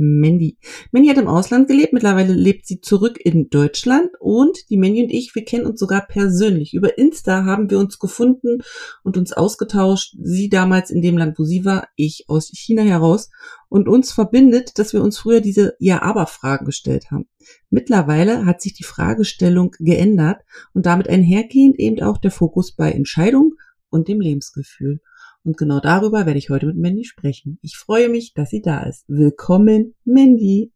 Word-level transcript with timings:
Mandy. 0.00 0.58
Mandy 0.92 1.08
hat 1.08 1.18
im 1.18 1.26
Ausland 1.26 1.66
gelebt, 1.66 1.92
mittlerweile 1.92 2.32
lebt 2.32 2.66
sie 2.66 2.80
zurück 2.80 3.18
in 3.20 3.50
Deutschland 3.50 4.10
und 4.20 4.56
die 4.70 4.76
Mandy 4.76 5.02
und 5.02 5.10
ich, 5.10 5.34
wir 5.34 5.44
kennen 5.44 5.66
uns 5.66 5.80
sogar 5.80 6.06
persönlich. 6.06 6.72
Über 6.72 6.96
Insta 6.98 7.44
haben 7.44 7.68
wir 7.68 7.80
uns 7.80 7.98
gefunden 7.98 8.62
und 9.02 9.16
uns 9.16 9.32
ausgetauscht. 9.32 10.14
Sie 10.22 10.48
damals 10.48 10.90
in 10.90 11.02
dem 11.02 11.18
Land, 11.18 11.36
wo 11.38 11.44
sie 11.44 11.64
war, 11.64 11.88
ich 11.96 12.26
aus 12.28 12.48
China 12.54 12.82
heraus. 12.82 13.28
Und 13.68 13.88
uns 13.88 14.12
verbindet, 14.12 14.78
dass 14.78 14.92
wir 14.92 15.02
uns 15.02 15.18
früher 15.18 15.40
diese 15.40 15.74
Ja-Aber-Fragen 15.80 16.64
gestellt 16.64 17.10
haben. 17.10 17.26
Mittlerweile 17.68 18.46
hat 18.46 18.62
sich 18.62 18.74
die 18.74 18.84
Fragestellung 18.84 19.72
geändert 19.78 20.42
und 20.74 20.86
damit 20.86 21.08
einhergehend 21.08 21.78
eben 21.78 22.00
auch 22.02 22.18
der 22.18 22.30
Fokus 22.30 22.72
bei 22.72 22.92
Entscheidungen 22.92 23.54
und 23.90 24.08
dem 24.08 24.20
Lebensgefühl. 24.20 25.00
Und 25.48 25.56
genau 25.56 25.80
darüber 25.80 26.26
werde 26.26 26.38
ich 26.38 26.50
heute 26.50 26.66
mit 26.66 26.76
Mandy 26.76 27.04
sprechen. 27.04 27.58
Ich 27.62 27.78
freue 27.78 28.10
mich, 28.10 28.34
dass 28.34 28.50
sie 28.50 28.60
da 28.60 28.82
ist. 28.82 29.06
Willkommen, 29.08 29.94
Mandy. 30.04 30.74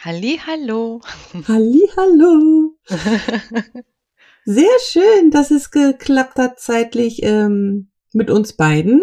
Halli, 0.00 0.40
hallo. 0.44 1.00
Halli, 1.46 1.88
hallo. 1.96 2.76
Sehr 4.44 4.76
schön, 4.84 5.30
dass 5.30 5.52
es 5.52 5.70
geklappt 5.70 6.36
hat 6.36 6.58
zeitlich 6.58 7.20
ähm, 7.22 7.92
mit 8.12 8.28
uns 8.28 8.54
beiden. 8.54 9.02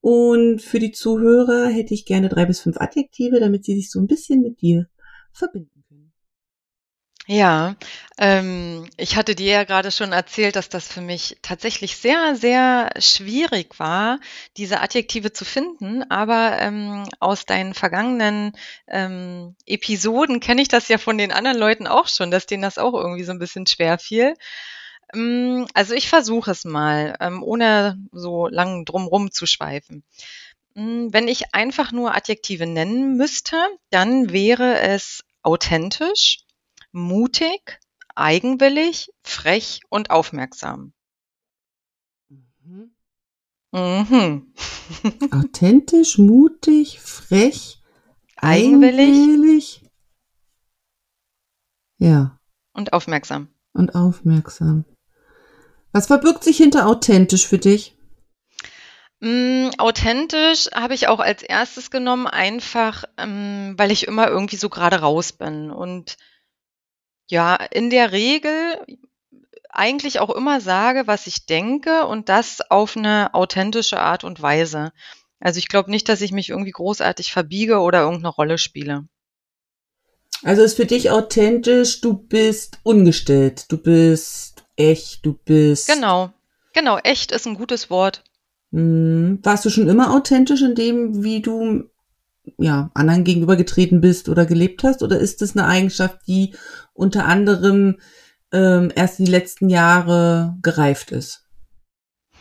Und 0.00 0.60
für 0.60 0.80
die 0.80 0.90
Zuhörer 0.90 1.68
hätte 1.68 1.94
ich 1.94 2.04
gerne 2.04 2.28
drei 2.28 2.46
bis 2.46 2.58
fünf 2.58 2.78
Adjektive, 2.78 3.38
damit 3.38 3.64
sie 3.64 3.76
sich 3.76 3.92
so 3.92 4.00
ein 4.00 4.08
bisschen 4.08 4.42
mit 4.42 4.60
dir 4.60 4.88
verbinden. 5.32 5.75
Ja, 7.28 7.74
ähm, 8.18 8.88
ich 8.96 9.16
hatte 9.16 9.34
dir 9.34 9.50
ja 9.52 9.64
gerade 9.64 9.90
schon 9.90 10.12
erzählt, 10.12 10.54
dass 10.54 10.68
das 10.68 10.86
für 10.86 11.00
mich 11.00 11.36
tatsächlich 11.42 11.96
sehr, 11.96 12.36
sehr 12.36 12.90
schwierig 13.00 13.80
war, 13.80 14.20
diese 14.56 14.80
Adjektive 14.80 15.32
zu 15.32 15.44
finden. 15.44 16.08
Aber 16.08 16.56
ähm, 16.60 17.04
aus 17.18 17.44
deinen 17.44 17.74
vergangenen 17.74 18.52
ähm, 18.86 19.56
Episoden 19.66 20.38
kenne 20.38 20.62
ich 20.62 20.68
das 20.68 20.86
ja 20.88 20.98
von 20.98 21.18
den 21.18 21.32
anderen 21.32 21.58
Leuten 21.58 21.88
auch 21.88 22.06
schon, 22.06 22.30
dass 22.30 22.46
denen 22.46 22.62
das 22.62 22.78
auch 22.78 22.94
irgendwie 22.94 23.24
so 23.24 23.32
ein 23.32 23.40
bisschen 23.40 23.66
schwer 23.66 23.98
fiel. 23.98 24.34
Ähm, 25.14 25.66
also 25.74 25.94
ich 25.94 26.08
versuche 26.08 26.50
es 26.52 26.64
mal, 26.64 27.16
ähm, 27.20 27.42
ohne 27.42 27.98
so 28.12 28.46
lang 28.48 28.84
drumrum 28.84 29.32
zu 29.32 29.46
schweifen. 29.46 30.04
Hm, 30.76 31.12
wenn 31.12 31.28
ich 31.28 31.54
einfach 31.54 31.92
nur 31.92 32.14
Adjektive 32.14 32.66
nennen 32.66 33.16
müsste, 33.16 33.56
dann 33.90 34.32
wäre 34.32 34.80
es 34.80 35.24
authentisch 35.42 36.38
mutig, 36.96 37.78
eigenwillig, 38.14 39.12
frech 39.22 39.80
und 39.90 40.10
aufmerksam. 40.10 40.92
Mhm. 42.28 42.90
Mhm. 43.72 44.54
Authentisch, 45.30 46.18
mutig, 46.18 47.00
frech, 47.00 47.82
eigenwillig, 48.36 49.08
eigenwillig. 49.08 49.82
Ja. 51.98 52.38
Und 52.72 52.92
aufmerksam. 52.92 53.48
Und 53.72 53.94
aufmerksam. 53.94 54.84
Was 55.92 56.06
verbirgt 56.06 56.44
sich 56.44 56.56
hinter 56.56 56.86
authentisch 56.86 57.46
für 57.46 57.58
dich? 57.58 57.96
Mm, 59.20 59.68
authentisch 59.78 60.68
habe 60.74 60.94
ich 60.94 61.08
auch 61.08 61.20
als 61.20 61.42
erstes 61.42 61.90
genommen, 61.90 62.26
einfach 62.26 63.04
ähm, 63.16 63.74
weil 63.76 63.90
ich 63.90 64.06
immer 64.06 64.28
irgendwie 64.28 64.56
so 64.56 64.68
gerade 64.68 65.00
raus 65.00 65.32
bin 65.32 65.70
und 65.70 66.16
ja, 67.28 67.56
in 67.56 67.90
der 67.90 68.12
Regel 68.12 68.78
eigentlich 69.70 70.20
auch 70.20 70.30
immer 70.30 70.60
sage, 70.60 71.06
was 71.06 71.26
ich 71.26 71.46
denke 71.46 72.06
und 72.06 72.28
das 72.28 72.60
auf 72.70 72.96
eine 72.96 73.34
authentische 73.34 74.00
Art 74.00 74.24
und 74.24 74.40
Weise. 74.40 74.92
Also 75.38 75.58
ich 75.58 75.68
glaube 75.68 75.90
nicht, 75.90 76.08
dass 76.08 76.22
ich 76.22 76.32
mich 76.32 76.48
irgendwie 76.48 76.70
großartig 76.70 77.32
verbiege 77.32 77.78
oder 77.78 78.00
irgendeine 78.00 78.28
Rolle 78.28 78.58
spiele. 78.58 79.06
Also 80.42 80.62
ist 80.62 80.76
für 80.76 80.86
dich 80.86 81.10
authentisch, 81.10 82.00
du 82.00 82.14
bist 82.14 82.78
ungestellt, 82.82 83.66
du 83.68 83.78
bist 83.78 84.64
echt, 84.76 85.24
du 85.24 85.32
bist. 85.32 85.88
Genau, 85.88 86.30
genau, 86.72 86.98
echt 86.98 87.32
ist 87.32 87.46
ein 87.46 87.54
gutes 87.54 87.90
Wort. 87.90 88.22
Hm, 88.72 89.38
warst 89.42 89.64
du 89.64 89.70
schon 89.70 89.88
immer 89.88 90.14
authentisch 90.14 90.62
in 90.62 90.74
dem, 90.74 91.22
wie 91.22 91.40
du 91.40 91.84
ja, 92.58 92.90
anderen 92.94 93.24
gegenübergetreten 93.24 94.00
bist 94.00 94.28
oder 94.28 94.46
gelebt 94.46 94.84
hast? 94.84 95.02
Oder 95.02 95.18
ist 95.18 95.42
es 95.42 95.56
eine 95.56 95.66
Eigenschaft, 95.66 96.20
die 96.26 96.54
unter 96.94 97.26
anderem 97.26 97.98
ähm, 98.52 98.92
erst 98.94 99.18
in 99.18 99.24
die 99.24 99.30
letzten 99.30 99.68
Jahre 99.68 100.56
gereift 100.62 101.12
ist? 101.12 101.48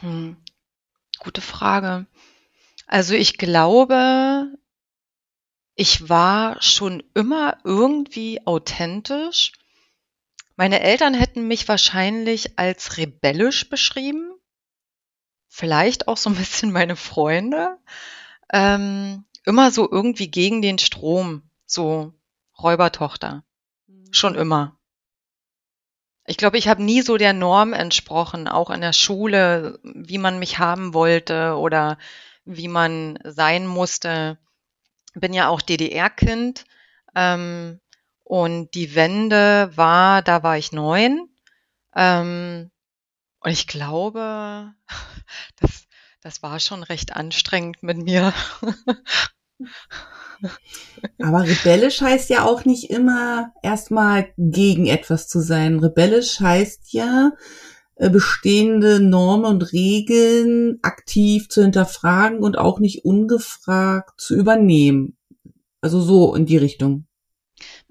Hm. 0.02 0.38
Gute 1.20 1.42
Frage. 1.42 2.06
Also 2.88 3.16
ich 3.16 3.38
glaube, 3.38 4.48
ich 5.76 6.08
war 6.10 6.62
schon 6.62 7.04
immer 7.14 7.58
irgendwie 7.64 8.46
authentisch. 8.46 9.54
Meine 10.56 10.80
Eltern 10.80 11.14
hätten 11.14 11.48
mich 11.48 11.68
wahrscheinlich 11.68 12.58
als 12.58 12.98
rebellisch 12.98 13.70
beschrieben. 13.70 14.32
Vielleicht 15.50 16.08
auch 16.08 16.18
so 16.18 16.30
ein 16.30 16.36
bisschen 16.36 16.72
meine 16.72 16.96
Freunde. 16.96 17.78
Ähm, 18.54 19.26
immer 19.46 19.72
so 19.72 19.90
irgendwie 19.90 20.30
gegen 20.30 20.62
den 20.62 20.78
Strom, 20.78 21.44
so 21.66 22.14
Räubertochter. 22.58 23.44
Mhm. 23.88 24.14
Schon 24.14 24.36
immer. 24.36 24.78
Ich 26.28 26.38
glaube, 26.38 26.58
ich 26.58 26.68
habe 26.68 26.84
nie 26.84 27.02
so 27.02 27.18
der 27.18 27.34
Norm 27.34 27.74
entsprochen, 27.74 28.48
auch 28.48 28.72
in 28.72 28.82
der 28.82 28.94
Schule, 28.94 29.80
wie 29.84 30.18
man 30.18 30.40
mich 30.40 30.58
haben 30.58 30.94
wollte 30.94 31.56
oder 31.56 32.00
wie 32.46 32.68
man 32.68 33.20
sein 33.24 33.68
musste. 33.68 34.40
Bin 35.14 35.34
ja 35.34 35.50
auch 35.50 35.62
DDR-Kind 35.62 36.66
ähm, 37.16 37.80
und 38.24 38.74
die 38.74 38.96
Wende 38.96 39.72
war, 39.76 40.24
da 40.24 40.42
war 40.42 40.58
ich 40.58 40.72
neun. 40.72 41.30
Ähm, 41.96 42.72
und 43.40 43.52
ich 43.52 43.68
glaube, 43.68 44.74
das, 45.58 45.88
das 46.22 46.42
war 46.42 46.60
schon 46.60 46.82
recht 46.82 47.16
anstrengend 47.16 47.84
mit 47.84 47.98
mir. 47.98 48.34
Aber 51.22 51.44
rebellisch 51.44 52.02
heißt 52.02 52.30
ja 52.30 52.44
auch 52.44 52.66
nicht 52.66 52.90
immer 52.90 53.54
erstmal 53.64 54.28
gegen 54.38 54.86
etwas 54.88 55.28
zu 55.28 55.40
sein. 55.40 55.80
Rebellisch 55.80 56.40
heißt 56.40 56.94
ja, 56.94 57.32
äh, 57.96 58.10
bestehende 58.10 59.00
Normen 59.00 59.46
und 59.46 59.72
Regeln 59.72 60.80
aktiv 60.82 61.48
zu 61.50 61.62
hinterfragen 61.62 62.40
und 62.40 62.58
auch 62.58 62.80
nicht 62.80 63.06
ungefragt 63.06 64.20
zu 64.20 64.36
übernehmen. 64.36 65.18
Also 65.82 66.02
so 66.02 66.36
in 66.36 66.46
die 66.46 66.58
Richtung. 66.58 67.08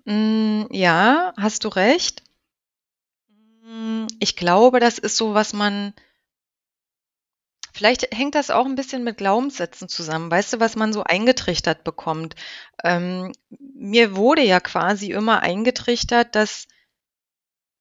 Mm, 0.04 0.64
ja, 0.70 1.32
hast 1.36 1.64
du 1.64 1.68
recht. 1.68 2.22
Mm, 3.64 4.06
ich 4.18 4.36
glaube, 4.36 4.80
das 4.80 4.98
ist 4.98 5.16
so, 5.16 5.32
was 5.32 5.54
man 5.54 5.94
Vielleicht 7.74 8.14
hängt 8.14 8.36
das 8.36 8.50
auch 8.52 8.66
ein 8.66 8.76
bisschen 8.76 9.02
mit 9.02 9.16
Glaubenssätzen 9.16 9.88
zusammen. 9.88 10.30
Weißt 10.30 10.52
du, 10.52 10.60
was 10.60 10.76
man 10.76 10.92
so 10.92 11.02
eingetrichtert 11.02 11.82
bekommt? 11.82 12.36
Ähm, 12.84 13.32
mir 13.74 14.14
wurde 14.14 14.42
ja 14.42 14.60
quasi 14.60 15.10
immer 15.10 15.40
eingetrichtert, 15.40 16.36
dass, 16.36 16.68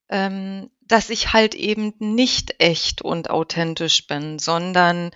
ähm, 0.09 0.71
dass 0.81 1.11
ich 1.11 1.33
halt 1.33 1.53
eben 1.53 1.93
nicht 1.99 2.55
echt 2.57 3.03
und 3.03 3.29
authentisch 3.29 4.07
bin, 4.07 4.39
sondern 4.39 5.11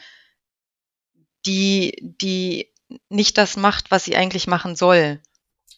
die, 1.47 1.97
die 2.21 2.71
nicht 3.09 3.39
das 3.39 3.57
macht, 3.57 3.89
was 3.89 4.05
sie 4.05 4.15
eigentlich 4.15 4.45
machen 4.45 4.75
soll. 4.75 5.19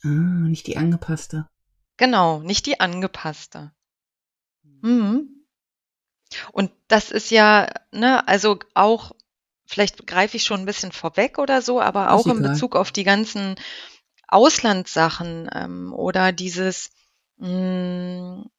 Ah, 0.04 0.10
nicht 0.10 0.68
die 0.68 0.76
angepasste. 0.76 1.48
Genau, 1.96 2.42
nicht 2.42 2.66
die 2.66 2.82
angepasste. 2.82 3.72
Mhm. 4.82 5.39
Und 6.52 6.72
das 6.88 7.12
ist 7.12 7.32
ja, 7.32 7.68
ne, 7.92 8.28
also 8.28 8.60
auch, 8.74 9.12
vielleicht 9.66 10.08
greife 10.08 10.38
ich 10.38 10.44
schon 10.44 10.62
ein 10.62 10.66
bisschen 10.66 10.92
vorweg 10.92 11.38
oder 11.38 11.62
so, 11.62 11.82
aber 11.82 12.12
auch 12.12 12.26
in 12.28 12.42
Bezug 12.42 12.76
auf 12.76 12.92
die 12.92 13.04
ganzen 13.04 13.56
Auslandssachen 14.28 15.50
ähm, 15.54 15.94
oder 15.94 16.32
dieses 16.32 16.92
mh, 17.38 17.48
hm, 17.48 18.50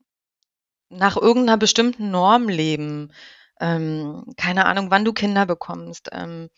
nach 0.90 1.16
irgendeiner 1.16 1.56
bestimmten 1.56 2.10
Norm 2.10 2.48
leben. 2.48 3.12
Ähm, 3.60 4.24
keine 4.36 4.66
Ahnung, 4.66 4.90
wann 4.90 5.04
du 5.04 5.12
Kinder 5.12 5.46
bekommst, 5.46 6.08
ähm, 6.12 6.50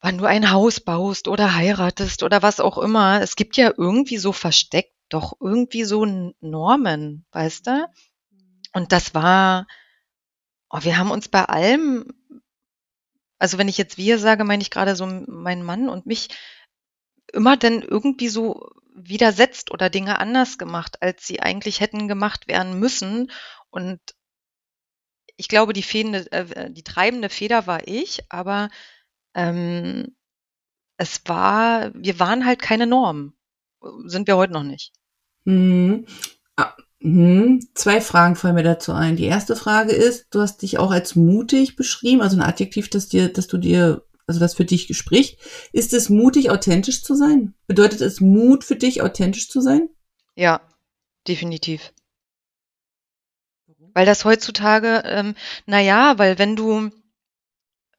wann 0.00 0.18
du 0.18 0.24
ein 0.24 0.50
Haus 0.50 0.80
baust 0.80 1.28
oder 1.28 1.54
heiratest 1.54 2.22
oder 2.22 2.42
was 2.42 2.58
auch 2.58 2.78
immer. 2.78 3.20
Es 3.20 3.36
gibt 3.36 3.56
ja 3.56 3.72
irgendwie 3.76 4.16
so 4.16 4.32
versteckt 4.32 4.94
doch 5.08 5.34
irgendwie 5.40 5.84
so 5.84 6.06
Normen, 6.40 7.26
weißt 7.32 7.66
du? 7.66 7.88
Und 8.72 8.92
das 8.92 9.14
war, 9.14 9.66
oh, 10.70 10.78
wir 10.82 10.96
haben 10.96 11.10
uns 11.10 11.28
bei 11.28 11.44
allem, 11.44 12.06
also 13.38 13.58
wenn 13.58 13.68
ich 13.68 13.78
jetzt 13.78 13.98
wir 13.98 14.18
sage, 14.18 14.44
meine 14.44 14.62
ich 14.62 14.70
gerade 14.70 14.96
so 14.96 15.06
meinen 15.06 15.64
Mann 15.64 15.88
und 15.88 16.06
mich, 16.06 16.28
immer 17.32 17.56
dann 17.56 17.82
irgendwie 17.82 18.28
so 18.28 18.70
widersetzt 18.94 19.70
oder 19.70 19.90
Dinge 19.90 20.18
anders 20.18 20.58
gemacht, 20.58 21.02
als 21.02 21.26
sie 21.26 21.40
eigentlich 21.40 21.80
hätten 21.80 22.08
gemacht 22.08 22.48
werden 22.48 22.78
müssen. 22.78 23.30
Und 23.70 24.00
ich 25.36 25.48
glaube, 25.48 25.72
die, 25.72 25.82
fädende, 25.82 26.30
äh, 26.32 26.70
die 26.70 26.82
treibende 26.82 27.28
Feder 27.28 27.66
war 27.66 27.86
ich, 27.86 28.20
aber 28.30 28.68
ähm, 29.34 30.16
es 30.96 31.22
war, 31.26 31.92
wir 31.94 32.18
waren 32.18 32.44
halt 32.44 32.60
keine 32.60 32.86
Norm. 32.86 33.34
Sind 34.04 34.26
wir 34.26 34.36
heute 34.36 34.52
noch 34.52 34.64
nicht. 34.64 34.92
Hm. 35.46 36.06
Ah, 37.02 37.06
hm. 37.06 37.66
Zwei 37.74 38.00
Fragen 38.00 38.36
fallen 38.36 38.54
mir 38.54 38.62
dazu 38.62 38.92
ein. 38.92 39.16
Die 39.16 39.24
erste 39.24 39.56
Frage 39.56 39.92
ist, 39.92 40.26
du 40.30 40.40
hast 40.40 40.62
dich 40.62 40.78
auch 40.78 40.90
als 40.90 41.16
mutig 41.16 41.76
beschrieben, 41.76 42.20
also 42.20 42.36
ein 42.36 42.42
Adjektiv, 42.42 42.90
das 42.90 43.08
dir, 43.08 43.32
dass 43.32 43.46
du 43.46 43.58
dir, 43.58 44.04
also 44.26 44.40
das 44.40 44.54
für 44.54 44.64
dich 44.64 44.94
spricht. 44.96 45.38
Ist 45.72 45.92
es 45.92 46.08
mutig, 46.08 46.50
authentisch 46.50 47.02
zu 47.02 47.14
sein? 47.14 47.54
Bedeutet 47.66 48.00
es 48.00 48.20
Mut 48.20 48.64
für 48.64 48.76
dich, 48.76 49.02
authentisch 49.02 49.48
zu 49.48 49.60
sein? 49.60 49.88
Ja, 50.34 50.60
definitiv. 51.26 51.92
Weil 53.92 54.06
das 54.06 54.24
heutzutage, 54.24 55.02
ähm, 55.04 55.34
naja, 55.66 56.18
weil 56.18 56.38
wenn 56.38 56.54
du, 56.54 56.90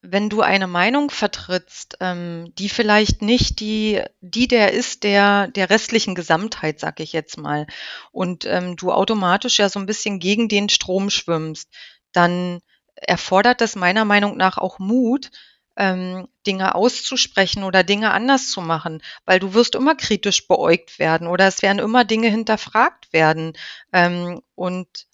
wenn 0.02 0.28
du 0.28 0.42
eine 0.42 0.66
Meinung 0.66 1.10
vertrittst, 1.10 1.96
ähm, 2.00 2.52
die 2.58 2.68
vielleicht 2.68 3.22
nicht 3.22 3.60
die, 3.60 4.02
die 4.20 4.48
der 4.48 4.72
ist 4.72 5.04
der, 5.04 5.46
der 5.48 5.70
restlichen 5.70 6.16
Gesamtheit, 6.16 6.80
sag 6.80 6.98
ich 6.98 7.12
jetzt 7.12 7.38
mal, 7.38 7.66
und 8.10 8.44
ähm, 8.44 8.76
du 8.76 8.90
automatisch 8.92 9.58
ja 9.58 9.68
so 9.68 9.78
ein 9.78 9.86
bisschen 9.86 10.18
gegen 10.18 10.48
den 10.48 10.68
Strom 10.68 11.08
schwimmst, 11.08 11.68
dann 12.12 12.60
erfordert 12.96 13.60
das 13.60 13.76
meiner 13.76 14.04
Meinung 14.04 14.36
nach 14.36 14.58
auch 14.58 14.80
Mut, 14.80 15.30
ähm, 15.76 16.28
Dinge 16.46 16.74
auszusprechen 16.74 17.62
oder 17.62 17.84
Dinge 17.84 18.10
anders 18.10 18.50
zu 18.50 18.60
machen, 18.60 19.02
weil 19.24 19.38
du 19.38 19.54
wirst 19.54 19.76
immer 19.76 19.94
kritisch 19.94 20.48
beäugt 20.48 20.98
werden 20.98 21.28
oder 21.28 21.46
es 21.46 21.62
werden 21.62 21.78
immer 21.78 22.04
Dinge 22.04 22.28
hinterfragt 22.28 23.12
werden. 23.12 23.54
Ähm, 23.92 24.42
und 24.56 25.06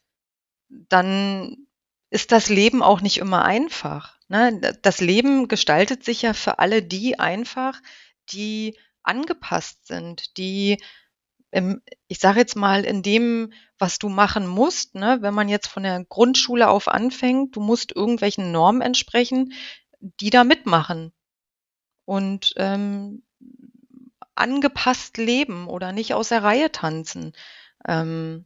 dann 0.68 1.66
ist 2.10 2.32
das 2.32 2.48
Leben 2.48 2.82
auch 2.82 3.02
nicht 3.02 3.18
immer 3.18 3.44
einfach. 3.44 4.17
Ne? 4.28 4.60
Das 4.82 5.00
Leben 5.00 5.48
gestaltet 5.48 6.04
sich 6.04 6.22
ja 6.22 6.34
für 6.34 6.58
alle 6.58 6.82
die 6.82 7.18
einfach, 7.18 7.80
die 8.30 8.78
angepasst 9.02 9.86
sind, 9.86 10.36
die 10.36 10.78
im, 11.50 11.80
ich 12.08 12.18
sage 12.18 12.40
jetzt 12.40 12.56
mal, 12.56 12.84
in 12.84 13.02
dem, 13.02 13.52
was 13.78 13.98
du 13.98 14.10
machen 14.10 14.46
musst, 14.46 14.94
ne, 14.94 15.18
wenn 15.22 15.32
man 15.32 15.48
jetzt 15.48 15.68
von 15.68 15.82
der 15.82 16.04
Grundschule 16.04 16.68
auf 16.68 16.88
anfängt, 16.88 17.56
du 17.56 17.60
musst 17.60 17.94
irgendwelchen 17.96 18.52
Normen 18.52 18.82
entsprechen, 18.82 19.54
die 20.00 20.28
da 20.28 20.44
mitmachen 20.44 21.12
und 22.04 22.52
ähm, 22.56 23.22
angepasst 24.34 25.16
leben 25.16 25.68
oder 25.68 25.92
nicht 25.92 26.14
aus 26.14 26.28
der 26.28 26.42
Reihe 26.42 26.70
tanzen. 26.70 27.32
Ähm, 27.86 28.44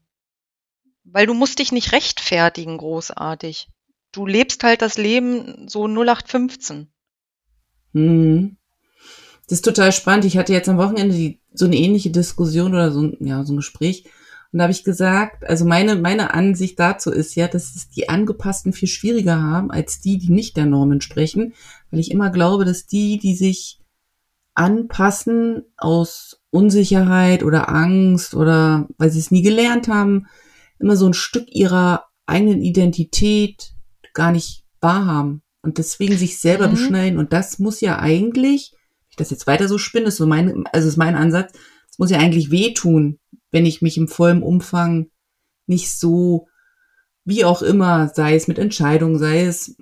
weil 1.04 1.26
du 1.26 1.34
musst 1.34 1.58
dich 1.58 1.72
nicht 1.72 1.92
rechtfertigen 1.92 2.78
großartig 2.78 3.68
du 4.12 4.26
lebst 4.26 4.62
halt 4.62 4.82
das 4.82 4.98
Leben 4.98 5.68
so 5.68 5.86
0815. 5.86 6.88
Hm. 7.94 8.56
Das 9.48 9.58
ist 9.58 9.64
total 9.64 9.92
spannend. 9.92 10.24
Ich 10.24 10.38
hatte 10.38 10.52
jetzt 10.52 10.68
am 10.68 10.78
Wochenende 10.78 11.14
die, 11.14 11.40
so 11.52 11.66
eine 11.66 11.76
ähnliche 11.76 12.10
Diskussion 12.10 12.72
oder 12.72 12.92
so, 12.92 13.12
ja, 13.20 13.44
so 13.44 13.52
ein 13.52 13.56
Gespräch. 13.56 14.04
Und 14.52 14.58
da 14.58 14.64
habe 14.64 14.72
ich 14.72 14.84
gesagt, 14.84 15.44
also 15.48 15.64
meine, 15.64 15.96
meine 15.96 16.34
Ansicht 16.34 16.78
dazu 16.78 17.10
ist 17.10 17.34
ja, 17.34 17.48
dass 17.48 17.74
es 17.74 17.88
die 17.88 18.08
Angepassten 18.08 18.72
viel 18.72 18.88
schwieriger 18.88 19.40
haben 19.40 19.70
als 19.70 20.00
die, 20.00 20.18
die 20.18 20.30
nicht 20.30 20.56
der 20.56 20.66
Norm 20.66 20.92
entsprechen, 20.92 21.54
weil 21.90 22.00
ich 22.00 22.10
immer 22.10 22.30
glaube, 22.30 22.64
dass 22.64 22.86
die, 22.86 23.18
die 23.18 23.34
sich 23.34 23.78
anpassen 24.54 25.62
aus 25.78 26.42
Unsicherheit 26.50 27.42
oder 27.42 27.70
Angst 27.70 28.34
oder 28.34 28.86
weil 28.98 29.10
sie 29.10 29.20
es 29.20 29.30
nie 29.30 29.42
gelernt 29.42 29.88
haben, 29.88 30.26
immer 30.78 30.96
so 30.96 31.06
ein 31.06 31.14
Stück 31.14 31.46
ihrer 31.50 32.04
eigenen 32.26 32.60
Identität 32.60 33.72
gar 34.14 34.32
nicht 34.32 34.64
wahrhaben 34.80 35.42
und 35.62 35.78
deswegen 35.78 36.16
sich 36.16 36.38
selber 36.38 36.66
mhm. 36.66 36.72
beschneiden. 36.72 37.18
Und 37.18 37.32
das 37.32 37.58
muss 37.58 37.80
ja 37.80 37.98
eigentlich, 37.98 38.72
ich 39.08 39.16
das 39.16 39.30
jetzt 39.30 39.46
weiter 39.46 39.68
so 39.68 39.78
spinne, 39.78 40.06
ist 40.06 40.16
so 40.16 40.26
mein, 40.26 40.64
also 40.72 40.88
ist 40.88 40.96
mein 40.96 41.14
Ansatz, 41.14 41.52
es 41.90 41.98
muss 41.98 42.10
ja 42.10 42.18
eigentlich 42.18 42.50
wehtun, 42.50 43.18
wenn 43.50 43.66
ich 43.66 43.82
mich 43.82 43.96
im 43.96 44.08
vollen 44.08 44.42
Umfang 44.42 45.08
nicht 45.66 45.96
so, 45.96 46.48
wie 47.24 47.44
auch 47.44 47.62
immer, 47.62 48.08
sei 48.08 48.34
es 48.34 48.48
mit 48.48 48.58
Entscheidungen, 48.58 49.18
sei 49.18 49.44
es 49.44 49.76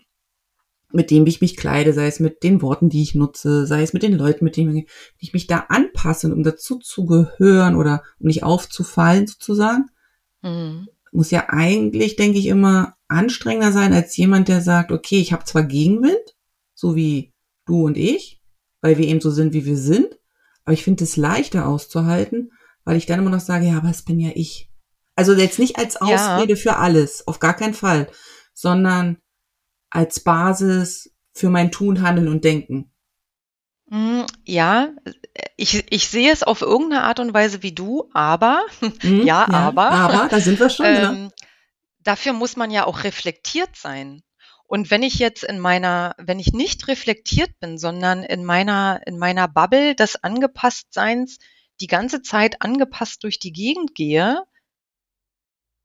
mit 0.92 1.10
dem, 1.10 1.24
wie 1.24 1.30
ich 1.30 1.40
mich 1.40 1.56
kleide, 1.56 1.92
sei 1.92 2.06
es 2.06 2.20
mit 2.20 2.42
den 2.42 2.62
Worten, 2.62 2.88
die 2.88 3.02
ich 3.02 3.14
nutze, 3.14 3.66
sei 3.66 3.82
es 3.82 3.92
mit 3.92 4.02
den 4.02 4.12
Leuten, 4.12 4.44
mit 4.44 4.56
denen 4.56 4.86
ich 5.18 5.32
mich 5.32 5.46
da 5.46 5.66
anpasse, 5.68 6.32
um 6.32 6.42
dazu 6.42 6.78
zu 6.78 7.06
gehören 7.06 7.76
oder 7.76 8.02
um 8.18 8.26
nicht 8.26 8.42
aufzufallen 8.42 9.26
sozusagen, 9.26 9.86
mhm. 10.42 10.88
muss 11.12 11.30
ja 11.30 11.48
eigentlich, 11.48 12.16
denke 12.16 12.38
ich 12.38 12.46
immer, 12.46 12.96
anstrengender 13.10 13.72
sein 13.72 13.92
als 13.92 14.16
jemand, 14.16 14.48
der 14.48 14.60
sagt, 14.60 14.92
okay, 14.92 15.20
ich 15.20 15.32
habe 15.32 15.44
zwar 15.44 15.64
Gegenwind, 15.64 16.36
so 16.74 16.96
wie 16.96 17.32
du 17.66 17.86
und 17.86 17.96
ich, 17.96 18.40
weil 18.80 18.98
wir 18.98 19.06
eben 19.06 19.20
so 19.20 19.30
sind, 19.30 19.52
wie 19.52 19.64
wir 19.64 19.76
sind, 19.76 20.18
aber 20.64 20.74
ich 20.74 20.84
finde 20.84 21.04
es 21.04 21.16
leichter 21.16 21.66
auszuhalten, 21.66 22.52
weil 22.84 22.96
ich 22.96 23.06
dann 23.06 23.18
immer 23.18 23.30
noch 23.30 23.40
sage, 23.40 23.66
ja, 23.66 23.76
aber 23.76 23.90
es 23.90 24.02
bin 24.02 24.18
ja 24.18 24.30
ich. 24.34 24.70
Also 25.16 25.34
jetzt 25.34 25.58
nicht 25.58 25.78
als 25.78 25.96
Ausrede 26.00 26.54
ja. 26.54 26.56
für 26.56 26.76
alles, 26.76 27.26
auf 27.26 27.40
gar 27.40 27.54
keinen 27.54 27.74
Fall, 27.74 28.08
sondern 28.54 29.18
als 29.90 30.20
Basis 30.20 31.12
für 31.32 31.50
mein 31.50 31.70
Tun, 31.70 32.02
Handeln 32.02 32.28
und 32.28 32.44
Denken. 32.44 32.92
Hm, 33.90 34.24
ja, 34.44 34.90
ich, 35.56 35.84
ich 35.90 36.08
sehe 36.08 36.32
es 36.32 36.42
auf 36.42 36.62
irgendeine 36.62 37.02
Art 37.02 37.18
und 37.18 37.34
Weise 37.34 37.62
wie 37.62 37.72
du, 37.72 38.08
aber, 38.12 38.62
mhm, 39.02 39.22
ja, 39.22 39.46
ja, 39.48 39.48
aber. 39.48 39.90
Aber, 39.90 40.28
da 40.28 40.40
sind 40.40 40.60
wir 40.60 40.70
schon. 40.70 40.86
Ähm, 40.90 41.30
dafür 42.00 42.32
muss 42.32 42.56
man 42.56 42.70
ja 42.70 42.86
auch 42.86 43.04
reflektiert 43.04 43.76
sein. 43.76 44.22
Und 44.66 44.90
wenn 44.90 45.02
ich 45.02 45.18
jetzt 45.18 45.42
in 45.42 45.58
meiner, 45.58 46.14
wenn 46.16 46.38
ich 46.38 46.52
nicht 46.52 46.86
reflektiert 46.86 47.58
bin, 47.58 47.76
sondern 47.76 48.22
in 48.22 48.44
meiner, 48.44 49.00
in 49.04 49.18
meiner 49.18 49.48
Bubble 49.48 49.94
des 49.96 50.22
Angepasstseins 50.22 51.38
die 51.80 51.88
ganze 51.88 52.22
Zeit 52.22 52.62
angepasst 52.62 53.24
durch 53.24 53.38
die 53.38 53.52
Gegend 53.52 53.94
gehe, 53.94 54.44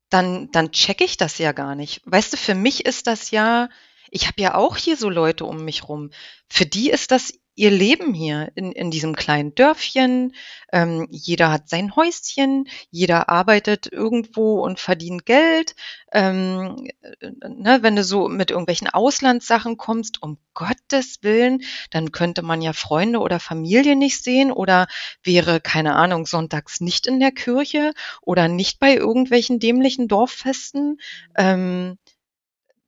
dann, 0.09 0.51
dann 0.51 0.71
checke 0.71 1.03
ich 1.03 1.17
das 1.17 1.39
ja 1.39 1.51
gar 1.51 1.75
nicht. 1.75 2.01
Weißt 2.05 2.33
du, 2.33 2.37
für 2.37 2.55
mich 2.55 2.85
ist 2.85 3.07
das 3.07 3.31
ja, 3.31 3.69
ich 4.11 4.27
habe 4.27 4.41
ja 4.41 4.55
auch 4.55 4.77
hier 4.77 4.97
so 4.97 5.09
Leute 5.09 5.45
um 5.45 5.65
mich 5.65 5.87
rum. 5.87 6.11
Für 6.47 6.65
die 6.65 6.91
ist 6.91 7.11
das 7.11 7.33
ihr 7.55 7.71
Leben 7.71 8.13
hier 8.13 8.51
in, 8.55 8.71
in 8.71 8.91
diesem 8.91 9.15
kleinen 9.15 9.55
Dörfchen. 9.55 10.35
Ähm, 10.71 11.07
jeder 11.09 11.51
hat 11.51 11.69
sein 11.69 11.95
Häuschen, 11.95 12.67
jeder 12.91 13.29
arbeitet 13.29 13.91
irgendwo 13.91 14.61
und 14.61 14.79
verdient 14.79 15.25
Geld. 15.25 15.75
Ähm, 16.11 16.87
äh, 17.01 17.31
ne, 17.47 17.79
wenn 17.81 17.95
du 17.95 18.03
so 18.03 18.27
mit 18.27 18.51
irgendwelchen 18.51 18.89
Auslandssachen 18.89 19.77
kommst, 19.77 20.21
um 20.21 20.37
Gottes 20.53 21.19
Willen, 21.21 21.63
dann 21.89 22.11
könnte 22.11 22.41
man 22.41 22.61
ja 22.61 22.73
Freunde 22.73 23.19
oder 23.19 23.39
Familie 23.39 23.95
nicht 23.95 24.23
sehen 24.23 24.51
oder 24.51 24.87
wäre, 25.23 25.61
keine 25.61 25.95
Ahnung, 25.95 26.25
sonntags 26.25 26.81
nicht 26.81 27.07
in 27.07 27.19
der 27.19 27.31
Kirche 27.31 27.93
oder 28.21 28.47
nicht 28.47 28.79
bei 28.79 28.95
irgendwelchen 28.95 29.59
dämlichen 29.59 30.07
Dorffesten. 30.07 30.99
Ähm, 31.35 31.97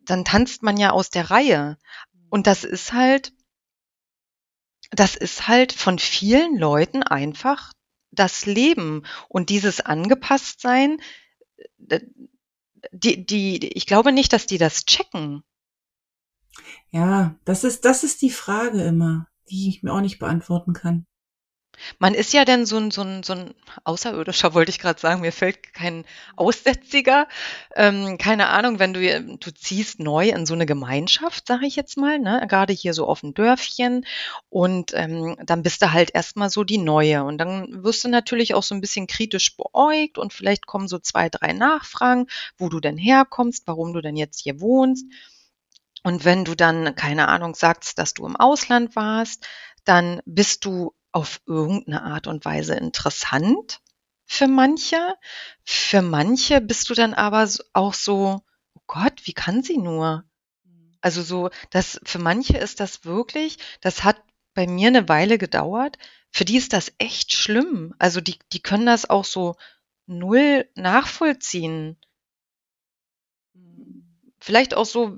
dann 0.06 0.26
tanzt 0.26 0.64
man 0.64 0.78
ja 0.78 0.92
aus 0.92 1.10
der 1.10 1.30
Reihe. 1.30 1.78
Und 2.30 2.48
das 2.48 2.64
ist 2.64 2.94
halt, 2.94 3.34
das 4.92 5.16
ist 5.16 5.48
halt 5.48 5.74
von 5.74 6.00
vielen 6.00 6.58
Leuten 6.58 7.04
einfach 7.04 7.74
das 8.12 8.46
Leben 8.46 9.04
und 9.28 9.50
dieses 9.50 9.82
Angepasstsein, 9.82 11.02
äh, 11.90 12.02
die, 12.92 13.26
die, 13.26 13.68
ich 13.74 13.86
glaube 13.86 14.12
nicht, 14.12 14.34
dass 14.34 14.46
die 14.46 14.58
das 14.58 14.86
checken. 14.86 15.44
Ja, 16.90 17.36
das 17.44 17.64
ist, 17.64 17.86
das 17.86 18.04
ist 18.04 18.22
die 18.22 18.30
Frage 18.30 18.82
immer, 18.84 19.28
die 19.50 19.70
ich 19.70 19.84
mir 19.84 19.94
auch 19.94 20.02
nicht 20.02 20.20
beantworten 20.20 20.74
kann. 20.74 21.06
Man 22.00 22.14
ist 22.14 22.34
ja 22.34 22.46
dann 22.46 22.66
so 22.66 22.78
ein, 22.78 22.92
so 22.92 23.02
ein, 23.02 23.24
so 23.24 23.34
ein 23.34 23.54
Außerirdischer, 23.84 24.54
wollte 24.54 24.70
ich 24.70 24.80
gerade 24.80 25.00
sagen, 25.00 25.22
mir 25.22 25.32
fällt 25.32 25.74
kein 25.74 26.06
Aussätziger. 26.36 27.28
Ähm, 27.76 28.18
keine 28.18 28.50
Ahnung, 28.50 28.80
wenn 28.80 28.94
du, 28.94 29.38
du 29.38 29.52
ziehst 29.54 30.00
neu 30.00 30.30
in 30.30 30.46
so 30.46 30.54
eine 30.54 30.66
Gemeinschaft, 30.66 31.48
sage 31.48 31.66
ich 31.66 31.76
jetzt 31.76 31.98
mal, 31.98 32.20
ne? 32.20 32.46
gerade 32.48 32.74
hier 32.74 32.94
so 32.94 33.08
auf 33.08 33.22
dem 33.22 33.34
Dörfchen 33.34 34.06
und 34.50 34.92
ähm, 34.94 35.38
dann 35.46 35.64
bist 35.64 35.82
du 35.82 35.92
halt 35.92 36.14
erstmal 36.14 36.50
so 36.50 36.64
die 36.64 36.78
Neue 36.78 37.24
und 37.24 37.38
dann 37.38 37.84
wirst 37.84 38.04
du 38.04 38.10
natürlich 38.10 38.54
auch 38.54 38.64
so 38.64 38.76
ein 38.76 38.82
bisschen 38.82 39.08
kritisch 39.08 39.56
beäugt 39.56 40.18
und 40.18 40.34
vielleicht 40.34 40.66
kommen 40.66 40.88
so 40.88 41.00
zwei, 41.00 41.30
drei 41.30 41.54
Nachfragen, 41.54 42.28
wo 42.58 42.70
du 42.70 42.80
denn 42.80 42.98
herkommst, 42.98 43.64
warum 43.68 43.94
du 43.94 44.02
denn 44.02 44.16
jetzt 44.16 44.42
hier 44.42 44.60
wohnst. 44.60 45.06
Und 46.04 46.26
wenn 46.26 46.46
du 46.46 46.56
dann, 46.56 46.96
keine 46.96 47.28
Ahnung, 47.28 47.56
sagst, 47.56 48.00
dass 48.00 48.14
du 48.14 48.26
im 48.26 48.36
Ausland 48.36 48.96
warst, 48.96 49.46
dann 49.84 50.22
bist 50.26 50.64
du 50.66 50.94
auf 51.18 51.42
irgendeine 51.48 52.04
Art 52.04 52.28
und 52.28 52.46
Weise 52.46 52.76
interessant. 52.76 53.82
für 54.26 54.48
manche. 54.48 55.16
Für 55.64 56.02
manche 56.02 56.62
bist 56.62 56.90
du 56.90 56.94
dann 56.94 57.14
aber 57.16 57.50
auch 57.74 57.94
so, 57.94 58.42
oh 58.76 58.82
Gott, 58.88 59.22
wie 59.26 59.34
kann 59.34 59.64
sie 59.64 59.78
nur? 59.78 60.26
Also 61.02 61.22
so, 61.24 61.50
das, 61.72 62.00
für 62.04 62.20
manche 62.20 62.58
ist 62.58 62.80
das 62.80 63.06
wirklich, 63.06 63.58
das 63.82 64.04
hat 64.04 64.22
bei 64.54 64.68
mir 64.68 64.90
eine 64.90 65.10
Weile 65.10 65.38
gedauert. 65.38 65.98
Für 66.32 66.46
die 66.46 66.58
ist 66.58 66.74
das 66.74 66.92
echt 67.00 67.34
schlimm. 67.34 67.96
Also 68.00 68.22
die, 68.22 68.38
die 68.54 68.62
können 68.62 68.86
das 68.86 69.10
auch 69.10 69.26
so 69.26 69.56
null 70.08 70.70
nachvollziehen. 70.76 71.98
Vielleicht 74.40 74.74
auch 74.76 74.86
so, 74.86 75.18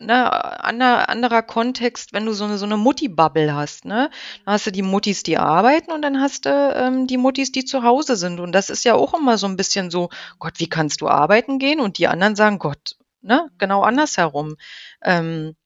ne, 0.00 0.64
ander, 0.64 1.08
anderer 1.08 1.42
Kontext, 1.42 2.12
wenn 2.12 2.26
du 2.26 2.32
so 2.32 2.44
eine, 2.44 2.58
so 2.58 2.66
eine 2.66 2.76
Mutti-Bubble 2.76 3.54
hast, 3.54 3.84
ne? 3.84 4.10
Dann 4.44 4.54
hast 4.54 4.66
du 4.66 4.72
die 4.72 4.82
Muttis, 4.82 5.22
die 5.22 5.38
arbeiten 5.38 5.92
und 5.92 6.02
dann 6.02 6.20
hast 6.20 6.46
du 6.46 6.50
ähm, 6.50 7.06
die 7.06 7.16
Muttis, 7.16 7.52
die 7.52 7.64
zu 7.64 7.82
Hause 7.82 8.16
sind. 8.16 8.40
Und 8.40 8.52
das 8.52 8.70
ist 8.70 8.84
ja 8.84 8.94
auch 8.94 9.14
immer 9.14 9.38
so 9.38 9.46
ein 9.46 9.56
bisschen 9.56 9.90
so, 9.90 10.10
Gott, 10.38 10.54
wie 10.58 10.68
kannst 10.68 11.00
du 11.00 11.08
arbeiten 11.08 11.58
gehen? 11.58 11.80
Und 11.80 11.98
die 11.98 12.08
anderen 12.08 12.36
sagen, 12.36 12.58
Gott, 12.58 12.96
ne, 13.22 13.50
genau 13.58 13.82
andersherum. 13.82 14.56
Ähm, 15.02 15.56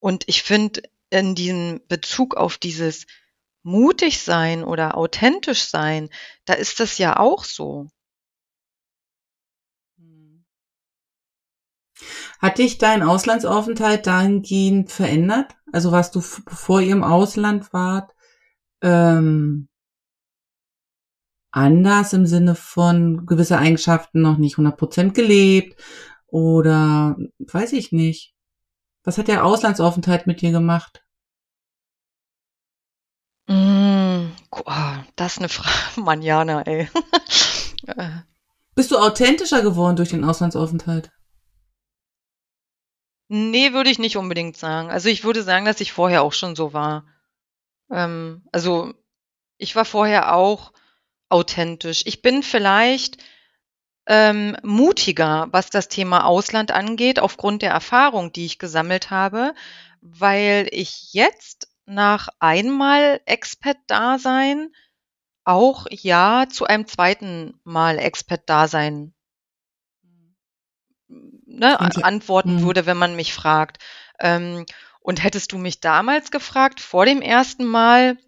und 0.00 0.24
ich 0.26 0.42
finde, 0.42 0.82
in 1.10 1.34
diesem 1.34 1.80
Bezug 1.88 2.36
auf 2.36 2.58
dieses 2.58 3.06
mutig 3.62 4.20
sein 4.20 4.64
oder 4.64 4.96
authentisch 4.96 5.64
sein, 5.64 6.08
da 6.44 6.54
ist 6.54 6.80
das 6.80 6.98
ja 6.98 7.18
auch 7.18 7.44
so. 7.44 7.88
Hat 12.40 12.58
dich 12.58 12.78
dein 12.78 13.02
Auslandsaufenthalt 13.02 14.06
dahingehend 14.06 14.90
verändert? 14.90 15.56
Also 15.72 15.92
warst 15.92 16.14
du, 16.14 16.22
bevor 16.44 16.80
ihr 16.80 16.92
im 16.92 17.04
Ausland 17.04 17.72
wart, 17.72 18.14
ähm, 18.82 19.68
anders 21.50 22.12
im 22.12 22.26
Sinne 22.26 22.54
von 22.54 23.24
gewisse 23.24 23.58
Eigenschaften 23.58 24.20
noch 24.20 24.36
nicht 24.36 24.58
100% 24.58 25.12
gelebt 25.12 25.80
oder 26.26 27.16
weiß 27.38 27.72
ich 27.72 27.92
nicht. 27.92 28.34
Was 29.04 29.16
hat 29.16 29.28
der 29.28 29.44
Auslandsaufenthalt 29.44 30.26
mit 30.26 30.42
dir 30.42 30.50
gemacht? 30.52 31.02
Mm, 33.46 34.32
das 35.14 35.32
ist 35.32 35.38
eine 35.38 35.48
Frage, 35.48 36.00
Manjana, 36.04 36.62
ey. 36.62 36.90
Bist 38.74 38.90
du 38.90 38.98
authentischer 38.98 39.62
geworden 39.62 39.96
durch 39.96 40.10
den 40.10 40.24
Auslandsaufenthalt? 40.24 41.10
Nee, 43.28 43.72
würde 43.72 43.90
ich 43.90 43.98
nicht 43.98 44.16
unbedingt 44.16 44.56
sagen. 44.56 44.90
Also 44.90 45.08
ich 45.08 45.24
würde 45.24 45.42
sagen, 45.42 45.64
dass 45.64 45.80
ich 45.80 45.92
vorher 45.92 46.22
auch 46.22 46.32
schon 46.32 46.54
so 46.54 46.72
war. 46.72 47.06
Ähm, 47.90 48.44
also 48.52 48.94
ich 49.58 49.74
war 49.76 49.84
vorher 49.84 50.34
auch 50.34 50.72
authentisch. 51.28 52.02
Ich 52.06 52.22
bin 52.22 52.42
vielleicht 52.42 53.18
ähm, 54.06 54.56
mutiger, 54.62 55.48
was 55.50 55.70
das 55.70 55.88
Thema 55.88 56.26
Ausland 56.26 56.70
angeht, 56.70 57.18
aufgrund 57.18 57.62
der 57.62 57.72
Erfahrung, 57.72 58.32
die 58.32 58.46
ich 58.46 58.58
gesammelt 58.58 59.10
habe, 59.10 59.54
weil 60.00 60.68
ich 60.70 61.12
jetzt 61.12 61.68
nach 61.86 62.28
einmal 62.38 63.20
Expat-Dasein 63.26 64.72
auch 65.44 65.86
ja 65.90 66.46
zu 66.48 66.66
einem 66.66 66.86
zweiten 66.86 67.60
Mal 67.64 67.98
Expat-Dasein 67.98 69.14
ne, 71.58 71.80
antworten 71.80 72.56
mhm. 72.56 72.62
würde, 72.62 72.86
wenn 72.86 72.96
man 72.96 73.16
mich 73.16 73.34
fragt. 73.34 73.78
Ähm, 74.20 74.66
und 75.00 75.22
hättest 75.22 75.52
du 75.52 75.58
mich 75.58 75.80
damals 75.80 76.30
gefragt, 76.30 76.80
vor 76.80 77.06
dem 77.06 77.22
ersten 77.22 77.64
Mal, 77.64 78.18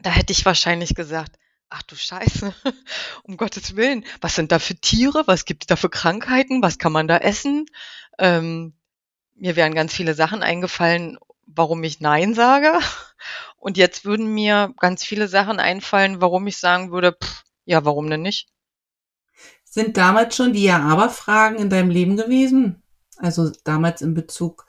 da 0.00 0.10
hätte 0.10 0.32
ich 0.32 0.44
wahrscheinlich 0.44 0.94
gesagt, 0.94 1.38
ach 1.70 1.82
du 1.82 1.96
Scheiße, 1.96 2.54
um 3.22 3.36
Gottes 3.36 3.76
Willen, 3.76 4.04
was 4.20 4.34
sind 4.34 4.52
da 4.52 4.58
für 4.58 4.74
Tiere, 4.74 5.24
was 5.26 5.44
gibt 5.44 5.64
es 5.64 5.66
da 5.68 5.76
für 5.76 5.88
Krankheiten, 5.88 6.62
was 6.62 6.78
kann 6.78 6.92
man 6.92 7.08
da 7.08 7.16
essen? 7.16 7.66
Ähm, 8.18 8.74
mir 9.34 9.56
wären 9.56 9.74
ganz 9.74 9.94
viele 9.94 10.14
Sachen 10.14 10.42
eingefallen, 10.42 11.18
warum 11.46 11.82
ich 11.82 12.00
Nein 12.00 12.34
sage. 12.34 12.78
Und 13.56 13.76
jetzt 13.76 14.04
würden 14.04 14.34
mir 14.34 14.74
ganz 14.78 15.04
viele 15.04 15.28
Sachen 15.28 15.60
einfallen, 15.60 16.20
warum 16.20 16.46
ich 16.46 16.58
sagen 16.58 16.90
würde, 16.90 17.12
pff, 17.12 17.44
ja, 17.64 17.84
warum 17.84 18.10
denn 18.10 18.22
nicht? 18.22 18.48
Sind 19.72 19.96
damals 19.96 20.36
schon 20.36 20.52
die 20.52 20.64
Ja-Aber-Fragen 20.64 21.56
in 21.56 21.70
deinem 21.70 21.88
Leben 21.88 22.18
gewesen? 22.18 22.82
Also 23.16 23.50
damals 23.64 24.02
in 24.02 24.12
Bezug, 24.12 24.66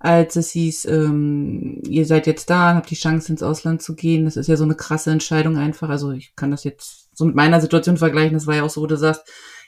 als 0.00 0.34
es 0.34 0.50
hieß, 0.50 0.86
ähm, 0.86 1.80
ihr 1.86 2.04
seid 2.04 2.26
jetzt 2.26 2.50
da, 2.50 2.74
habt 2.74 2.90
die 2.90 2.96
Chance 2.96 3.30
ins 3.30 3.44
Ausland 3.44 3.80
zu 3.80 3.94
gehen. 3.94 4.24
Das 4.24 4.36
ist 4.36 4.48
ja 4.48 4.56
so 4.56 4.64
eine 4.64 4.74
krasse 4.74 5.12
Entscheidung 5.12 5.56
einfach. 5.56 5.88
Also 5.88 6.10
ich 6.10 6.34
kann 6.34 6.50
das 6.50 6.64
jetzt 6.64 7.16
so 7.16 7.26
mit 7.26 7.36
meiner 7.36 7.60
Situation 7.60 7.96
vergleichen. 7.96 8.34
Das 8.34 8.48
war 8.48 8.56
ja 8.56 8.64
auch 8.64 8.70
so, 8.70 8.80
wo 8.80 8.88
du 8.88 8.96
sagst, 8.96 9.22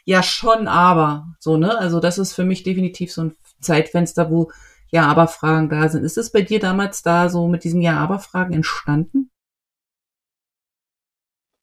ja 0.05 0.21
schon, 0.21 0.67
aber 0.67 1.29
so 1.39 1.57
ne. 1.57 1.79
Also 1.79 2.01
das 2.01 2.19
ist 2.19 2.33
für 2.33 2.45
mich 2.45 2.65
definitiv 2.65 3.13
so 3.13 3.23
ein 3.23 3.37
Zeitfenster, 3.61 4.33
wo 4.33 4.51
Ja-Aber-Fragen 4.89 5.69
da 5.69 5.89
sind. 5.91 6.03
Ist 6.03 6.19
es 6.19 6.33
bei 6.33 6.43
dir 6.43 6.59
damals 6.59 7.03
da 7.05 7.29
so 7.29 7.47
mit 7.47 7.63
diesen 7.63 7.83
Ja-Aber-Fragen 7.83 8.53
entstanden? 8.53 9.31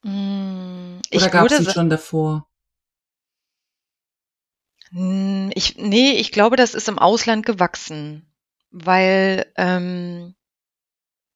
Mm, 0.03 0.99
Oder 1.13 1.29
gab 1.29 1.51
es 1.51 1.57
sie 1.57 1.65
schon 1.69 1.89
davor? 1.89 2.48
Hm, 4.91 5.51
ich, 5.55 5.77
nee, 5.77 6.11
ich 6.13 6.31
glaube, 6.31 6.55
das 6.55 6.73
ist 6.73 6.87
im 6.89 6.99
Ausland 6.99 7.45
gewachsen, 7.45 8.31
weil 8.71 9.51
ähm, 9.55 10.35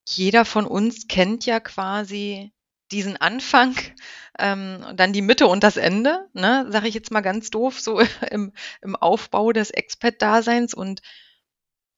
jeder 0.08 0.46
von 0.46 0.66
uns 0.66 1.08
kennt 1.08 1.46
ja 1.46 1.60
quasi 1.60 2.54
diesen 2.92 3.18
Anfang, 3.18 3.76
ähm, 4.40 4.86
dann 4.96 5.14
die 5.14 5.22
Mitte 5.22 5.48
und 5.48 5.64
das 5.64 5.78
Ende, 5.78 6.28
ne, 6.34 6.66
sage 6.70 6.88
ich 6.88 6.94
jetzt 6.94 7.12
mal 7.12 7.22
ganz 7.22 7.50
doof, 7.50 7.80
so 7.80 8.00
im, 8.32 8.54
im 8.82 8.96
Aufbau 8.96 9.52
des 9.52 9.72
Expat-Daseins. 9.72 10.74
Und 10.74 11.02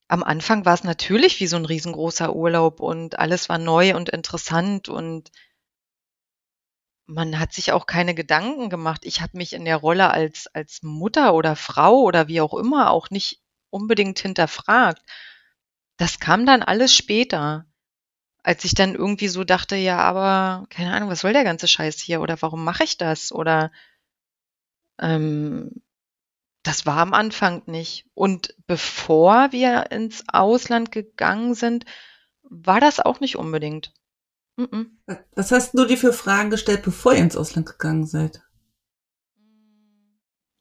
am 0.07 0.23
Anfang 0.23 0.65
war 0.65 0.73
es 0.73 0.83
natürlich 0.83 1.39
wie 1.39 1.47
so 1.47 1.55
ein 1.57 1.65
riesengroßer 1.65 2.35
Urlaub 2.35 2.79
und 2.79 3.17
alles 3.19 3.49
war 3.49 3.57
neu 3.57 3.95
und 3.95 4.09
interessant 4.09 4.89
und 4.89 5.31
man 7.07 7.39
hat 7.39 7.53
sich 7.53 7.71
auch 7.71 7.85
keine 7.85 8.15
Gedanken 8.15 8.69
gemacht. 8.69 9.01
Ich 9.05 9.21
habe 9.21 9.37
mich 9.37 9.53
in 9.53 9.65
der 9.65 9.77
Rolle 9.77 10.09
als 10.11 10.47
als 10.47 10.81
Mutter 10.83 11.33
oder 11.33 11.55
Frau 11.55 12.01
oder 12.01 12.27
wie 12.27 12.41
auch 12.41 12.53
immer 12.53 12.91
auch 12.91 13.09
nicht 13.09 13.41
unbedingt 13.69 14.19
hinterfragt. 14.19 15.01
Das 15.97 16.19
kam 16.19 16.45
dann 16.45 16.63
alles 16.63 16.93
später, 16.95 17.65
als 18.43 18.63
ich 18.65 18.75
dann 18.75 18.95
irgendwie 18.95 19.27
so 19.27 19.43
dachte, 19.43 19.75
ja, 19.75 19.99
aber 19.99 20.67
keine 20.69 20.93
Ahnung, 20.93 21.09
was 21.09 21.21
soll 21.21 21.33
der 21.33 21.43
ganze 21.43 21.67
Scheiß 21.67 21.99
hier 21.99 22.21
oder 22.21 22.41
warum 22.41 22.63
mache 22.63 22.83
ich 22.83 22.97
das 22.97 23.31
oder 23.31 23.71
ähm, 24.99 25.81
das 26.63 26.85
war 26.85 26.97
am 26.97 27.13
Anfang 27.13 27.61
nicht. 27.67 28.07
Und 28.13 28.55
bevor 28.67 29.51
wir 29.51 29.91
ins 29.91 30.23
Ausland 30.27 30.91
gegangen 30.91 31.53
sind, 31.53 31.85
war 32.43 32.79
das 32.79 32.99
auch 32.99 33.19
nicht 33.19 33.37
unbedingt. 33.37 33.93
Mhm. 34.57 34.97
Was 35.35 35.51
hast 35.51 35.73
du 35.73 35.85
dir 35.85 35.97
für 35.97 36.13
Fragen 36.13 36.49
gestellt, 36.49 36.83
bevor 36.83 37.13
ihr 37.13 37.19
ins 37.19 37.35
Ausland 37.37 37.67
gegangen 37.67 38.05
seid? 38.05 38.41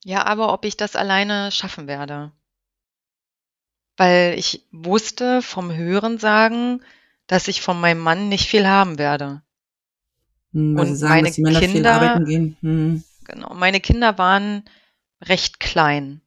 Ja, 0.04 0.24
aber 0.26 0.52
ob 0.52 0.64
ich 0.64 0.76
das 0.76 0.96
alleine 0.96 1.50
schaffen 1.50 1.86
werde. 1.86 2.32
Weil 3.96 4.34
ich 4.38 4.66
wusste 4.72 5.40
vom 5.40 5.72
Hörensagen, 5.72 6.84
dass 7.26 7.48
ich 7.48 7.62
von 7.62 7.80
meinem 7.80 8.00
Mann 8.00 8.28
nicht 8.28 8.48
viel 8.48 8.66
haben 8.66 8.98
werde. 8.98 9.42
Hm, 10.52 10.78
Und 10.78 10.96
sagen, 10.96 11.22
meine 11.22 11.30
Kinder, 11.30 11.60
viel 11.62 11.86
arbeiten 11.86 12.24
gehen. 12.24 12.56
Hm. 12.60 13.04
Genau, 13.24 13.54
meine 13.54 13.80
Kinder 13.80 14.18
waren 14.18 14.64
recht 15.22 15.60
klein. 15.60 16.20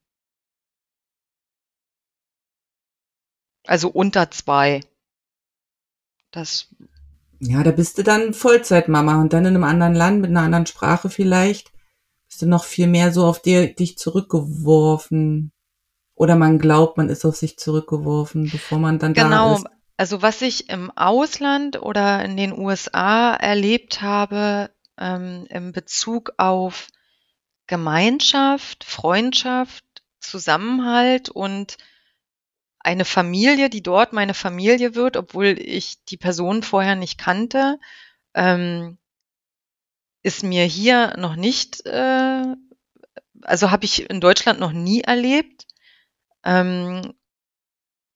Also 3.67 3.89
unter 3.89 4.31
zwei. 4.31 4.81
Das 6.31 6.67
ja, 7.39 7.63
da 7.63 7.71
bist 7.71 7.97
du 7.97 8.03
dann 8.03 8.33
Vollzeitmama 8.33 9.21
und 9.21 9.33
dann 9.33 9.45
in 9.45 9.55
einem 9.55 9.63
anderen 9.63 9.95
Land 9.95 10.21
mit 10.21 10.29
einer 10.31 10.41
anderen 10.41 10.65
Sprache 10.65 11.09
vielleicht 11.09 11.71
bist 12.27 12.41
du 12.41 12.45
noch 12.45 12.65
viel 12.65 12.87
mehr 12.87 13.11
so 13.11 13.25
auf 13.25 13.41
dir, 13.41 13.73
dich 13.73 13.97
zurückgeworfen. 13.97 15.51
Oder 16.15 16.35
man 16.35 16.59
glaubt, 16.59 16.97
man 16.97 17.09
ist 17.09 17.25
auf 17.25 17.35
sich 17.35 17.57
zurückgeworfen, 17.57 18.49
bevor 18.51 18.79
man 18.79 18.99
dann 18.99 19.13
genau. 19.13 19.29
da 19.29 19.53
ist. 19.53 19.63
Genau. 19.63 19.75
Also 19.97 20.21
was 20.21 20.41
ich 20.41 20.69
im 20.69 20.91
Ausland 20.91 21.81
oder 21.81 22.23
in 22.23 22.37
den 22.37 22.57
USA 22.57 23.33
erlebt 23.33 24.01
habe, 24.01 24.69
ähm, 24.99 25.45
im 25.49 25.71
Bezug 25.71 26.33
auf 26.37 26.87
Gemeinschaft, 27.65 28.83
Freundschaft, 28.83 29.83
Zusammenhalt 30.19 31.29
und 31.29 31.77
eine 32.87 33.03
Familie, 33.03 33.69
die 33.69 33.83
dort 33.83 34.13
meine 34.13 34.33
Familie 34.33 34.95
wird, 34.95 35.17
obwohl 35.17 35.59
ich 35.59 36.05
die 36.05 36.15
Person 36.15 36.63
vorher 36.63 36.95
nicht 36.95 37.17
kannte, 37.17 37.79
ähm, 38.33 38.97
ist 40.23 40.41
mir 40.43 40.63
hier 40.63 41.13
noch 41.17 41.35
nicht, 41.35 41.85
äh, 41.85 42.43
also 43.41 43.71
habe 43.71 43.83
ich 43.83 44.09
in 44.09 44.21
Deutschland 44.21 44.61
noch 44.61 44.71
nie 44.71 45.01
erlebt. 45.01 45.67
Ähm, 46.45 47.13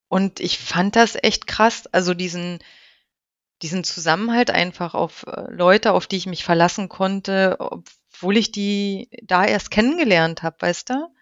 und 0.08 0.40
ich 0.40 0.58
fand 0.58 0.96
das 0.96 1.18
echt 1.22 1.48
krass, 1.48 1.88
also 1.88 2.14
diesen, 2.14 2.60
diesen 3.62 3.84
Zusammenhalt 3.84 4.52
einfach 4.52 4.94
auf 4.94 5.26
äh, 5.28 5.52
Leute, 5.52 5.92
auf 5.92 6.08
die 6.08 6.18
ich 6.18 6.28
mich 6.28 6.46
verlassen 6.46 6.88
konnte, 6.88 7.58
obwohl 7.60 8.38
ich 8.38 8.54
die 8.54 9.10
da 9.22 9.44
erst 9.44 9.70
kennengelernt 9.70 10.44
habe, 10.44 10.56
weißt 10.62 10.92
du? 10.92 11.14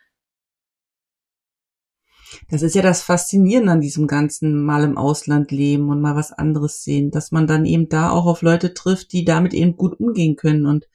Das 2.48 2.62
ist 2.62 2.75
ja 2.75 2.81
das 2.81 3.01
Faszinierende 3.01 3.74
an 3.74 3.81
diesem 3.81 4.08
ganzen 4.08 4.63
Mal 4.63 4.84
im 4.84 4.98
Ausland 4.98 5.51
leben 5.51 5.89
und 5.89 6.01
mal 6.01 6.15
was 6.15 6.31
anderes 6.31 6.84
sehen, 6.84 7.12
dass 7.12 7.31
man 7.31 7.48
dann 7.48 7.65
eben 7.65 7.89
da 7.89 8.10
auch 8.10 8.25
auf 8.25 8.41
Leute 8.41 8.74
trifft, 8.74 9.12
die 9.13 9.25
damit 9.25 9.53
eben 9.53 9.75
gut 9.75 10.00
umgehen 10.00 10.36
können 10.36 10.65
und 10.65 10.88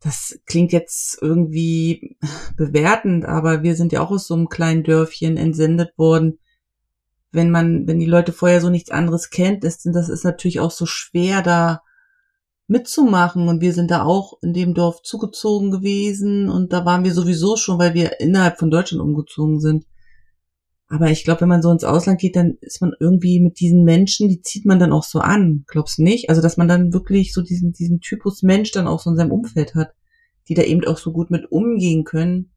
das 0.00 0.38
klingt 0.46 0.72
jetzt 0.72 1.18
irgendwie 1.20 2.16
bewertend, 2.56 3.24
aber 3.24 3.62
wir 3.62 3.74
sind 3.74 3.92
ja 3.92 4.02
auch 4.02 4.10
aus 4.10 4.26
so 4.26 4.34
einem 4.34 4.48
kleinen 4.48 4.84
Dörfchen 4.84 5.36
entsendet 5.36 5.98
worden. 5.98 6.38
Wenn 7.32 7.50
man, 7.50 7.86
wenn 7.86 7.98
die 7.98 8.06
Leute 8.06 8.32
vorher 8.32 8.60
so 8.60 8.70
nichts 8.70 8.90
anderes 8.90 9.30
kennt, 9.30 9.64
ist, 9.64 9.84
das 9.86 10.08
ist 10.08 10.24
natürlich 10.24 10.60
auch 10.60 10.70
so 10.70 10.86
schwer, 10.86 11.42
da 11.42 11.82
mitzumachen. 12.68 13.48
Und 13.48 13.60
wir 13.60 13.72
sind 13.72 13.90
da 13.90 14.04
auch 14.04 14.38
in 14.42 14.52
dem 14.52 14.74
Dorf 14.74 15.02
zugezogen 15.02 15.70
gewesen 15.70 16.48
und 16.48 16.72
da 16.72 16.84
waren 16.84 17.04
wir 17.04 17.12
sowieso 17.12 17.56
schon, 17.56 17.78
weil 17.78 17.94
wir 17.94 18.20
innerhalb 18.20 18.58
von 18.58 18.70
Deutschland 18.70 19.02
umgezogen 19.02 19.60
sind. 19.60 19.86
Aber 20.88 21.10
ich 21.10 21.24
glaube, 21.24 21.40
wenn 21.40 21.48
man 21.48 21.62
so 21.62 21.70
ins 21.72 21.82
Ausland 21.82 22.20
geht, 22.20 22.36
dann 22.36 22.58
ist 22.60 22.80
man 22.80 22.92
irgendwie 23.00 23.40
mit 23.40 23.58
diesen 23.58 23.82
Menschen, 23.82 24.28
die 24.28 24.40
zieht 24.40 24.66
man 24.66 24.78
dann 24.78 24.92
auch 24.92 25.02
so 25.02 25.18
an. 25.18 25.64
Glaubst 25.66 25.98
du 25.98 26.02
nicht? 26.02 26.28
Also, 26.28 26.40
dass 26.40 26.56
man 26.56 26.68
dann 26.68 26.92
wirklich 26.92 27.32
so 27.32 27.42
diesen, 27.42 27.72
diesen 27.72 28.00
Typus 28.00 28.42
Mensch 28.42 28.70
dann 28.70 28.86
auch 28.86 29.00
so 29.00 29.10
in 29.10 29.16
seinem 29.16 29.32
Umfeld 29.32 29.74
hat, 29.74 29.92
die 30.48 30.54
da 30.54 30.62
eben 30.62 30.84
auch 30.86 30.98
so 30.98 31.12
gut 31.12 31.30
mit 31.30 31.50
umgehen 31.50 32.04
können. 32.04 32.52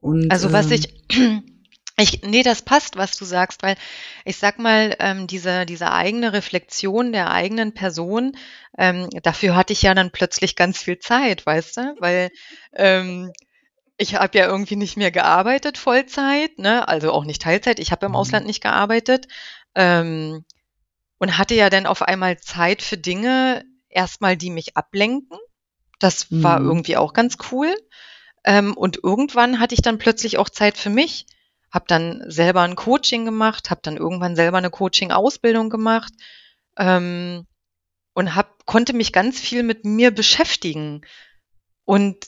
Und, 0.00 0.30
also, 0.30 0.52
was 0.52 0.70
ähm, 0.70 0.72
ich, 0.72 1.08
ich, 1.96 2.22
nee, 2.22 2.44
das 2.44 2.62
passt, 2.62 2.96
was 2.96 3.16
du 3.16 3.24
sagst, 3.24 3.64
weil 3.64 3.74
ich 4.24 4.36
sag 4.36 4.60
mal, 4.60 4.94
ähm, 5.00 5.26
diese, 5.26 5.66
diese 5.66 5.90
eigene 5.90 6.32
Reflexion 6.34 7.10
der 7.10 7.32
eigenen 7.32 7.74
Person, 7.74 8.36
ähm, 8.78 9.08
dafür 9.24 9.56
hatte 9.56 9.72
ich 9.72 9.82
ja 9.82 9.94
dann 9.94 10.12
plötzlich 10.12 10.54
ganz 10.54 10.78
viel 10.78 11.00
Zeit, 11.00 11.44
weißt 11.44 11.78
du? 11.78 11.96
Weil 11.98 12.30
ähm, 12.74 13.32
ich 13.96 14.16
habe 14.16 14.36
ja 14.38 14.46
irgendwie 14.46 14.76
nicht 14.76 14.96
mehr 14.96 15.10
gearbeitet 15.10 15.78
Vollzeit, 15.78 16.58
ne? 16.58 16.88
also 16.88 17.12
auch 17.12 17.24
nicht 17.24 17.42
Teilzeit. 17.42 17.78
Ich 17.78 17.92
habe 17.92 18.06
im 18.06 18.12
mhm. 18.12 18.16
Ausland 18.16 18.46
nicht 18.46 18.62
gearbeitet 18.62 19.28
ähm, 19.74 20.44
und 21.18 21.38
hatte 21.38 21.54
ja 21.54 21.70
dann 21.70 21.86
auf 21.86 22.02
einmal 22.02 22.38
Zeit 22.38 22.82
für 22.82 22.96
Dinge, 22.96 23.64
erstmal 23.88 24.36
die 24.36 24.50
mich 24.50 24.76
ablenken. 24.76 25.38
Das 26.00 26.30
mhm. 26.30 26.42
war 26.42 26.60
irgendwie 26.60 26.96
auch 26.96 27.12
ganz 27.12 27.36
cool. 27.52 27.74
Ähm, 28.44 28.76
und 28.76 28.98
irgendwann 29.02 29.60
hatte 29.60 29.74
ich 29.74 29.82
dann 29.82 29.98
plötzlich 29.98 30.38
auch 30.38 30.48
Zeit 30.48 30.76
für 30.76 30.90
mich. 30.90 31.26
Habe 31.70 31.86
dann 31.88 32.22
selber 32.28 32.62
ein 32.62 32.76
Coaching 32.76 33.24
gemacht, 33.24 33.70
habe 33.70 33.80
dann 33.82 33.96
irgendwann 33.96 34.36
selber 34.36 34.58
eine 34.58 34.70
Coaching-Ausbildung 34.70 35.70
gemacht 35.70 36.12
ähm, 36.76 37.46
und 38.12 38.34
hab, 38.34 38.66
konnte 38.66 38.92
mich 38.92 39.12
ganz 39.12 39.40
viel 39.40 39.62
mit 39.62 39.84
mir 39.84 40.10
beschäftigen. 40.12 41.02
Und 41.84 42.24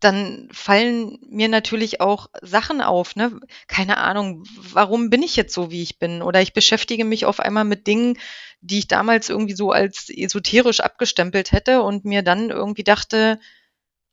dann 0.00 0.48
fallen 0.52 1.18
mir 1.28 1.48
natürlich 1.48 2.00
auch 2.00 2.28
Sachen 2.42 2.80
auf, 2.80 3.16
ne? 3.16 3.40
Keine 3.66 3.98
Ahnung, 3.98 4.44
warum 4.56 5.10
bin 5.10 5.22
ich 5.22 5.36
jetzt 5.36 5.54
so, 5.54 5.70
wie 5.70 5.82
ich 5.82 5.98
bin? 5.98 6.22
Oder 6.22 6.40
ich 6.40 6.52
beschäftige 6.52 7.04
mich 7.04 7.24
auf 7.24 7.40
einmal 7.40 7.64
mit 7.64 7.86
Dingen, 7.86 8.18
die 8.60 8.78
ich 8.80 8.88
damals 8.88 9.28
irgendwie 9.28 9.54
so 9.54 9.70
als 9.72 10.08
esoterisch 10.08 10.80
abgestempelt 10.80 11.52
hätte 11.52 11.82
und 11.82 12.04
mir 12.04 12.22
dann 12.22 12.50
irgendwie 12.50 12.84
dachte, 12.84 13.40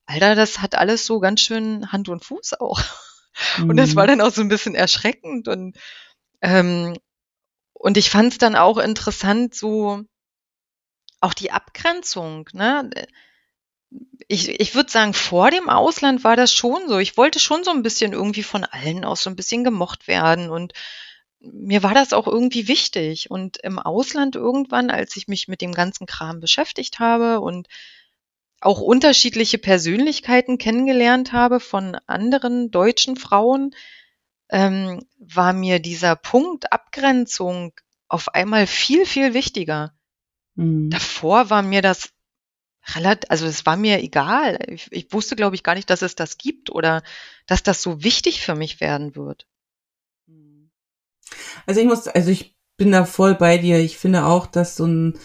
Alter, 0.05 0.35
das 0.35 0.61
hat 0.61 0.75
alles 0.75 1.05
so 1.05 1.19
ganz 1.19 1.41
schön 1.41 1.91
Hand 1.91 2.09
und 2.09 2.23
Fuß 2.23 2.59
auch. 2.59 2.81
Mhm. 3.57 3.69
Und 3.71 3.77
das 3.77 3.95
war 3.95 4.05
mhm. 4.05 4.09
dann 4.09 4.21
auch 4.21 4.31
so 4.31 4.41
ein 4.41 4.47
bisschen 4.47 4.75
erschreckend 4.75 5.49
und 5.49 5.77
ähm, 6.41 6.95
und 7.73 7.97
ich 7.97 8.09
fand 8.09 8.31
es 8.31 8.37
dann 8.37 8.55
auch 8.55 8.77
interessant, 8.77 9.53
so 9.53 10.03
auch 11.19 11.33
die 11.33 11.51
Abgrenzung, 11.51 12.47
ne? 12.53 12.89
Ich, 14.27 14.59
ich 14.59 14.75
würde 14.75 14.91
sagen, 14.91 15.13
vor 15.13 15.51
dem 15.51 15.69
Ausland 15.69 16.23
war 16.23 16.35
das 16.35 16.53
schon 16.53 16.87
so. 16.87 16.97
Ich 16.97 17.17
wollte 17.17 17.39
schon 17.39 17.63
so 17.63 17.71
ein 17.71 17.83
bisschen 17.83 18.13
irgendwie 18.13 18.43
von 18.43 18.63
allen 18.63 19.05
aus 19.05 19.23
so 19.23 19.29
ein 19.29 19.35
bisschen 19.35 19.63
gemocht 19.63 20.07
werden 20.07 20.49
und 20.49 20.73
mir 21.39 21.83
war 21.83 21.93
das 21.93 22.13
auch 22.13 22.27
irgendwie 22.27 22.67
wichtig. 22.67 23.29
Und 23.29 23.57
im 23.57 23.77
Ausland 23.77 24.35
irgendwann, 24.35 24.89
als 24.89 25.15
ich 25.15 25.27
mich 25.27 25.47
mit 25.47 25.61
dem 25.61 25.73
ganzen 25.73 26.07
Kram 26.07 26.39
beschäftigt 26.39 26.99
habe 26.99 27.39
und 27.39 27.67
auch 28.61 28.81
unterschiedliche 28.81 29.59
Persönlichkeiten 29.59 30.57
kennengelernt 30.57 31.33
habe 31.33 31.59
von 31.59 31.97
anderen 32.07 32.71
deutschen 32.71 33.15
Frauen, 33.15 33.75
ähm, 34.49 35.05
war 35.19 35.53
mir 35.53 35.79
dieser 35.79 36.15
Punkt 36.15 36.71
Abgrenzung 36.71 37.73
auf 38.07 38.33
einmal 38.33 38.65
viel, 38.65 39.05
viel 39.05 39.33
wichtiger. 39.33 39.93
Mhm. 40.55 40.89
Davor 40.89 41.49
war 41.49 41.61
mir 41.61 41.81
das 41.81 42.14
relativ, 42.93 43.29
also 43.29 43.45
es 43.45 43.65
war 43.65 43.77
mir 43.77 44.01
egal. 44.01 44.59
Ich, 44.67 44.91
ich 44.91 45.13
wusste, 45.13 45.35
glaube 45.35 45.55
ich, 45.55 45.63
gar 45.63 45.75
nicht, 45.75 45.89
dass 45.89 46.01
es 46.01 46.15
das 46.15 46.37
gibt 46.37 46.69
oder 46.69 47.03
dass 47.47 47.63
das 47.63 47.81
so 47.81 48.03
wichtig 48.03 48.41
für 48.41 48.55
mich 48.55 48.79
werden 48.79 49.15
wird. 49.15 49.47
Also 51.65 51.81
ich 51.81 51.87
muss, 51.87 52.07
also 52.07 52.29
ich 52.29 52.55
bin 52.77 52.91
da 52.91 53.05
voll 53.05 53.35
bei 53.35 53.57
dir. 53.57 53.79
Ich 53.79 53.97
finde 53.97 54.25
auch, 54.25 54.45
dass 54.45 54.75
so 54.75 54.85
ein 54.85 55.19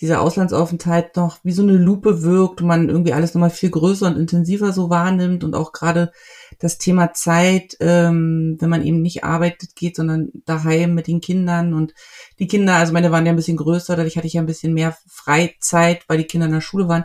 dieser 0.00 0.20
Auslandsaufenthalt 0.20 1.16
noch 1.16 1.38
wie 1.42 1.52
so 1.52 1.62
eine 1.62 1.72
Lupe 1.72 2.22
wirkt 2.22 2.60
und 2.60 2.66
man 2.66 2.88
irgendwie 2.88 3.14
alles 3.14 3.34
nochmal 3.34 3.50
viel 3.50 3.70
größer 3.70 4.06
und 4.06 4.16
intensiver 4.16 4.72
so 4.72 4.90
wahrnimmt 4.90 5.42
und 5.42 5.54
auch 5.54 5.72
gerade 5.72 6.12
das 6.58 6.78
Thema 6.78 7.14
Zeit, 7.14 7.76
ähm, 7.80 8.56
wenn 8.60 8.70
man 8.70 8.84
eben 8.84 9.00
nicht 9.00 9.24
arbeitet 9.24 9.74
geht, 9.74 9.96
sondern 9.96 10.30
daheim 10.44 10.94
mit 10.94 11.06
den 11.06 11.20
Kindern 11.20 11.72
und 11.72 11.94
die 12.38 12.46
Kinder, 12.46 12.74
also 12.74 12.92
meine 12.92 13.10
waren 13.10 13.24
ja 13.24 13.32
ein 13.32 13.36
bisschen 13.36 13.56
größer, 13.56 13.96
dadurch 13.96 14.16
hatte 14.16 14.26
ich 14.26 14.34
ja 14.34 14.42
ein 14.42 14.46
bisschen 14.46 14.74
mehr 14.74 14.96
Freizeit, 15.08 16.04
weil 16.08 16.18
die 16.18 16.24
Kinder 16.24 16.46
in 16.46 16.52
der 16.52 16.60
Schule 16.60 16.88
waren. 16.88 17.04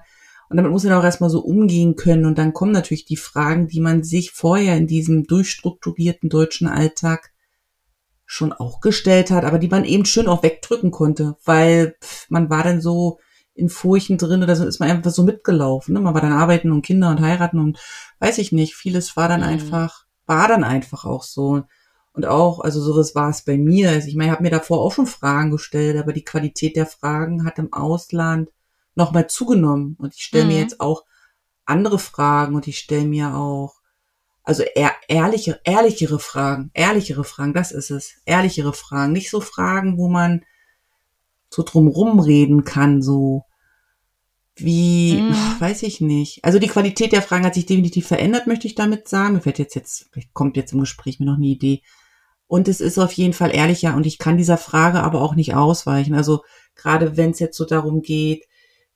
Und 0.49 0.57
damit 0.57 0.73
muss 0.73 0.83
man 0.83 0.91
auch 0.93 1.03
erstmal 1.03 1.29
so 1.29 1.39
umgehen 1.39 1.95
können. 1.95 2.25
Und 2.25 2.37
dann 2.37 2.51
kommen 2.51 2.73
natürlich 2.73 3.05
die 3.05 3.15
Fragen, 3.15 3.69
die 3.69 3.79
man 3.79 4.03
sich 4.03 4.31
vorher 4.31 4.75
in 4.75 4.85
diesem 4.85 5.23
durchstrukturierten 5.23 6.27
deutschen 6.27 6.67
Alltag 6.67 7.31
schon 8.31 8.53
auch 8.53 8.79
gestellt 8.79 9.29
hat, 9.29 9.43
aber 9.43 9.59
die 9.59 9.67
man 9.67 9.83
eben 9.83 10.05
schön 10.05 10.29
auch 10.29 10.41
wegdrücken 10.41 10.89
konnte, 10.89 11.35
weil 11.43 11.97
man 12.29 12.49
war 12.49 12.63
dann 12.63 12.79
so 12.79 13.19
in 13.53 13.67
Furchen 13.67 14.17
drin 14.17 14.41
oder 14.41 14.55
so 14.55 14.65
ist 14.65 14.79
man 14.79 14.89
einfach 14.89 15.11
so 15.11 15.23
mitgelaufen. 15.23 15.93
Ne? 15.93 15.99
Man 15.99 16.13
war 16.13 16.21
dann 16.21 16.31
arbeiten 16.31 16.71
und 16.71 16.81
Kinder 16.81 17.09
und 17.09 17.19
heiraten 17.19 17.59
und 17.59 17.77
weiß 18.19 18.37
ich 18.37 18.53
nicht, 18.53 18.73
vieles 18.73 19.17
war 19.17 19.27
dann 19.27 19.41
mhm. 19.41 19.47
einfach, 19.47 20.05
war 20.27 20.47
dann 20.47 20.63
einfach 20.63 21.03
auch 21.03 21.23
so. 21.23 21.63
Und 22.13 22.25
auch, 22.25 22.61
also 22.61 22.81
sowas 22.81 23.15
war 23.15 23.29
es 23.29 23.41
bei 23.41 23.57
mir. 23.57 23.89
Also 23.89 24.07
ich 24.07 24.15
meine, 24.15 24.29
ich 24.29 24.31
habe 24.31 24.43
mir 24.43 24.49
davor 24.49 24.79
auch 24.79 24.93
schon 24.93 25.07
Fragen 25.07 25.51
gestellt, 25.51 25.97
aber 25.97 26.13
die 26.13 26.23
Qualität 26.23 26.77
der 26.77 26.85
Fragen 26.85 27.43
hat 27.43 27.59
im 27.59 27.73
Ausland 27.73 28.49
nochmal 28.95 29.27
zugenommen. 29.27 29.97
Und 29.99 30.15
ich 30.15 30.23
stelle 30.23 30.45
mhm. 30.45 30.51
mir 30.51 30.59
jetzt 30.61 30.79
auch 30.79 31.03
andere 31.65 31.99
Fragen 31.99 32.55
und 32.55 32.65
ich 32.65 32.79
stelle 32.79 33.05
mir 33.05 33.35
auch 33.35 33.80
also 34.43 34.63
eher 34.63 34.93
ehrliche, 35.07 35.59
ehrlichere 35.63 36.19
Fragen, 36.19 36.71
ehrlichere 36.73 37.23
Fragen, 37.23 37.53
das 37.53 37.71
ist 37.71 37.91
es. 37.91 38.15
Ehrlichere 38.25 38.73
Fragen, 38.73 39.13
nicht 39.13 39.29
so 39.29 39.39
Fragen, 39.39 39.97
wo 39.97 40.07
man 40.07 40.43
so 41.49 41.63
drumrum 41.63 42.19
reden 42.19 42.63
kann, 42.63 43.01
so 43.01 43.43
wie, 44.55 45.21
mhm. 45.21 45.35
weiß 45.59 45.83
ich 45.83 46.01
nicht. 46.01 46.43
Also 46.43 46.59
die 46.59 46.67
Qualität 46.67 47.11
der 47.11 47.21
Fragen 47.21 47.45
hat 47.45 47.55
sich 47.55 47.65
definitiv 47.65 48.07
verändert, 48.07 48.47
möchte 48.47 48.67
ich 48.67 48.75
damit 48.75 49.07
sagen. 49.07 49.35
Mir 49.35 49.41
fällt 49.41 49.59
jetzt 49.59 49.75
jetzt, 49.75 50.09
vielleicht 50.11 50.33
kommt 50.33 50.57
jetzt 50.57 50.73
im 50.73 50.79
Gespräch 50.79 51.19
mir 51.19 51.25
noch 51.25 51.37
eine 51.37 51.47
Idee. 51.47 51.81
Und 52.47 52.67
es 52.67 52.81
ist 52.81 52.97
auf 52.97 53.13
jeden 53.13 53.33
Fall 53.33 53.55
ehrlicher 53.55 53.95
und 53.95 54.05
ich 54.05 54.17
kann 54.17 54.37
dieser 54.37 54.57
Frage 54.57 55.01
aber 55.01 55.21
auch 55.21 55.35
nicht 55.35 55.55
ausweichen. 55.55 56.13
Also 56.13 56.41
gerade 56.75 57.15
wenn 57.15 57.31
es 57.31 57.39
jetzt 57.39 57.55
so 57.55 57.65
darum 57.65 58.01
geht, 58.01 58.45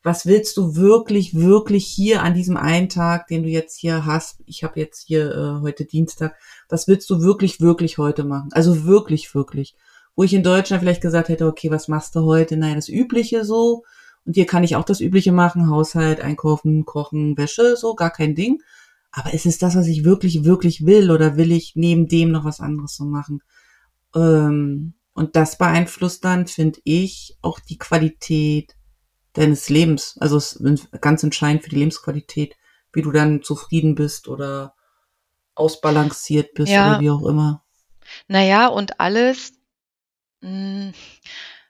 was 0.05 0.27
willst 0.27 0.55
du 0.57 0.75
wirklich, 0.75 1.33
wirklich 1.33 1.87
hier 1.87 2.21
an 2.21 2.35
diesem 2.35 2.57
einen 2.57 2.89
Tag, 2.89 3.25
den 3.25 3.41
du 3.41 3.49
jetzt 3.49 3.75
hier 3.75 4.05
hast? 4.05 4.39
Ich 4.45 4.63
habe 4.63 4.79
jetzt 4.79 5.07
hier 5.07 5.31
äh, 5.31 5.61
heute 5.63 5.83
Dienstag. 5.83 6.35
Was 6.69 6.87
willst 6.87 7.09
du 7.09 7.23
wirklich, 7.23 7.59
wirklich 7.59 7.97
heute 7.97 8.23
machen? 8.23 8.49
Also 8.51 8.85
wirklich, 8.85 9.33
wirklich. 9.33 9.75
Wo 10.15 10.21
ich 10.21 10.35
in 10.35 10.43
Deutschland 10.43 10.83
vielleicht 10.83 11.01
gesagt 11.01 11.29
hätte, 11.29 11.47
okay, 11.47 11.71
was 11.71 11.87
machst 11.87 12.13
du 12.13 12.21
heute? 12.21 12.55
Naja, 12.55 12.75
das 12.75 12.87
Übliche 12.87 13.43
so. 13.45 13.81
Und 14.25 14.35
hier 14.35 14.45
kann 14.45 14.63
ich 14.63 14.75
auch 14.75 14.83
das 14.83 15.01
Übliche 15.01 15.31
machen. 15.31 15.71
Haushalt, 15.71 16.21
einkaufen, 16.21 16.85
kochen, 16.85 17.35
Wäsche, 17.35 17.75
so, 17.75 17.95
gar 17.95 18.11
kein 18.11 18.35
Ding. 18.35 18.61
Aber 19.11 19.33
ist 19.33 19.47
es 19.47 19.57
das, 19.57 19.75
was 19.75 19.87
ich 19.87 20.05
wirklich, 20.05 20.43
wirklich 20.43 20.85
will? 20.85 21.09
Oder 21.09 21.35
will 21.35 21.51
ich 21.51 21.71
neben 21.73 22.07
dem 22.07 22.29
noch 22.29 22.45
was 22.45 22.59
anderes 22.59 22.95
so 22.95 23.05
machen? 23.05 23.41
Ähm, 24.13 24.93
und 25.15 25.35
das 25.35 25.57
beeinflusst 25.57 26.23
dann, 26.23 26.45
finde 26.45 26.79
ich, 26.83 27.39
auch 27.41 27.59
die 27.59 27.79
Qualität 27.79 28.74
deines 29.35 29.69
Lebens. 29.69 30.17
Also 30.19 30.37
es 30.37 30.53
ist 30.53 30.89
ganz 31.01 31.23
entscheidend 31.23 31.63
für 31.63 31.69
die 31.69 31.77
Lebensqualität, 31.77 32.55
wie 32.93 33.01
du 33.01 33.11
dann 33.11 33.43
zufrieden 33.43 33.95
bist 33.95 34.27
oder 34.27 34.75
ausbalanciert 35.53 36.53
bist 36.53 36.71
ja. 36.71 36.91
oder 36.91 37.01
wie 37.01 37.09
auch 37.09 37.25
immer. 37.25 37.63
Naja, 38.27 38.67
und 38.67 38.99
alles, 38.99 39.53
hm, 40.41 40.93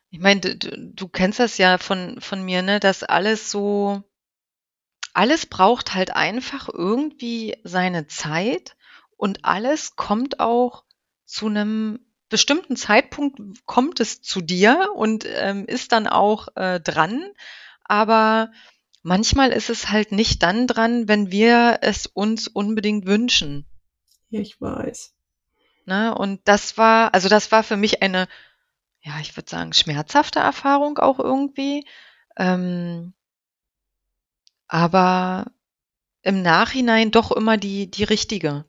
ich 0.10 0.19
meine, 0.19 0.41
du, 0.41 0.91
du 0.93 1.08
kennst 1.08 1.39
das 1.39 1.58
ja 1.58 1.78
von, 1.78 2.21
von 2.21 2.43
mir, 2.43 2.62
ne, 2.62 2.80
dass 2.80 3.04
alles 3.04 3.51
so, 3.51 4.04
alles 5.13 5.45
braucht 5.45 5.93
halt 5.93 6.15
einfach 6.15 6.69
irgendwie 6.71 7.58
seine 7.63 8.08
Zeit 8.08 8.75
und 9.17 9.45
alles 9.45 9.95
kommt 9.95 10.39
auch 10.39 10.84
zu 11.25 11.47
einem 11.47 12.04
bestimmten 12.29 12.75
Zeitpunkt 12.75 13.39
kommt 13.65 13.99
es 13.99 14.21
zu 14.21 14.41
dir 14.41 14.89
und 14.95 15.25
ähm, 15.27 15.65
ist 15.65 15.91
dann 15.91 16.07
auch 16.07 16.47
äh, 16.55 16.79
dran. 16.79 17.23
Aber 17.83 18.51
manchmal 19.03 19.51
ist 19.51 19.69
es 19.69 19.89
halt 19.89 20.11
nicht 20.11 20.43
dann 20.43 20.67
dran, 20.67 21.07
wenn 21.07 21.31
wir 21.31 21.79
es 21.81 22.07
uns 22.07 22.47
unbedingt 22.47 23.05
wünschen. 23.05 23.65
Ja, 24.29 24.41
ich 24.41 24.59
weiß. 24.59 25.13
Ne? 25.85 26.15
Und 26.15 26.41
das 26.45 26.77
war, 26.77 27.13
also 27.13 27.29
das 27.29 27.51
war 27.51 27.63
für 27.63 27.77
mich 27.77 28.01
eine, 28.01 28.27
ja, 29.01 29.19
ich 29.21 29.38
würde 29.38 29.49
sagen, 29.49 29.73
schmerzhafte 29.73 30.39
Erfahrung 30.39 30.97
auch 30.97 31.19
irgendwie. 31.19 31.85
Ähm, 32.38 33.13
aber 34.67 35.51
im 36.23 36.41
Nachhinein 36.41 37.11
doch 37.11 37.31
immer 37.31 37.57
die, 37.57 37.89
die 37.89 38.03
richtige. 38.03 38.65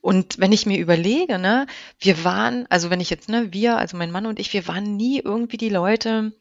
Und 0.00 0.38
wenn 0.38 0.52
ich 0.52 0.66
mir 0.66 0.78
überlege, 0.78 1.38
ne, 1.38 1.66
wir 2.00 2.24
waren, 2.24 2.66
also 2.68 2.90
wenn 2.90 3.00
ich 3.00 3.10
jetzt, 3.10 3.28
ne, 3.28 3.52
wir, 3.52 3.78
also 3.78 3.96
mein 3.96 4.10
Mann 4.10 4.26
und 4.26 4.38
ich, 4.38 4.52
wir 4.52 4.66
waren 4.68 4.96
nie 4.96 5.20
irgendwie 5.20 5.56
die 5.56 5.68
Leute, 5.68 6.32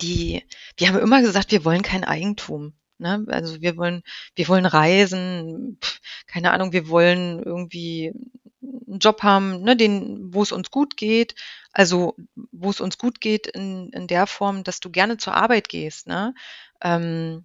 die, 0.00 0.44
wir 0.76 0.88
haben 0.88 0.98
immer 0.98 1.22
gesagt, 1.22 1.50
wir 1.52 1.64
wollen 1.64 1.82
kein 1.82 2.04
Eigentum. 2.04 2.74
Ne? 2.98 3.24
Also 3.28 3.60
wir 3.60 3.76
wollen, 3.76 4.02
wir 4.34 4.48
wollen 4.48 4.66
reisen, 4.66 5.78
pf, 5.80 6.00
keine 6.26 6.50
Ahnung, 6.50 6.72
wir 6.72 6.88
wollen 6.88 7.42
irgendwie 7.42 8.12
einen 8.60 8.98
Job 8.98 9.22
haben, 9.22 9.62
ne, 9.62 9.76
den, 9.76 10.34
wo 10.34 10.42
es 10.42 10.52
uns 10.52 10.70
gut 10.70 10.96
geht. 10.96 11.34
Also 11.72 12.16
wo 12.50 12.70
es 12.70 12.80
uns 12.80 12.98
gut 12.98 13.20
geht 13.20 13.46
in, 13.46 13.90
in 13.90 14.06
der 14.08 14.26
Form, 14.26 14.64
dass 14.64 14.80
du 14.80 14.90
gerne 14.90 15.16
zur 15.16 15.34
Arbeit 15.34 15.68
gehst. 15.68 16.06
Ne? 16.06 16.34
Ähm, 16.82 17.44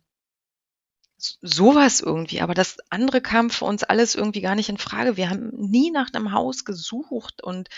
sowas 1.42 2.02
irgendwie, 2.02 2.42
aber 2.42 2.54
das 2.54 2.78
andere 2.90 3.22
kam 3.22 3.50
für 3.50 3.66
uns 3.66 3.84
alles 3.84 4.16
irgendwie 4.16 4.42
gar 4.42 4.56
nicht 4.56 4.70
in 4.70 4.78
Frage. 4.78 5.18
Wir 5.18 5.30
haben 5.30 5.50
nie 5.56 5.92
nach 5.92 6.14
einem 6.14 6.32
Haus 6.32 6.66
gesucht 6.66 7.44
und 7.44 7.70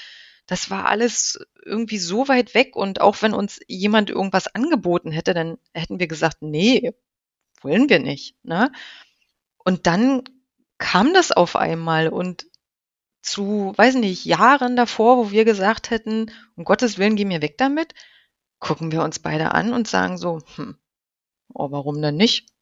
das 0.47 0.69
war 0.69 0.85
alles 0.85 1.39
irgendwie 1.63 1.97
so 1.97 2.27
weit 2.27 2.53
weg 2.53 2.75
und 2.75 3.01
auch 3.01 3.21
wenn 3.21 3.33
uns 3.33 3.59
jemand 3.67 4.09
irgendwas 4.09 4.47
angeboten 4.47 5.11
hätte, 5.11 5.33
dann 5.33 5.57
hätten 5.73 5.99
wir 5.99 6.07
gesagt, 6.07 6.37
nee, 6.41 6.93
wollen 7.61 7.89
wir 7.89 7.99
nicht. 7.99 8.35
Ne? 8.43 8.71
Und 9.63 9.87
dann 9.87 10.23
kam 10.77 11.13
das 11.13 11.31
auf 11.31 11.55
einmal 11.55 12.09
und 12.09 12.45
zu, 13.21 13.73
weiß 13.75 13.95
nicht, 13.95 14.25
Jahren 14.25 14.75
davor, 14.75 15.17
wo 15.17 15.31
wir 15.31 15.45
gesagt 15.45 15.89
hätten, 15.89 16.31
um 16.55 16.63
Gottes 16.63 16.99
Willen, 16.99 17.15
geh 17.15 17.25
mir 17.25 17.41
weg 17.41 17.57
damit, 17.57 17.93
gucken 18.59 18.91
wir 18.91 19.03
uns 19.03 19.19
beide 19.19 19.51
an 19.51 19.73
und 19.73 19.87
sagen 19.87 20.17
so, 20.17 20.41
hm, 20.55 20.77
oh, 21.53 21.71
warum 21.71 22.01
denn 22.01 22.17
nicht? 22.17 22.54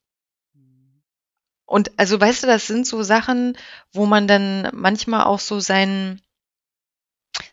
Und 1.73 1.91
also 1.97 2.21
weißt 2.21 2.43
du, 2.43 2.47
das 2.47 2.67
sind 2.67 2.85
so 2.85 3.01
Sachen, 3.01 3.57
wo 3.93 4.05
man 4.05 4.27
dann 4.27 4.69
manchmal 4.73 5.23
auch 5.23 5.39
so 5.39 5.59
sein, 5.59 6.21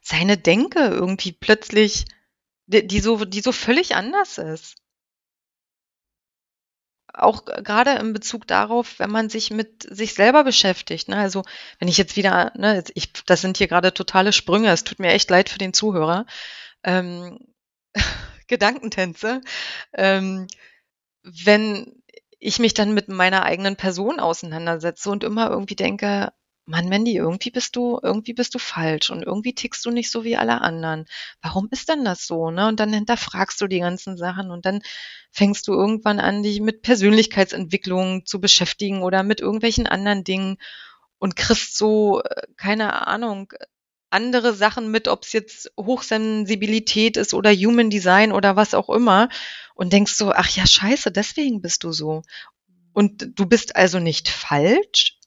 seine 0.03 0.37
Denke 0.37 0.81
irgendwie 0.81 1.33
plötzlich, 1.33 2.05
die, 2.67 2.87
die 2.87 3.01
so, 3.01 3.25
die 3.25 3.41
so 3.41 3.51
völlig 3.51 3.97
anders 3.97 4.37
ist 4.37 4.77
auch 7.15 7.45
gerade 7.45 7.93
in 7.93 8.13
Bezug 8.13 8.47
darauf, 8.47 8.99
wenn 8.99 9.11
man 9.11 9.31
sich 9.31 9.51
mit 9.51 9.83
sich 9.83 10.15
selber 10.15 10.45
beschäftigt. 10.45 11.09
Ne? 11.09 11.17
Also 11.17 11.43
wenn 11.79 11.89
ich 11.89 11.99
jetzt 11.99 12.17
wieder, 12.17 12.53
ne, 12.57 12.85
ich, 12.95 13.13
das 13.25 13.41
sind 13.41 13.57
hier 13.57 13.69
gerade 13.69 13.93
totale 13.93 14.33
Sprünge, 14.33 14.71
es 14.71 14.85
tut 14.85 15.01
mir 15.01 15.11
echt 15.11 15.29
leid 15.29 15.49
für 15.49 15.59
den 15.59 15.73
Zuhörer. 15.75 16.27
Ähm, 16.85 17.39
Gedankentänze. 18.47 19.41
Ähm, 19.93 20.47
wenn 21.23 22.01
ich 22.41 22.59
mich 22.59 22.75
dann 22.75 22.95
mit 22.95 23.09
meiner 23.09 23.45
eigenen 23.45 23.77
Person 23.77 24.19
auseinandersetze 24.19 25.11
und 25.11 25.25
immer 25.25 25.51
irgendwie 25.51 25.77
denke, 25.77 26.33
Mann, 26.67 26.89
Mandy, 26.89 27.17
irgendwie 27.17 27.51
bist 27.51 27.75
du, 27.77 27.99
irgendwie 28.03 28.33
bist 28.33 28.55
du 28.55 28.59
falsch 28.59 29.11
und 29.11 29.23
irgendwie 29.23 29.55
tickst 29.55 29.85
du 29.85 29.91
nicht 29.91 30.11
so 30.11 30.25
wie 30.25 30.37
alle 30.37 30.61
anderen. 30.61 31.07
Warum 31.43 31.69
ist 31.71 31.89
denn 31.89 32.05
das 32.05 32.27
so, 32.27 32.51
ne? 32.51 32.69
Und 32.69 32.79
dann 32.81 32.93
hinterfragst 32.93 33.61
du 33.61 33.67
die 33.67 33.81
ganzen 33.81 34.17
Sachen 34.17 34.51
und 34.51 34.67
dann 34.67 34.81
fängst 35.33 35.67
du 35.69 35.73
irgendwann 35.73 36.21
an, 36.21 36.43
dich 36.43 36.61
mit 36.61 36.83
Persönlichkeitsentwicklung 36.83 38.25
zu 38.25 38.41
beschäftigen 38.41 39.03
oder 39.03 39.23
mit 39.23 39.41
irgendwelchen 39.41 39.87
anderen 39.87 40.23
Dingen 40.25 40.59
und 41.19 41.37
kriegst 41.37 41.77
so, 41.77 42.23
äh, 42.23 42.43
keine 42.57 43.07
Ahnung, 43.07 43.53
andere 44.11 44.55
Sachen 44.55 44.91
mit, 44.91 45.09
ob 45.09 45.25
es 45.25 45.33
jetzt 45.33 45.73
Hochsensibilität 45.79 47.17
ist 47.17 47.35
oder 47.35 47.53
Human 47.53 47.91
Design 47.91 48.33
oder 48.33 48.57
was 48.57 48.75
auch 48.75 48.89
immer 48.91 49.29
und 49.75 49.93
denkst 49.93 50.15
so, 50.15 50.33
ach 50.33 50.49
ja, 50.51 50.67
scheiße, 50.67 51.11
deswegen 51.11 51.63
bist 51.63 51.85
du 51.85 51.93
so. 51.93 52.23
Und 52.93 53.39
du 53.39 53.47
bist 53.47 53.77
also 53.77 54.01
nicht 54.01 54.29
falsch, 54.29 55.19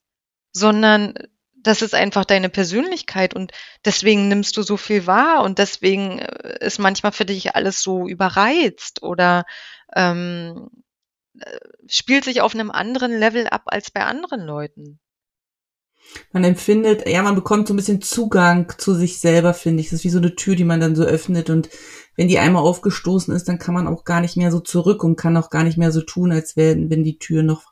sondern 0.52 1.16
das 1.64 1.82
ist 1.82 1.96
einfach 1.96 2.26
deine 2.26 2.50
Persönlichkeit 2.50 3.34
und 3.34 3.52
deswegen 3.86 4.28
nimmst 4.28 4.56
du 4.58 4.64
so 4.64 4.78
viel 4.78 5.08
wahr 5.08 5.44
und 5.44 5.60
deswegen 5.60 6.20
äh, 6.20 6.58
ist 6.60 6.80
manchmal 6.80 7.14
für 7.14 7.26
dich 7.26 7.56
alles 7.56 7.82
so 7.82 8.08
überreizt 8.08 9.02
oder 9.02 9.46
ähm, 9.96 10.70
äh, 11.40 11.58
spielt 11.88 12.26
sich 12.26 12.42
auf 12.42 12.54
einem 12.54 12.70
anderen 12.70 13.18
Level 13.18 13.48
ab 13.48 13.64
als 13.68 13.92
bei 13.92 14.04
anderen 14.04 14.42
Leuten. 14.42 15.00
Man 16.34 16.44
empfindet, 16.44 17.08
ja, 17.08 17.22
man 17.24 17.36
bekommt 17.36 17.68
so 17.68 17.74
ein 17.74 17.78
bisschen 17.78 18.02
Zugang 18.02 18.74
zu 18.78 18.96
sich 18.96 19.20
selber, 19.20 19.54
finde 19.54 19.82
ich. 19.82 19.90
Das 19.90 20.00
ist 20.00 20.04
wie 20.04 20.10
so 20.10 20.18
eine 20.18 20.36
Tür, 20.36 20.56
die 20.56 20.64
man 20.64 20.80
dann 20.80 20.96
so 20.96 21.04
öffnet 21.04 21.50
und 21.50 21.70
wenn 22.16 22.28
die 22.28 22.40
einmal 22.40 22.64
aufgestoßen 22.64 23.34
ist, 23.34 23.48
dann 23.48 23.60
kann 23.60 23.74
man 23.74 23.88
auch 23.88 24.04
gar 24.04 24.20
nicht 24.22 24.36
mehr 24.36 24.52
so 24.52 24.60
zurück 24.60 25.04
und 25.04 25.16
kann 25.16 25.38
auch 25.38 25.50
gar 25.50 25.64
nicht 25.64 25.78
mehr 25.78 25.92
so 25.92 26.02
tun, 26.02 26.32
als 26.32 26.58
wenn, 26.58 26.90
wenn 26.90 27.04
die 27.04 27.18
Tür 27.18 27.44
noch 27.44 27.72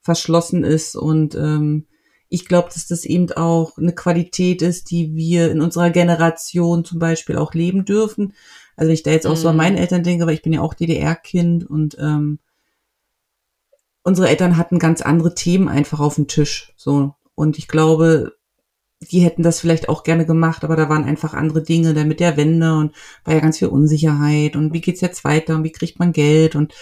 verschlossen 0.00 0.64
ist 0.64 0.96
und 0.96 1.34
ähm, 1.34 1.86
ich 2.28 2.46
glaube, 2.46 2.68
dass 2.72 2.86
das 2.86 3.04
eben 3.04 3.30
auch 3.32 3.78
eine 3.78 3.94
Qualität 3.94 4.62
ist, 4.62 4.90
die 4.90 5.14
wir 5.14 5.50
in 5.50 5.60
unserer 5.60 5.90
Generation 5.90 6.84
zum 6.84 6.98
Beispiel 6.98 7.36
auch 7.36 7.54
leben 7.54 7.84
dürfen. 7.84 8.34
Also 8.76 8.88
wenn 8.88 8.94
ich 8.94 9.02
da 9.02 9.10
jetzt 9.10 9.26
auch 9.26 9.36
mhm. 9.36 9.40
so 9.40 9.48
an 9.48 9.56
meine 9.56 9.78
Eltern 9.78 10.02
denke, 10.02 10.26
weil 10.26 10.34
ich 10.34 10.42
bin 10.42 10.52
ja 10.52 10.60
auch 10.60 10.74
DDR-Kind 10.74 11.68
und 11.68 11.96
ähm, 12.00 12.38
unsere 14.02 14.28
Eltern 14.28 14.56
hatten 14.56 14.78
ganz 14.78 15.02
andere 15.02 15.34
Themen 15.34 15.68
einfach 15.68 15.98
auf 16.00 16.16
dem 16.16 16.28
Tisch. 16.28 16.72
So. 16.76 17.15
Und 17.36 17.58
ich 17.58 17.68
glaube, 17.68 18.32
die 19.00 19.20
hätten 19.20 19.42
das 19.42 19.60
vielleicht 19.60 19.88
auch 19.88 20.02
gerne 20.02 20.26
gemacht, 20.26 20.64
aber 20.64 20.74
da 20.74 20.88
waren 20.88 21.04
einfach 21.04 21.34
andere 21.34 21.62
Dinge, 21.62 21.94
da 21.94 22.04
mit 22.04 22.18
der 22.18 22.36
Wende 22.36 22.74
und 22.74 22.94
war 23.24 23.34
ja 23.34 23.40
ganz 23.40 23.58
viel 23.58 23.68
Unsicherheit 23.68 24.56
und 24.56 24.72
wie 24.72 24.80
geht's 24.80 25.02
jetzt 25.02 25.22
weiter 25.22 25.54
und 25.54 25.64
wie 25.64 25.72
kriegt 25.72 25.98
man 25.98 26.12
Geld 26.12 26.56
und 26.56 26.74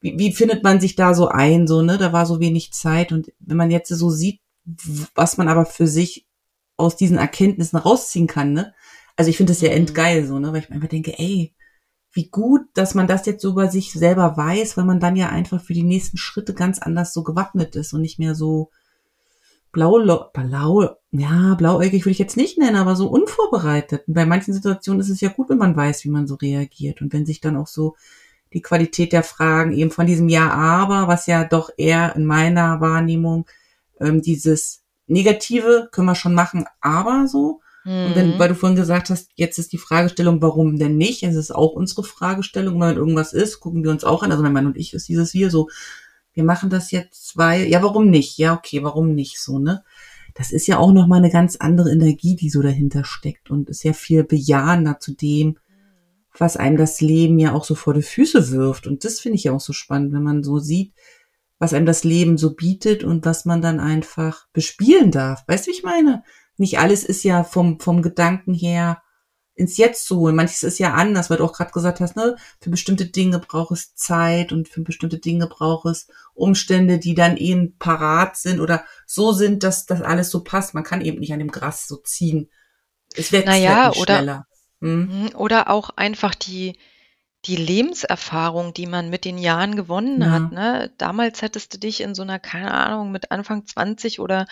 wie, 0.00 0.18
wie 0.18 0.32
findet 0.32 0.64
man 0.64 0.80
sich 0.80 0.96
da 0.96 1.14
so 1.14 1.28
ein, 1.28 1.68
so, 1.68 1.80
ne, 1.82 1.98
da 1.98 2.12
war 2.12 2.26
so 2.26 2.40
wenig 2.40 2.72
Zeit 2.72 3.12
und 3.12 3.32
wenn 3.38 3.56
man 3.56 3.70
jetzt 3.70 3.88
so 3.88 4.10
sieht, 4.10 4.40
was 5.14 5.38
man 5.38 5.48
aber 5.48 5.64
für 5.64 5.86
sich 5.86 6.26
aus 6.76 6.96
diesen 6.96 7.16
Erkenntnissen 7.16 7.78
rausziehen 7.78 8.26
kann, 8.26 8.52
ne? 8.52 8.74
Also 9.16 9.30
ich 9.30 9.36
finde 9.36 9.52
das 9.52 9.60
ja 9.60 9.70
mhm. 9.70 9.76
endgeil 9.76 10.26
so, 10.26 10.38
ne? 10.40 10.52
Weil 10.52 10.60
ich 10.60 10.68
mir 10.68 10.76
einfach 10.76 10.88
denke, 10.88 11.16
ey, 11.18 11.54
wie 12.12 12.28
gut, 12.28 12.62
dass 12.74 12.94
man 12.94 13.06
das 13.06 13.24
jetzt 13.26 13.42
so 13.42 13.50
über 13.50 13.68
sich 13.68 13.92
selber 13.92 14.36
weiß, 14.36 14.76
weil 14.76 14.84
man 14.84 15.00
dann 15.00 15.16
ja 15.16 15.28
einfach 15.28 15.62
für 15.62 15.74
die 15.74 15.82
nächsten 15.82 16.18
Schritte 16.18 16.54
ganz 16.54 16.78
anders 16.80 17.12
so 17.12 17.22
gewappnet 17.22 17.76
ist 17.76 17.92
und 17.92 18.02
nicht 18.02 18.18
mehr 18.18 18.34
so 18.34 18.70
blau, 19.72 20.30
blau, 20.32 20.96
ja, 21.10 21.54
blauäugig 21.54 22.04
würde 22.04 22.12
ich 22.12 22.18
jetzt 22.18 22.36
nicht 22.36 22.58
nennen, 22.58 22.76
aber 22.76 22.94
so 22.94 23.08
unvorbereitet. 23.08 24.06
Und 24.06 24.14
bei 24.14 24.26
manchen 24.26 24.54
Situationen 24.54 25.00
ist 25.00 25.08
es 25.08 25.20
ja 25.20 25.30
gut, 25.30 25.48
wenn 25.48 25.58
man 25.58 25.76
weiß, 25.76 26.04
wie 26.04 26.10
man 26.10 26.26
so 26.26 26.36
reagiert 26.36 27.02
und 27.02 27.12
wenn 27.12 27.26
sich 27.26 27.40
dann 27.40 27.56
auch 27.56 27.66
so 27.66 27.96
die 28.52 28.62
Qualität 28.62 29.12
der 29.12 29.22
Fragen 29.22 29.72
eben 29.72 29.90
von 29.90 30.06
diesem 30.06 30.28
Ja, 30.28 30.50
aber, 30.50 31.08
was 31.08 31.26
ja 31.26 31.44
doch 31.44 31.70
eher 31.76 32.14
in 32.16 32.26
meiner 32.26 32.80
Wahrnehmung 32.80 33.46
ähm, 34.00 34.22
dieses 34.22 34.82
Negative 35.06 35.88
können 35.90 36.06
wir 36.06 36.14
schon 36.14 36.34
machen, 36.34 36.66
aber 36.80 37.26
so. 37.26 37.60
Mhm. 37.84 38.06
Und 38.06 38.16
wenn, 38.16 38.28
mhm. 38.30 38.38
weil 38.38 38.48
du 38.48 38.54
vorhin 38.54 38.76
gesagt 38.76 39.10
hast, 39.10 39.30
jetzt 39.34 39.58
ist 39.58 39.72
die 39.72 39.78
Fragestellung, 39.78 40.40
warum 40.40 40.78
denn 40.78 40.96
nicht? 40.96 41.22
Es 41.22 41.34
ist 41.34 41.54
auch 41.54 41.72
unsere 41.72 42.04
Fragestellung, 42.04 42.80
wenn 42.80 42.96
irgendwas 42.96 43.32
ist, 43.32 43.60
gucken 43.60 43.82
wir 43.82 43.90
uns 43.90 44.04
auch 44.04 44.22
an. 44.22 44.30
Also 44.30 44.42
mein 44.42 44.52
Mann 44.52 44.66
und 44.66 44.76
ich 44.76 44.94
ist 44.94 45.08
dieses 45.08 45.32
hier 45.32 45.50
so, 45.50 45.68
wir 46.34 46.44
machen 46.44 46.70
das 46.70 46.90
jetzt, 46.90 47.36
weil, 47.36 47.66
ja, 47.68 47.82
warum 47.82 48.10
nicht? 48.10 48.38
Ja, 48.38 48.54
okay, 48.54 48.82
warum 48.82 49.14
nicht 49.14 49.40
so, 49.40 49.58
ne? 49.58 49.84
Das 50.34 50.50
ist 50.50 50.66
ja 50.66 50.78
auch 50.78 50.92
nochmal 50.92 51.18
eine 51.18 51.30
ganz 51.30 51.56
andere 51.56 51.90
Energie, 51.90 52.36
die 52.36 52.48
so 52.48 52.62
dahinter 52.62 53.04
steckt 53.04 53.50
und 53.50 53.68
ist 53.68 53.84
ja 53.84 53.92
viel 53.92 54.24
bejahender 54.24 54.98
zu 54.98 55.14
dem, 55.14 55.58
was 56.38 56.56
einem 56.56 56.78
das 56.78 57.02
Leben 57.02 57.38
ja 57.38 57.52
auch 57.52 57.64
so 57.64 57.74
vor 57.74 57.92
die 57.92 58.02
Füße 58.02 58.50
wirft. 58.50 58.86
Und 58.86 59.04
das 59.04 59.20
finde 59.20 59.36
ich 59.36 59.44
ja 59.44 59.52
auch 59.52 59.60
so 59.60 59.74
spannend, 59.74 60.12
wenn 60.14 60.22
man 60.22 60.42
so 60.42 60.58
sieht, 60.58 60.94
was 61.58 61.74
einem 61.74 61.84
das 61.84 62.02
Leben 62.02 62.38
so 62.38 62.54
bietet 62.54 63.04
und 63.04 63.26
was 63.26 63.44
man 63.44 63.60
dann 63.60 63.78
einfach 63.78 64.46
bespielen 64.54 65.10
darf. 65.10 65.44
Weißt 65.46 65.66
du, 65.66 65.70
wie 65.70 65.74
ich 65.74 65.82
meine? 65.82 66.24
Nicht 66.56 66.78
alles 66.78 67.04
ist 67.04 67.24
ja 67.24 67.44
vom, 67.44 67.78
vom 67.78 68.00
Gedanken 68.00 68.54
her 68.54 69.01
ins 69.54 69.76
Jetzt 69.76 70.06
zu 70.06 70.18
holen. 70.18 70.34
Manches 70.34 70.62
ist 70.62 70.78
ja 70.78 70.94
anders, 70.94 71.28
weil 71.28 71.38
du 71.38 71.44
auch 71.44 71.52
gerade 71.52 71.72
gesagt 71.72 72.00
hast, 72.00 72.16
ne, 72.16 72.36
für 72.60 72.70
bestimmte 72.70 73.06
Dinge 73.06 73.38
braucht 73.38 73.72
es 73.72 73.94
Zeit 73.94 74.52
und 74.52 74.68
für 74.68 74.80
bestimmte 74.80 75.18
Dinge 75.18 75.46
braucht 75.46 75.86
es 75.86 76.08
Umstände, 76.34 76.98
die 76.98 77.14
dann 77.14 77.36
eben 77.36 77.76
parat 77.78 78.36
sind 78.36 78.60
oder 78.60 78.84
so 79.06 79.32
sind, 79.32 79.62
dass 79.62 79.86
das 79.86 80.00
alles 80.00 80.30
so 80.30 80.42
passt. 80.42 80.74
Man 80.74 80.84
kann 80.84 81.02
eben 81.02 81.20
nicht 81.20 81.32
an 81.32 81.38
dem 81.38 81.50
Gras 81.50 81.86
so 81.86 81.96
ziehen. 81.96 82.50
Es 83.14 83.32
wächst 83.32 83.46
naja, 83.46 83.84
halt 83.84 83.96
oder, 83.98 84.16
schneller. 84.16 84.46
Hm? 84.80 85.22
Mhm, 85.22 85.30
oder 85.36 85.68
auch 85.68 85.90
einfach 85.96 86.34
die, 86.34 86.78
die 87.44 87.56
Lebenserfahrung, 87.56 88.72
die 88.72 88.86
man 88.86 89.10
mit 89.10 89.24
den 89.24 89.36
Jahren 89.36 89.76
gewonnen 89.76 90.22
ja. 90.22 90.30
hat. 90.30 90.52
Ne? 90.52 90.92
Damals 90.96 91.42
hättest 91.42 91.74
du 91.74 91.78
dich 91.78 92.00
in 92.00 92.14
so 92.14 92.22
einer, 92.22 92.38
keine 92.38 92.72
Ahnung, 92.72 93.12
mit 93.12 93.30
Anfang 93.30 93.66
20 93.66 94.20
oder 94.20 94.46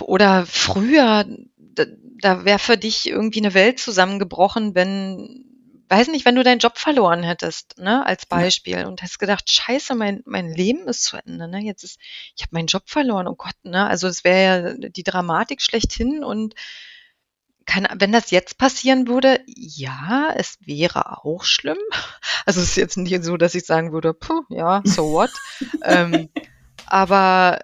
oder 0.00 0.46
früher, 0.46 1.24
da, 1.56 1.84
da 2.20 2.44
wäre 2.44 2.58
für 2.58 2.76
dich 2.76 3.08
irgendwie 3.08 3.40
eine 3.40 3.54
Welt 3.54 3.78
zusammengebrochen, 3.78 4.74
wenn 4.74 5.44
weiß 5.88 6.08
nicht, 6.08 6.24
wenn 6.24 6.34
du 6.34 6.42
deinen 6.42 6.58
Job 6.58 6.78
verloren 6.78 7.22
hättest, 7.22 7.78
ne, 7.78 8.04
als 8.06 8.26
Beispiel 8.26 8.78
ja. 8.78 8.88
und 8.88 9.02
hast 9.02 9.18
gedacht, 9.18 9.50
scheiße, 9.50 9.94
mein, 9.94 10.22
mein 10.24 10.52
Leben 10.52 10.88
ist 10.88 11.04
zu 11.04 11.16
Ende, 11.16 11.46
ne, 11.46 11.60
jetzt 11.60 11.84
ist, 11.84 11.98
ich 12.34 12.42
habe 12.42 12.54
meinen 12.54 12.66
Job 12.66 12.84
verloren, 12.86 13.28
oh 13.28 13.34
Gott, 13.34 13.54
ne, 13.62 13.86
also 13.86 14.08
es 14.08 14.24
wäre 14.24 14.74
ja 14.80 14.88
die 14.88 15.02
Dramatik 15.02 15.60
schlechthin 15.60 16.24
und 16.24 16.54
kann, 17.66 17.86
wenn 17.96 18.12
das 18.12 18.30
jetzt 18.30 18.58
passieren 18.58 19.08
würde, 19.08 19.40
ja, 19.46 20.32
es 20.36 20.58
wäre 20.60 21.24
auch 21.24 21.44
schlimm. 21.44 21.78
Also 22.46 22.60
es 22.60 22.70
ist 22.70 22.76
jetzt 22.76 22.98
nicht 22.98 23.24
so, 23.24 23.38
dass 23.38 23.54
ich 23.54 23.64
sagen 23.64 23.92
würde, 23.92 24.12
puh, 24.12 24.42
ja, 24.50 24.82
so 24.84 25.12
what. 25.12 25.30
ähm, 25.82 26.28
aber 26.84 27.60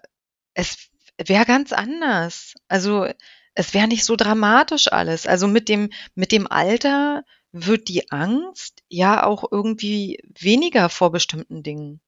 es 0.54 0.88
wäre 1.28 1.44
ganz 1.44 1.72
anders. 1.72 2.54
Also 2.68 3.06
es 3.54 3.74
wäre 3.74 3.88
nicht 3.88 4.04
so 4.04 4.16
dramatisch 4.16 4.92
alles. 4.92 5.26
Also 5.26 5.46
mit 5.46 5.68
dem, 5.68 5.90
mit 6.14 6.32
dem 6.32 6.50
Alter 6.50 7.24
wird 7.52 7.88
die 7.88 8.10
Angst 8.10 8.82
ja 8.88 9.24
auch 9.24 9.44
irgendwie 9.50 10.22
weniger 10.38 10.88
vor 10.88 11.10
bestimmten 11.10 11.62
Dingen. 11.62 12.00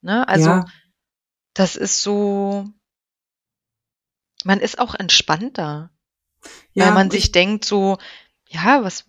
Ne? 0.00 0.26
Also 0.26 0.50
ja. 0.50 0.64
das 1.54 1.76
ist 1.76 2.02
so, 2.02 2.66
man 4.44 4.60
ist 4.60 4.78
auch 4.78 4.94
entspannter, 4.94 5.90
ja, 6.72 6.86
weil 6.86 6.94
man 6.94 7.10
sich 7.10 7.32
denkt 7.32 7.64
so, 7.64 7.98
ja, 8.48 8.82
was, 8.82 9.04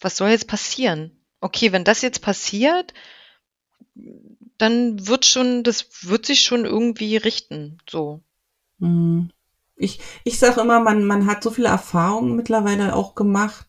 was 0.00 0.16
soll 0.16 0.30
jetzt 0.30 0.48
passieren? 0.48 1.24
Okay, 1.40 1.72
wenn 1.72 1.84
das 1.84 2.02
jetzt 2.02 2.22
passiert, 2.22 2.92
dann 4.58 5.06
wird 5.06 5.26
schon, 5.26 5.62
das 5.62 6.08
wird 6.08 6.26
sich 6.26 6.40
schon 6.40 6.64
irgendwie 6.64 7.16
richten, 7.16 7.78
so. 7.88 8.22
Mhm. 8.78 9.30
Ich, 9.76 10.00
ich 10.24 10.38
sage 10.38 10.60
immer, 10.60 10.80
man, 10.80 11.04
man 11.04 11.26
hat 11.26 11.42
so 11.42 11.50
viele 11.50 11.68
Erfahrungen 11.68 12.34
mittlerweile 12.34 12.94
auch 12.94 13.14
gemacht, 13.14 13.66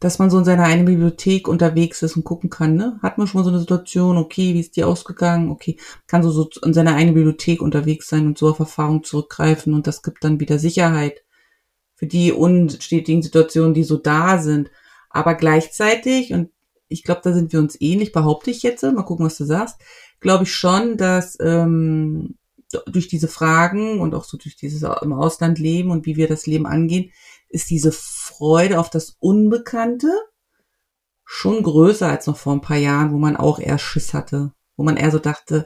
dass 0.00 0.18
man 0.18 0.30
so 0.30 0.38
in 0.38 0.44
seiner 0.44 0.64
eigenen 0.64 0.86
Bibliothek 0.86 1.46
unterwegs 1.46 2.02
ist 2.02 2.16
und 2.16 2.24
gucken 2.24 2.48
kann, 2.48 2.74
ne? 2.74 2.98
Hat 3.02 3.18
man 3.18 3.26
schon 3.26 3.40
mal 3.40 3.44
so 3.44 3.50
eine 3.50 3.60
Situation, 3.60 4.16
okay, 4.16 4.54
wie 4.54 4.60
ist 4.60 4.76
die 4.76 4.84
ausgegangen? 4.84 5.50
Okay, 5.50 5.76
kann 6.06 6.22
so, 6.22 6.30
so 6.30 6.48
in 6.64 6.72
seiner 6.72 6.94
eigenen 6.94 7.14
Bibliothek 7.14 7.60
unterwegs 7.60 8.08
sein 8.08 8.26
und 8.26 8.38
so 8.38 8.48
auf 8.48 8.58
Erfahrungen 8.58 9.04
zurückgreifen 9.04 9.74
und 9.74 9.86
das 9.86 10.02
gibt 10.02 10.24
dann 10.24 10.40
wieder 10.40 10.58
Sicherheit 10.58 11.22
für 11.94 12.06
die 12.06 12.32
unstetigen 12.32 13.22
Situationen, 13.22 13.74
die 13.74 13.84
so 13.84 13.98
da 13.98 14.38
sind. 14.38 14.70
Aber 15.10 15.34
gleichzeitig, 15.34 16.32
und 16.32 16.50
ich 16.88 17.02
glaube, 17.02 17.20
da 17.22 17.34
sind 17.34 17.52
wir 17.52 17.60
uns 17.60 17.78
ähnlich, 17.78 18.12
behaupte 18.12 18.50
ich 18.50 18.62
jetzt, 18.62 18.82
mal 18.82 19.02
gucken, 19.02 19.26
was 19.26 19.36
du 19.36 19.44
sagst, 19.44 19.76
glaube 20.18 20.44
ich 20.44 20.54
schon, 20.54 20.96
dass 20.96 21.36
ähm, 21.40 22.36
durch 22.86 23.08
diese 23.08 23.28
Fragen 23.28 24.00
und 24.00 24.14
auch 24.14 24.24
so 24.24 24.36
durch 24.36 24.56
dieses 24.56 24.82
im 25.02 25.12
Ausland 25.12 25.58
leben 25.58 25.90
und 25.90 26.06
wie 26.06 26.16
wir 26.16 26.28
das 26.28 26.46
Leben 26.46 26.66
angehen, 26.66 27.12
ist 27.48 27.70
diese 27.70 27.92
Freude 27.92 28.78
auf 28.78 28.90
das 28.90 29.16
Unbekannte 29.18 30.10
schon 31.24 31.62
größer 31.62 32.08
als 32.08 32.26
noch 32.26 32.36
vor 32.36 32.52
ein 32.52 32.60
paar 32.60 32.76
Jahren, 32.76 33.12
wo 33.12 33.18
man 33.18 33.36
auch 33.36 33.60
eher 33.60 33.78
Schiss 33.78 34.14
hatte, 34.14 34.52
wo 34.76 34.82
man 34.82 34.96
eher 34.96 35.10
so 35.10 35.18
dachte, 35.18 35.64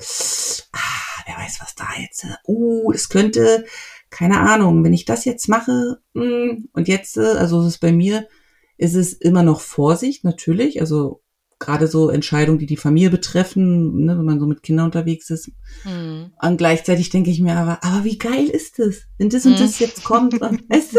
ah, 0.73 1.23
wer 1.27 1.37
weiß, 1.37 1.61
was 1.61 1.75
da 1.75 1.89
jetzt, 1.99 2.27
uh, 2.47 2.93
es 2.93 3.09
könnte, 3.09 3.65
keine 4.11 4.41
Ahnung, 4.41 4.85
wenn 4.85 4.93
ich 4.93 5.07
das 5.07 5.25
jetzt 5.25 5.49
mache, 5.49 6.03
hm, 6.15 6.69
und 6.73 6.89
jetzt, 6.89 7.19
also 7.19 7.63
es 7.63 7.69
ist 7.69 7.79
bei 7.79 7.93
mir, 7.93 8.29
ist 8.77 8.95
es 8.95 9.15
immer 9.15 9.43
noch 9.43 9.61
Vorsicht, 9.61 10.23
natürlich, 10.25 10.81
also 10.81 11.24
gerade 11.59 11.87
so 11.87 12.11
Entscheidungen, 12.11 12.59
die 12.59 12.67
die 12.67 12.77
Familie 12.77 13.11
betreffen, 13.11 14.05
ne, 14.05 14.19
wenn 14.19 14.25
man 14.25 14.41
so 14.41 14.47
mit 14.47 14.63
Kindern 14.63 14.87
unterwegs 14.87 15.31
ist. 15.31 15.51
Mhm. 15.85 16.33
Und 16.41 16.57
gleichzeitig 16.57 17.11
denke 17.11 17.31
ich 17.31 17.41
mir 17.41 17.57
aber, 17.57 17.83
aber 17.83 18.05
wie 18.05 18.19
geil 18.19 18.47
ist 18.47 18.79
das, 18.79 19.03
wenn 19.19 19.31
das 19.31 19.47
und 19.47 19.53
mhm. 19.53 19.59
das 19.59 19.79
jetzt 19.79 20.05
kommt? 20.05 20.41
Und, 20.41 20.69
weißt 20.71 20.95
du, 20.95 20.99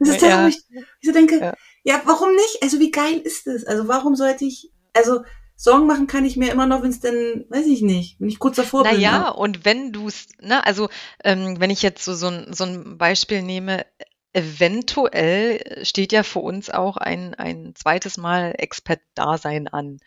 das 0.00 0.08
ist 0.08 0.22
ja. 0.22 0.48
ich, 0.48 0.58
ich 1.00 1.06
so 1.06 1.12
denke, 1.12 1.38
ja. 1.38 1.54
ja, 1.84 2.02
warum 2.04 2.32
nicht? 2.32 2.62
Also 2.62 2.80
wie 2.80 2.90
geil 2.90 3.20
ist 3.24 3.46
das? 3.46 3.64
Also 3.64 3.88
warum 3.88 4.14
sollte 4.16 4.44
ich, 4.44 4.70
also 4.92 5.20
Sorgen 5.56 5.86
machen 5.86 6.06
kann 6.06 6.24
ich 6.24 6.36
mir 6.36 6.50
immer 6.50 6.66
noch, 6.66 6.82
wenn 6.82 6.90
es 6.90 7.00
denn, 7.00 7.46
weiß 7.48 7.66
ich 7.66 7.80
nicht, 7.80 8.20
wenn 8.20 8.28
ich 8.28 8.38
kurz 8.38 8.56
davor 8.56 8.82
Na 8.84 8.90
bin. 8.90 9.00
Naja, 9.00 9.18
ne? 9.20 9.34
und 9.34 9.64
wenn 9.64 9.92
du 9.92 10.08
es, 10.08 10.26
ne, 10.40 10.66
also 10.66 10.88
ähm, 11.22 11.60
wenn 11.60 11.70
ich 11.70 11.82
jetzt 11.82 12.04
so, 12.04 12.14
so, 12.14 12.26
ein, 12.26 12.52
so 12.52 12.64
ein 12.64 12.98
Beispiel 12.98 13.42
nehme, 13.42 13.86
eventuell 14.34 15.84
steht 15.84 16.12
ja 16.12 16.22
für 16.22 16.40
uns 16.40 16.68
auch 16.68 16.96
ein, 16.96 17.34
ein 17.34 17.74
zweites 17.74 18.16
Mal 18.16 18.54
Expert-Dasein 18.58 19.68
an. 19.68 20.00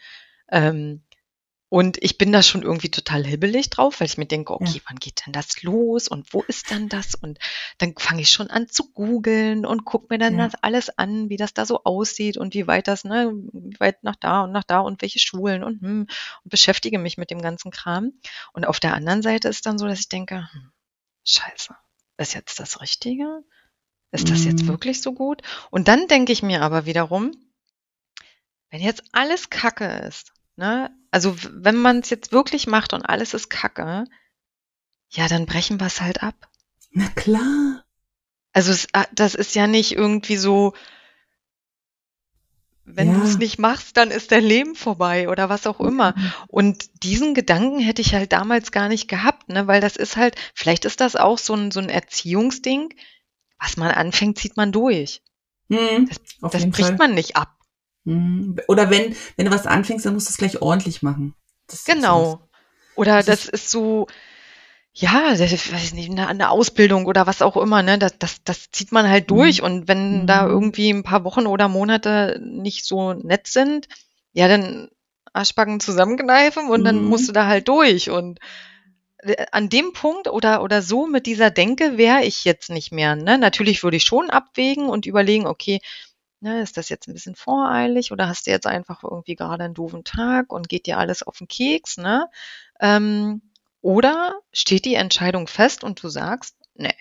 Ähm, 0.51 1.01
und 1.69 2.01
ich 2.01 2.17
bin 2.17 2.31
da 2.31 2.41
schon 2.43 2.61
irgendwie 2.61 2.89
total 2.89 3.25
hibbelig 3.25 3.69
drauf, 3.69 3.99
weil 3.99 4.07
ich 4.07 4.17
mir 4.17 4.25
denke, 4.25 4.53
okay, 4.53 4.75
ja. 4.75 4.81
wann 4.87 4.97
geht 4.97 5.25
denn 5.25 5.33
das 5.33 5.63
los 5.63 6.07
und 6.07 6.33
wo 6.33 6.41
ist 6.43 6.71
dann 6.71 6.87
das? 6.87 7.13
Und 7.13 7.39
dann 7.77 7.93
fange 7.97 8.21
ich 8.21 8.29
schon 8.29 8.49
an 8.49 8.69
zu 8.69 8.89
googeln 8.93 9.65
und 9.65 9.83
gucke 9.83 10.07
mir 10.09 10.17
dann 10.17 10.37
ja. 10.37 10.45
das 10.45 10.55
alles 10.61 10.97
an, 10.97 11.29
wie 11.29 11.35
das 11.35 11.53
da 11.53 11.65
so 11.65 11.83
aussieht 11.83 12.37
und 12.37 12.53
wie 12.53 12.67
weit 12.67 12.87
das, 12.87 13.03
ne, 13.03 13.33
wie 13.51 13.79
weit 13.79 14.01
nach 14.03 14.15
da 14.15 14.43
und 14.43 14.53
nach 14.53 14.63
da 14.63 14.79
und 14.79 15.01
welche 15.01 15.19
Schulen 15.19 15.61
und, 15.61 15.81
hm, 15.81 16.07
und 16.43 16.49
beschäftige 16.49 16.99
mich 16.99 17.17
mit 17.17 17.31
dem 17.31 17.41
ganzen 17.41 17.71
Kram. 17.71 18.13
Und 18.53 18.65
auf 18.65 18.79
der 18.79 18.93
anderen 18.93 19.21
Seite 19.21 19.49
ist 19.49 19.65
dann 19.65 19.77
so, 19.77 19.87
dass 19.87 19.99
ich 19.99 20.09
denke, 20.09 20.47
hm, 20.49 20.71
scheiße, 21.25 21.75
ist 22.17 22.33
jetzt 22.33 22.61
das 22.61 22.79
Richtige? 22.79 23.43
Ist 24.11 24.29
das 24.29 24.45
jetzt 24.45 24.63
mhm. 24.63 24.67
wirklich 24.69 25.01
so 25.01 25.13
gut? 25.13 25.41
Und 25.69 25.87
dann 25.87 26.07
denke 26.07 26.31
ich 26.31 26.41
mir 26.41 26.61
aber 26.61 26.85
wiederum, 26.85 27.31
wenn 28.69 28.81
jetzt 28.81 29.03
alles 29.11 29.49
Kacke 29.49 29.85
ist, 30.07 30.33
ne, 30.55 30.91
also 31.11 31.35
wenn 31.51 31.75
man 31.77 31.99
es 31.99 32.09
jetzt 32.09 32.31
wirklich 32.31 32.67
macht 32.67 32.93
und 32.93 33.03
alles 33.03 33.33
ist 33.33 33.49
Kacke, 33.49 34.05
ja, 35.09 35.27
dann 35.27 35.45
brechen 35.45 35.79
wir 35.79 35.87
es 35.87 36.01
halt 36.01 36.23
ab. 36.23 36.49
Na 36.91 37.07
klar. 37.09 37.83
Also 38.53 38.71
es, 38.71 38.87
ah, 38.93 39.05
das 39.13 39.35
ist 39.35 39.55
ja 39.55 39.67
nicht 39.67 39.91
irgendwie 39.93 40.37
so, 40.37 40.73
wenn 42.85 43.11
ja. 43.11 43.15
du 43.15 43.23
es 43.23 43.37
nicht 43.37 43.59
machst, 43.59 43.97
dann 43.97 44.09
ist 44.09 44.31
dein 44.31 44.43
Leben 44.43 44.73
vorbei 44.73 45.29
oder 45.29 45.49
was 45.49 45.67
auch 45.67 45.79
immer. 45.79 46.13
Mhm. 46.17 46.33
Und 46.47 47.03
diesen 47.03 47.33
Gedanken 47.33 47.79
hätte 47.79 48.01
ich 48.01 48.15
halt 48.15 48.31
damals 48.31 48.71
gar 48.71 48.87
nicht 48.87 49.07
gehabt, 49.07 49.49
ne, 49.49 49.67
weil 49.67 49.81
das 49.81 49.97
ist 49.97 50.15
halt, 50.15 50.35
vielleicht 50.53 50.85
ist 50.85 51.01
das 51.01 51.15
auch 51.15 51.37
so 51.37 51.53
ein, 51.53 51.71
so 51.71 51.79
ein 51.79 51.89
Erziehungsding 51.89 52.93
was 53.59 53.77
man 53.77 53.91
anfängt, 53.91 54.37
zieht 54.37 54.57
man 54.57 54.71
durch. 54.71 55.21
Mhm, 55.69 56.09
das, 56.09 56.51
das 56.51 56.69
bricht 56.69 56.89
Fall. 56.89 56.97
man 56.97 57.13
nicht 57.13 57.35
ab. 57.35 57.57
Mhm. 58.05 58.57
Oder 58.67 58.89
wenn, 58.89 59.15
wenn 59.35 59.45
du 59.45 59.51
was 59.51 59.67
anfängst, 59.67 60.05
dann 60.05 60.13
musst 60.13 60.29
du 60.29 60.31
es 60.31 60.37
gleich 60.37 60.61
ordentlich 60.61 61.01
machen. 61.01 61.33
Das 61.67 61.83
genau. 61.83 62.41
Oder 62.95 63.17
das, 63.17 63.25
das 63.25 63.45
ist, 63.45 63.53
ist, 63.53 63.69
so, 63.71 64.07
ja, 64.93 65.35
das, 65.35 65.41
weiß 65.41 65.93
nicht, 65.93 66.09
eine, 66.09 66.27
eine, 66.27 66.49
Ausbildung 66.49 67.05
oder 67.05 67.27
was 67.27 67.41
auch 67.41 67.57
immer, 67.57 67.83
ne? 67.83 67.99
Das, 67.99 68.17
das, 68.17 68.43
das 68.43 68.71
zieht 68.71 68.91
man 68.91 69.07
halt 69.07 69.29
durch. 69.29 69.59
Mhm. 69.59 69.65
Und 69.65 69.87
wenn 69.87 70.21
mhm. 70.21 70.27
da 70.27 70.47
irgendwie 70.47 70.89
ein 70.89 71.03
paar 71.03 71.23
Wochen 71.23 71.45
oder 71.45 71.67
Monate 71.67 72.39
nicht 72.41 72.85
so 72.85 73.13
nett 73.13 73.47
sind, 73.47 73.87
ja, 74.33 74.47
dann 74.47 74.89
Arschbacken 75.33 75.79
zusammenkneifen 75.79 76.69
und 76.69 76.83
dann 76.83 77.03
mhm. 77.03 77.09
musst 77.09 77.27
du 77.27 77.33
da 77.33 77.45
halt 77.45 77.67
durch. 77.67 78.09
Und 78.09 78.39
an 79.51 79.69
dem 79.69 79.93
Punkt 79.93 80.27
oder, 80.27 80.61
oder 80.61 80.81
so 80.81 81.07
mit 81.07 81.25
dieser 81.25 81.49
Denke 81.49 81.97
wäre 81.97 82.23
ich 82.23 82.45
jetzt 82.45 82.69
nicht 82.69 82.91
mehr. 82.91 83.15
Ne? 83.15 83.37
Natürlich 83.37 83.83
würde 83.83 83.97
ich 83.97 84.03
schon 84.03 84.29
abwägen 84.29 84.89
und 84.89 85.05
überlegen, 85.05 85.47
okay, 85.47 85.79
ne, 86.39 86.61
ist 86.61 86.77
das 86.77 86.89
jetzt 86.89 87.07
ein 87.07 87.13
bisschen 87.13 87.35
voreilig 87.35 88.11
oder 88.11 88.27
hast 88.27 88.47
du 88.47 88.51
jetzt 88.51 88.67
einfach 88.67 89.03
irgendwie 89.03 89.35
gerade 89.35 89.63
einen 89.63 89.73
doofen 89.73 90.03
Tag 90.03 90.51
und 90.51 90.69
geht 90.69 90.85
dir 90.85 90.97
alles 90.97 91.23
auf 91.23 91.37
den 91.37 91.47
Keks, 91.47 91.97
ne? 91.97 92.29
Ähm, 92.79 93.41
oder 93.81 94.39
steht 94.51 94.85
die 94.85 94.95
Entscheidung 94.95 95.47
fest 95.47 95.83
und 95.83 96.01
du 96.01 96.09
sagst, 96.09 96.55
nee, 96.75 96.95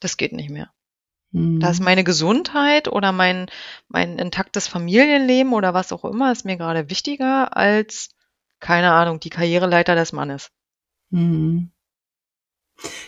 das 0.00 0.16
geht 0.16 0.32
nicht 0.32 0.50
mehr. 0.50 0.70
Mhm. 1.32 1.60
Da 1.60 1.70
ist 1.70 1.80
meine 1.80 2.04
Gesundheit 2.04 2.88
oder 2.88 3.12
mein, 3.12 3.50
mein 3.88 4.18
intaktes 4.18 4.68
Familienleben 4.68 5.52
oder 5.52 5.74
was 5.74 5.92
auch 5.92 6.04
immer 6.04 6.32
ist 6.32 6.44
mir 6.44 6.56
gerade 6.56 6.90
wichtiger 6.90 7.56
als, 7.56 8.10
keine 8.60 8.92
Ahnung, 8.92 9.20
die 9.20 9.30
Karriereleiter 9.30 9.94
des 9.94 10.12
Mannes. 10.12 10.50
Mhm. 11.14 11.70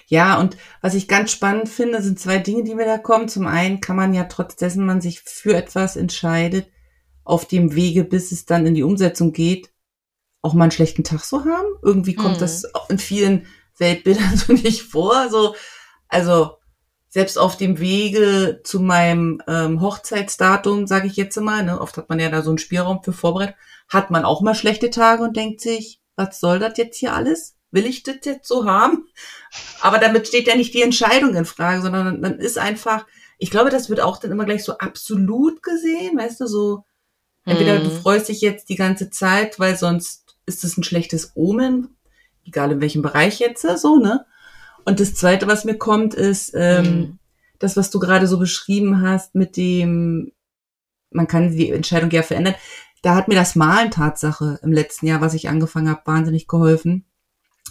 Ja, 0.07 0.39
und 0.39 0.57
was 0.81 0.95
ich 0.95 1.09
ganz 1.09 1.33
spannend 1.33 1.69
finde, 1.69 2.01
sind 2.01 2.21
zwei 2.21 2.39
Dinge, 2.39 2.63
die 2.63 2.75
mir 2.75 2.87
da 2.87 2.99
kommen. 2.99 3.29
Zum 3.29 3.47
einen 3.47 3.81
kann 3.81 3.97
man 3.97 4.15
ja 4.15 4.25
trotz 4.25 4.55
dessen 4.55 4.87
man 4.87 5.01
sich 5.01 5.21
für 5.21 5.57
etwas 5.57 5.97
entscheidet, 5.97 6.71
auf 7.25 7.47
dem 7.47 7.75
Wege, 7.75 8.05
bis 8.05 8.31
es 8.31 8.47
dann 8.47 8.67
in 8.67 8.75
die 8.75 8.85
Umsetzung 8.85 9.33
geht, 9.33 9.73
auch 10.41 10.55
mal 10.55 10.65
einen 10.65 10.71
schlechten 10.71 11.03
Tag 11.03 11.25
so 11.25 11.45
haben. 11.45 11.67
Irgendwie 11.83 12.15
kommt 12.15 12.37
mhm. 12.37 12.41
das 12.41 12.65
in 12.89 12.99
vielen 12.99 13.47
Weltbildern 13.79 14.37
so 14.47 14.53
nicht 14.53 14.83
vor. 14.83 15.29
So, 15.29 15.57
also 16.07 16.59
selbst 17.09 17.37
auf 17.37 17.57
dem 17.57 17.81
Wege 17.81 18.61
zu 18.63 18.79
meinem 18.79 19.43
ähm, 19.49 19.81
Hochzeitsdatum, 19.81 20.87
sage 20.87 21.09
ich 21.09 21.17
jetzt 21.17 21.37
mal, 21.41 21.65
ne, 21.65 21.81
oft 21.81 21.97
hat 21.97 22.09
man 22.09 22.21
ja 22.21 22.29
da 22.29 22.43
so 22.43 22.51
einen 22.51 22.59
Spielraum 22.59 23.03
für 23.03 23.13
vorbereitet, 23.13 23.57
hat 23.89 24.13
man 24.13 24.25
auch 24.25 24.41
mal 24.43 24.55
schlechte 24.55 24.91
Tage 24.91 25.25
und 25.25 25.37
denkt 25.37 25.61
sich, 25.61 26.01
was 26.15 26.39
soll 26.39 26.61
das 26.61 26.79
jetzt 26.79 26.99
hier 26.99 27.13
alles? 27.13 27.56
Will 27.71 27.87
ich 27.87 28.03
das 28.03 28.17
jetzt 28.25 28.49
so 28.49 28.65
haben? 28.65 29.07
Aber 29.81 29.99
damit 29.99 30.29
steht 30.29 30.47
ja 30.47 30.57
nicht 30.57 30.75
die 30.75 30.83
Entscheidung 30.83 31.35
in 31.35 31.45
Frage, 31.45 31.83
sondern 31.83 32.23
dann 32.23 32.39
ist 32.39 32.59
einfach, 32.59 33.07
ich 33.39 33.51
glaube, 33.51 33.71
das 33.71 33.89
wird 33.89 34.01
auch 34.01 34.19
dann 34.19 34.33
immer 34.33 34.45
gleich 34.45 34.65
so 34.65 34.79
absolut 34.79 35.63
gesehen, 35.63 36.17
weißt 36.17 36.41
du, 36.41 36.47
so, 36.47 36.85
entweder 37.45 37.79
du 37.79 37.91
mhm. 37.91 38.01
freust 38.01 38.29
dich 38.29 38.41
jetzt 38.41 38.69
die 38.69 38.77
ganze 38.77 39.11
Zeit, 39.11 39.59
weil 39.59 39.77
sonst 39.77 40.37
ist 40.47 40.65
es 40.65 40.77
ein 40.77 40.85
schlechtes 40.85 41.33
Omen, 41.35 41.97
egal 42.45 42.73
in 42.73 42.81
welchem 42.81 43.03
Bereich 43.03 43.41
jetzt, 43.41 43.63
so, 43.79 43.99
ne? 43.99 44.27
Und 44.85 45.01
das 45.01 45.15
zweite, 45.15 45.49
was 45.49 45.65
mir 45.65 45.77
kommt, 45.77 46.15
ist, 46.15 46.53
ähm, 46.55 46.85
mhm. 46.85 47.19
das, 47.59 47.77
was 47.77 47.91
du 47.91 47.99
gerade 47.99 48.29
so 48.29 48.39
beschrieben 48.39 49.03
hast 49.03 49.35
mit 49.35 49.57
dem, 49.57 50.33
man 51.11 51.27
kann 51.27 51.51
die 51.51 51.71
Entscheidung 51.71 52.11
ja 52.11 52.23
verändern. 52.23 52.55
Da 53.03 53.15
hat 53.15 53.27
mir 53.29 53.35
das 53.35 53.57
Malen 53.57 53.91
Tatsache 53.91 54.61
im 54.63 54.73
letzten 54.73 55.07
Jahr, 55.07 55.21
was 55.21 55.35
ich 55.35 55.49
angefangen 55.49 55.91
habe, 55.91 56.03
wahnsinnig 56.05 56.47
geholfen. 56.47 57.05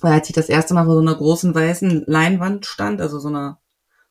Weil 0.06 0.14
als 0.14 0.30
ich 0.30 0.36
das 0.36 0.50
erste 0.50 0.76
Mal 0.76 0.86
vor 0.86 0.94
so 0.94 1.00
einer 1.00 1.16
großen 1.16 1.56
weißen 1.56 2.04
Leinwand 2.06 2.68
stand, 2.68 3.02
also 3.02 3.18
so 3.18 3.28
einer 3.28 3.60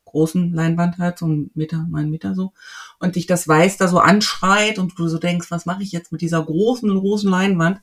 großen 0.06 0.52
Leinwand 0.52 0.98
halt, 0.98 1.20
so 1.20 1.28
ein 1.28 1.52
Meter, 1.54 1.86
mal 1.88 2.02
ein 2.02 2.10
Meter 2.10 2.34
so, 2.34 2.52
und 2.98 3.14
dich 3.14 3.28
das 3.28 3.46
Weiß 3.46 3.76
da 3.76 3.86
so 3.86 4.00
anschreit 4.00 4.80
und 4.80 4.98
du 4.98 5.06
so 5.06 5.18
denkst, 5.18 5.52
was 5.52 5.66
mache 5.66 5.84
ich 5.84 5.92
jetzt 5.92 6.10
mit 6.10 6.20
dieser 6.20 6.44
großen, 6.44 6.92
großen 6.92 7.30
Leinwand? 7.30 7.80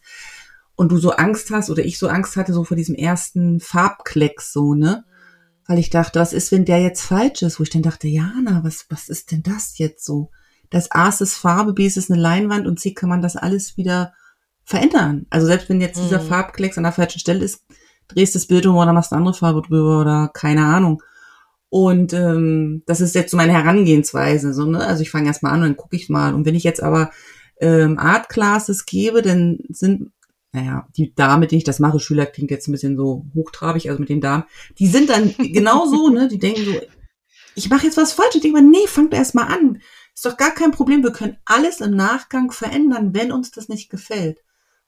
Und 0.75 0.91
du 0.91 0.97
so 0.97 1.11
Angst 1.11 1.51
hast, 1.51 1.69
oder 1.69 1.85
ich 1.85 1.97
so 1.97 2.09
Angst 2.09 2.35
hatte, 2.35 2.51
so 2.51 2.65
vor 2.65 2.75
diesem 2.75 2.95
ersten 2.95 3.61
Farbklecks, 3.61 4.51
so, 4.51 4.73
ne? 4.73 5.05
Weil 5.65 5.79
ich 5.79 5.89
dachte, 5.89 6.19
was 6.19 6.33
ist, 6.33 6.51
wenn 6.51 6.65
der 6.65 6.81
jetzt 6.81 7.03
falsch 7.03 7.43
ist? 7.43 7.61
Wo 7.61 7.63
ich 7.63 7.69
dann 7.69 7.81
dachte, 7.81 8.09
Jana, 8.09 8.61
was, 8.65 8.87
was 8.89 9.07
ist 9.07 9.31
denn 9.31 9.41
das 9.41 9.77
jetzt 9.77 10.03
so? 10.03 10.31
Das 10.69 10.91
A 10.91 11.07
ist 11.07 11.35
Farbe, 11.35 11.71
B 11.71 11.85
ist 11.85 12.11
eine 12.11 12.19
Leinwand 12.19 12.67
und 12.67 12.77
C 12.77 12.93
kann 12.93 13.07
man 13.07 13.21
das 13.21 13.37
alles 13.37 13.77
wieder 13.77 14.11
verändern. 14.65 15.27
Also 15.29 15.47
selbst 15.47 15.69
wenn 15.69 15.79
jetzt 15.79 15.97
dieser 15.97 16.21
mhm. 16.21 16.27
Farbklecks 16.27 16.77
an 16.77 16.83
der 16.83 16.91
falschen 16.91 17.19
Stelle 17.19 17.45
ist, 17.45 17.61
drehst 18.13 18.35
das 18.35 18.47
Bild 18.47 18.65
um 18.65 18.75
oder 18.75 18.93
machst 18.93 19.11
eine 19.11 19.19
andere 19.19 19.33
Farbe 19.33 19.61
drüber 19.61 20.01
oder 20.01 20.29
keine 20.33 20.65
Ahnung. 20.65 21.01
Und 21.69 22.11
ähm, 22.11 22.83
das 22.85 22.99
ist 22.99 23.15
jetzt 23.15 23.31
so 23.31 23.37
meine 23.37 23.53
Herangehensweise. 23.53 24.53
So, 24.53 24.65
ne? 24.65 24.85
Also 24.85 25.03
ich 25.03 25.09
fange 25.09 25.27
erst 25.27 25.41
mal 25.41 25.51
an 25.51 25.61
und 25.61 25.67
dann 25.69 25.77
gucke 25.77 25.95
ich 25.95 26.09
mal. 26.09 26.33
Und 26.33 26.45
wenn 26.45 26.53
ich 26.53 26.65
jetzt 26.65 26.83
aber 26.83 27.11
ähm, 27.61 27.97
Art 27.97 28.27
Classes 28.27 28.85
gebe, 28.85 29.21
dann 29.21 29.59
sind, 29.69 30.11
naja, 30.51 30.85
die 30.97 31.15
Damen, 31.15 31.39
mit 31.39 31.51
denen 31.51 31.59
ich 31.59 31.63
das 31.63 31.79
mache, 31.79 32.01
Schüler 32.01 32.25
klingt 32.25 32.51
jetzt 32.51 32.67
ein 32.67 32.73
bisschen 32.73 32.97
so 32.97 33.25
hochtrabig, 33.33 33.89
also 33.89 34.01
mit 34.01 34.09
den 34.09 34.19
Damen, 34.19 34.43
die 34.79 34.87
sind 34.87 35.09
dann 35.09 35.33
genau 35.37 35.85
so, 35.85 36.09
ne? 36.09 36.27
Die 36.27 36.39
denken 36.39 36.65
so, 36.65 36.73
ich 37.55 37.69
mache 37.69 37.85
jetzt 37.85 37.95
was 37.95 38.11
falsch. 38.11 38.35
Ich 38.35 38.41
denke 38.41 38.61
mal, 38.61 38.67
nee, 38.67 38.87
fangt 38.87 39.13
erst 39.13 39.33
mal 39.33 39.47
an. 39.47 39.81
Ist 40.13 40.25
doch 40.25 40.35
gar 40.35 40.51
kein 40.51 40.71
Problem. 40.71 41.03
Wir 41.03 41.13
können 41.13 41.37
alles 41.45 41.79
im 41.79 41.95
Nachgang 41.95 42.51
verändern, 42.51 43.13
wenn 43.13 43.31
uns 43.31 43.51
das 43.51 43.69
nicht 43.69 43.89
gefällt. 43.89 44.39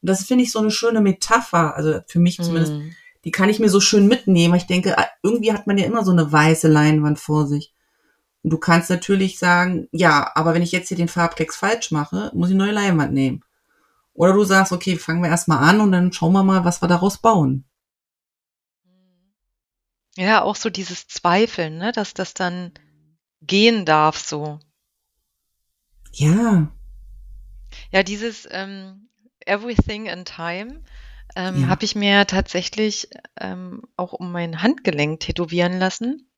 Und 0.02 0.10
das 0.10 0.26
finde 0.26 0.44
ich 0.44 0.52
so 0.52 0.60
eine 0.60 0.70
schöne 0.70 1.00
Metapher, 1.00 1.78
also 1.78 2.02
für 2.08 2.20
mich 2.20 2.36
zumindest. 2.42 2.74
Die 3.26 3.32
kann 3.32 3.50
ich 3.50 3.60
mir 3.60 3.70
so 3.70 3.80
schön 3.80 4.08
mitnehmen. 4.08 4.56
Ich 4.56 4.68
denke, 4.68 4.98
ah, 4.98 5.08
irgendwie 5.22 5.54
hat 5.54 5.68
man 5.68 5.78
ja 5.78 5.86
immer 5.86 6.04
so 6.04 6.12
eine 6.12 6.32
weiße 6.32 6.68
Leinwand 6.68 7.20
vor 7.20 7.48
sich. 7.48 7.74
Und 8.44 8.50
du 8.52 8.58
kannst 8.58 8.90
natürlich 8.90 9.40
sagen, 9.40 9.88
ja, 9.92 10.32
aber 10.36 10.54
wenn 10.54 10.62
ich 10.62 10.74
jetzt 10.74 10.90
hier 10.90 10.98
den 10.98 11.08
Farbtext 11.08 11.58
falsch 11.58 11.92
mache, 11.92 12.32
muss 12.34 12.50
ich 12.50 12.56
eine 12.56 12.66
neue 12.66 12.74
Leinwand 12.74 13.14
nehmen. 13.14 13.44
Oder 14.14 14.34
du 14.34 14.44
sagst, 14.44 14.72
okay, 14.72 14.98
fangen 14.98 15.24
wir 15.24 15.30
erstmal 15.30 15.64
an 15.64 15.80
und 15.80 15.92
dann 15.92 16.12
schauen 16.12 16.34
wir 16.34 16.44
mal, 16.44 16.66
was 16.66 16.82
wir 16.82 16.88
daraus 16.88 17.18
bauen. 17.18 17.66
Ja, 20.16 20.44
auch 20.44 20.56
so 20.56 20.70
dieses 20.70 21.08
Zweifeln, 21.08 21.78
ne, 21.78 21.92
dass 21.92 22.14
das 22.14 22.34
dann 22.34 22.72
gehen 23.42 23.86
darf, 23.86 24.18
so. 24.18 24.60
Ja. 26.12 26.72
Ja, 27.92 28.04
dieses 28.04 28.48
ähm, 28.52 29.10
Everything 29.46 30.06
in 30.06 30.26
Time 30.26 30.84
ähm, 31.36 31.62
ja. 31.64 31.68
habe 31.68 31.86
ich 31.86 31.96
mir 31.96 32.26
tatsächlich 32.28 33.10
ähm, 33.40 33.84
auch 33.96 34.14
um 34.14 34.32
mein 34.32 34.62
Handgelenk 34.62 35.20
tätowieren 35.20 35.80
lassen 35.80 36.30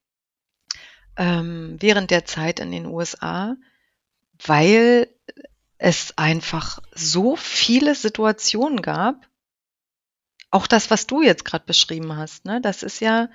ähm, 1.17 1.77
während 1.79 2.11
der 2.11 2.25
Zeit 2.25 2.59
in 2.59 2.71
den 2.71 2.85
USA, 2.85 3.55
weil 4.45 5.09
es 5.77 6.17
einfach 6.17 6.79
so 6.93 7.35
viele 7.35 7.95
Situationen 7.95 8.81
gab. 8.81 9.27
Auch 10.51 10.67
das, 10.67 10.89
was 10.89 11.07
du 11.07 11.21
jetzt 11.21 11.45
gerade 11.45 11.65
beschrieben 11.65 12.15
hast, 12.15 12.45
ne, 12.45 12.61
das 12.61 12.83
ist 12.83 13.01
ja 13.01 13.29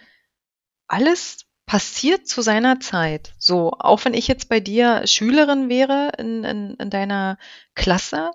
alles 0.87 1.47
passiert 1.67 2.27
zu 2.27 2.43
seiner 2.43 2.81
Zeit. 2.81 3.35
So, 3.39 3.73
auch 3.79 4.05
wenn 4.05 4.15
ich 4.15 4.27
jetzt 4.27 4.49
bei 4.49 4.59
dir 4.59 5.07
Schülerin 5.07 5.69
wäre 5.69 6.13
in, 6.19 6.43
in, 6.45 6.75
in 6.75 6.91
deiner 6.91 7.39
Klasse, 7.75 8.33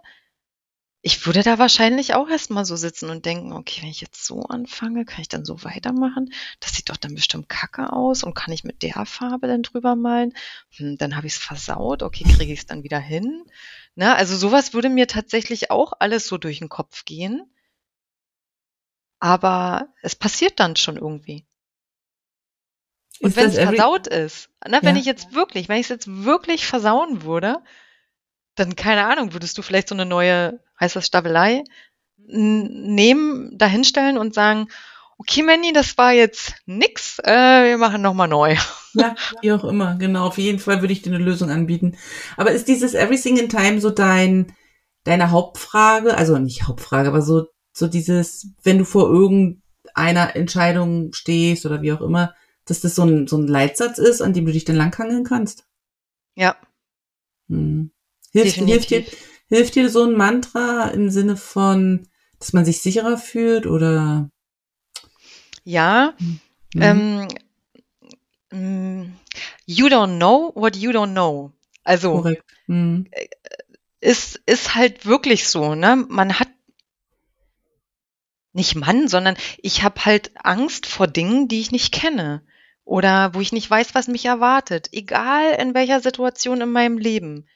ich 1.06 1.24
würde 1.28 1.44
da 1.44 1.60
wahrscheinlich 1.60 2.16
auch 2.16 2.28
erstmal 2.28 2.66
so 2.66 2.76
sitzen 2.76 3.12
und 3.12 3.28
denken, 3.28 3.54
okay, 3.54 3.84
wenn 3.84 3.92
ich 3.92 4.02
jetzt 4.02 4.26
so 4.26 4.42
anfange, 4.42 5.06
kann 5.06 5.22
ich 5.22 5.28
dann 5.28 5.46
so 5.46 5.64
weitermachen? 5.64 6.34
Das 6.60 6.74
sieht 6.74 6.90
doch 6.90 6.98
dann 6.98 7.14
bestimmt 7.14 7.48
kacke 7.48 7.94
aus 7.94 8.24
und 8.24 8.34
kann 8.34 8.52
ich 8.52 8.64
mit 8.64 8.82
der 8.82 9.06
Farbe 9.06 9.46
dann 9.46 9.62
drüber 9.62 9.96
malen? 9.96 10.34
Hm, 10.78 10.98
dann 10.98 11.16
habe 11.16 11.28
ich 11.28 11.34
es 11.34 11.40
versaut, 11.40 12.02
okay, 12.02 12.24
kriege 12.24 12.52
ich 12.52 12.62
es 12.62 12.66
dann 12.66 12.82
wieder 12.82 12.98
hin? 12.98 13.46
Ne? 13.94 14.16
Also 14.16 14.36
sowas 14.36 14.74
würde 14.74 14.90
mir 14.90 15.06
tatsächlich 15.06 15.70
auch 15.70 15.94
alles 16.00 16.26
so 16.26 16.40
durch 16.40 16.58
den 16.58 16.70
Kopf 16.70 17.06
gehen. 17.06 17.54
Aber 19.20 19.90
es 20.02 20.16
passiert 20.16 20.60
dann 20.60 20.76
schon 20.76 20.98
irgendwie. 20.98 21.46
Und 23.20 23.36
wenn 23.36 23.50
es 23.50 23.60
versaut 23.60 24.08
ist, 24.08 24.50
ne, 24.68 24.80
wenn 24.82 24.96
ja. 24.96 25.02
ich 25.02 25.06
jetzt 25.06 25.36
wirklich, 25.36 25.70
wenn 25.70 25.78
ich 25.78 25.86
es 25.86 25.90
jetzt 25.90 26.08
wirklich 26.26 26.66
versauen 26.66 27.22
würde, 27.22 27.62
dann 28.56 28.76
keine 28.76 29.06
Ahnung, 29.06 29.34
würdest 29.34 29.58
du 29.58 29.62
vielleicht 29.62 29.90
so 29.90 29.96
eine 29.96 30.06
neue, 30.06 30.60
heißt 30.80 30.96
das 30.96 31.06
Stavelei, 31.06 31.64
nehmen, 32.18 33.58
dahinstellen 33.58 34.18
und 34.18 34.34
sagen, 34.34 34.68
okay, 35.18 35.44
Manny, 35.44 35.74
das 35.74 35.98
war 35.98 36.12
jetzt 36.12 36.56
nix, 36.66 37.20
äh, 37.20 37.70
wir 37.70 37.78
machen 37.78 38.02
nochmal 38.02 38.28
neu. 38.28 38.56
Ja, 38.94 39.16
wie 39.42 39.52
auch 39.52 39.64
immer, 39.64 39.96
genau. 39.98 40.28
Auf 40.28 40.38
jeden 40.38 40.60
Fall 40.60 40.82
würde 40.82 40.94
ich 40.94 41.02
dir 41.02 41.14
eine 41.14 41.24
Lösung 41.24 41.50
anbieten. 41.50 41.98
Aber 42.38 42.52
ist 42.52 42.68
dieses 42.68 42.94
Everything 42.94 43.38
in 43.38 43.50
Time 43.50 43.82
so 43.82 43.90
dein, 43.90 44.54
deine 45.04 45.32
Hauptfrage? 45.32 46.16
Also 46.16 46.38
nicht 46.38 46.68
Hauptfrage, 46.68 47.10
aber 47.10 47.22
so, 47.22 47.48
so 47.74 47.88
dieses, 47.88 48.48
wenn 48.64 48.78
du 48.78 48.86
vor 48.86 49.10
irgendeiner 49.10 50.36
Entscheidung 50.36 51.14
stehst 51.14 51.66
oder 51.66 51.82
wie 51.82 51.92
auch 51.92 52.02
immer, 52.02 52.34
dass 52.66 52.82
das 52.82 52.96
so 52.96 53.04
ein, 53.04 53.28
so 53.28 53.38
ein 53.38 53.48
Leitsatz 53.48 53.98
ist, 53.98 54.22
an 54.22 54.34
dem 54.34 54.46
du 54.46 54.52
dich 54.52 54.66
dann 54.66 54.78
langhangeln 54.78 55.24
kannst? 55.24 55.66
Ja. 56.36 56.56
Hm. 57.50 57.92
Hilft, 58.36 58.58
hilft, 58.58 58.90
dir, 58.90 59.06
hilft 59.48 59.76
dir 59.76 59.90
so 59.90 60.04
ein 60.04 60.12
Mantra 60.12 60.90
im 60.90 61.10
Sinne 61.10 61.38
von, 61.38 62.06
dass 62.38 62.52
man 62.52 62.66
sich 62.66 62.82
sicherer 62.82 63.18
fühlt 63.18 63.66
oder? 63.66 64.30
Ja. 65.64 66.16
Mhm. 66.20 66.40
Ähm, 66.82 67.28
mm, 68.52 69.14
you 69.66 69.88
don't 69.88 70.18
know 70.18 70.52
what 70.54 70.76
you 70.76 70.92
don't 70.92 71.14
know. 71.14 71.54
Also 71.86 72.30
mhm. 72.68 73.08
ist, 74.02 74.42
ist 74.46 74.76
halt 74.76 75.06
wirklich 75.06 75.48
so, 75.48 75.74
ne? 75.74 75.96
Man 75.96 76.38
hat 76.38 76.50
nicht 78.52 78.76
Mann, 78.76 79.08
sondern 79.08 79.38
ich 79.62 79.84
habe 79.84 80.04
halt 80.04 80.32
Angst 80.44 80.88
vor 80.88 81.08
Dingen, 81.08 81.48
die 81.48 81.62
ich 81.62 81.72
nicht 81.72 81.94
kenne 81.94 82.42
oder 82.84 83.34
wo 83.34 83.40
ich 83.40 83.54
nicht 83.54 83.70
weiß, 83.70 83.96
was 83.96 84.10
mich 84.10 84.26
erwartet, 84.26 84.90
egal 84.92 85.54
in 85.54 85.74
welcher 85.74 86.02
Situation 86.02 86.60
in 86.60 86.72
meinem 86.72 86.98
Leben. 86.98 87.48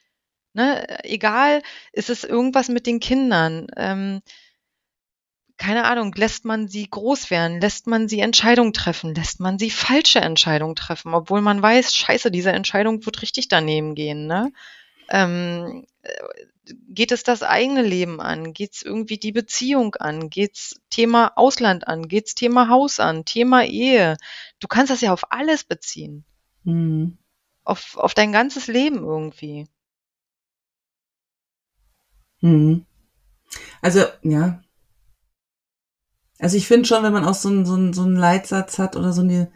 Ne? 0.52 1.04
Egal, 1.04 1.62
ist 1.92 2.10
es 2.10 2.24
irgendwas 2.24 2.68
mit 2.68 2.86
den 2.86 3.00
Kindern. 3.00 3.66
Ähm, 3.76 4.20
keine 5.60 5.84
Ahnung, 5.84 6.14
lässt 6.16 6.46
man 6.46 6.68
sie 6.68 6.88
groß 6.88 7.30
werden, 7.30 7.60
lässt 7.60 7.86
man 7.86 8.08
sie 8.08 8.20
Entscheidungen 8.20 8.72
treffen, 8.72 9.14
lässt 9.14 9.40
man 9.40 9.58
sie 9.58 9.70
falsche 9.70 10.20
Entscheidungen 10.20 10.74
treffen, 10.74 11.12
obwohl 11.12 11.42
man 11.42 11.60
weiß, 11.60 11.94
scheiße, 11.94 12.30
diese 12.30 12.52
Entscheidung 12.52 13.04
wird 13.04 13.20
richtig 13.20 13.48
daneben 13.48 13.94
gehen. 13.94 14.26
Ne? 14.26 14.52
Ähm, 15.10 15.84
äh, 16.02 16.10
geht 16.88 17.12
es 17.12 17.24
das 17.24 17.42
eigene 17.42 17.82
Leben 17.82 18.22
an? 18.22 18.54
Geht 18.54 18.74
es 18.74 18.82
irgendwie 18.82 19.18
die 19.18 19.32
Beziehung 19.32 19.96
an? 19.96 20.30
Geht 20.30 20.54
es 20.56 20.80
Thema 20.88 21.32
Ausland 21.36 21.86
an? 21.86 22.08
Geht 22.08 22.28
es 22.28 22.34
Thema 22.34 22.68
Haus 22.70 22.98
an? 22.98 23.26
Thema 23.26 23.64
Ehe? 23.64 24.16
Du 24.60 24.68
kannst 24.68 24.90
das 24.90 25.02
ja 25.02 25.12
auf 25.12 25.30
alles 25.30 25.64
beziehen. 25.64 26.24
Mhm. 26.64 27.18
Auf, 27.64 27.98
auf 27.98 28.14
dein 28.14 28.32
ganzes 28.32 28.66
Leben 28.66 29.04
irgendwie. 29.04 29.66
Mhm. 32.42 32.84
Also, 33.82 34.04
ja. 34.22 34.62
Also 36.38 36.56
ich 36.56 36.66
finde 36.66 36.86
schon, 36.86 37.02
wenn 37.02 37.12
man 37.12 37.24
auch 37.24 37.34
so 37.34 37.48
einen, 37.48 37.66
so, 37.66 37.74
einen, 37.74 37.92
so 37.92 38.02
einen 38.02 38.16
Leitsatz 38.16 38.78
hat 38.78 38.96
oder 38.96 39.12
so 39.12 39.22
eine, 39.22 39.52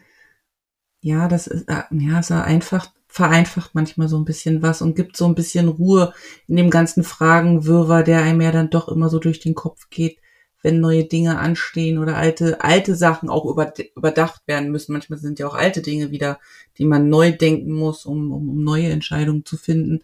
ja, 1.01 1.29
das 1.29 1.47
ist, 1.47 1.69
äh, 1.69 1.83
ja, 1.91 2.19
es 2.19 2.31
einfach, 2.31 2.89
vereinfacht 3.15 3.77
manchmal 3.77 4.09
so 4.09 4.19
ein 4.19 4.25
bisschen 4.25 4.61
was 4.61 4.83
und 4.83 4.97
gibt 4.97 5.17
so 5.17 5.25
ein 5.27 5.37
bisschen 5.37 5.69
Ruhe 5.69 6.13
in 6.49 6.57
dem 6.57 6.69
ganzen 6.69 7.05
Fragenwirrwarr, 7.05 8.03
der 8.03 8.23
einem 8.23 8.41
ja 8.41 8.51
dann 8.51 8.71
doch 8.71 8.89
immer 8.89 9.09
so 9.09 9.21
durch 9.21 9.39
den 9.39 9.55
Kopf 9.55 9.89
geht, 9.89 10.19
wenn 10.63 10.81
neue 10.81 11.05
Dinge 11.05 11.39
anstehen 11.39 11.99
oder 11.99 12.17
alte, 12.17 12.61
alte 12.63 12.97
Sachen 12.97 13.29
auch 13.29 13.45
über, 13.45 13.73
überdacht 13.95 14.43
werden 14.49 14.73
müssen. 14.73 14.95
Manchmal 14.95 15.21
sind 15.21 15.39
ja 15.39 15.47
auch 15.47 15.55
alte 15.55 15.81
Dinge 15.81 16.11
wieder, 16.11 16.41
die 16.79 16.87
man 16.87 17.09
neu 17.09 17.31
denken 17.31 17.73
muss, 17.73 18.05
um, 18.05 18.33
um, 18.33 18.49
um 18.49 18.65
neue 18.65 18.89
Entscheidungen 18.89 19.45
zu 19.45 19.57
finden. 19.57 20.03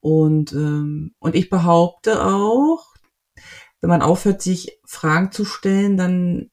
Und, 0.00 0.52
ähm, 0.52 1.14
und 1.18 1.34
ich 1.34 1.50
behaupte 1.50 2.24
auch, 2.24 2.94
wenn 3.80 3.90
man 3.90 4.02
aufhört, 4.02 4.42
sich 4.42 4.78
Fragen 4.84 5.32
zu 5.32 5.44
stellen, 5.44 5.96
dann 5.96 6.50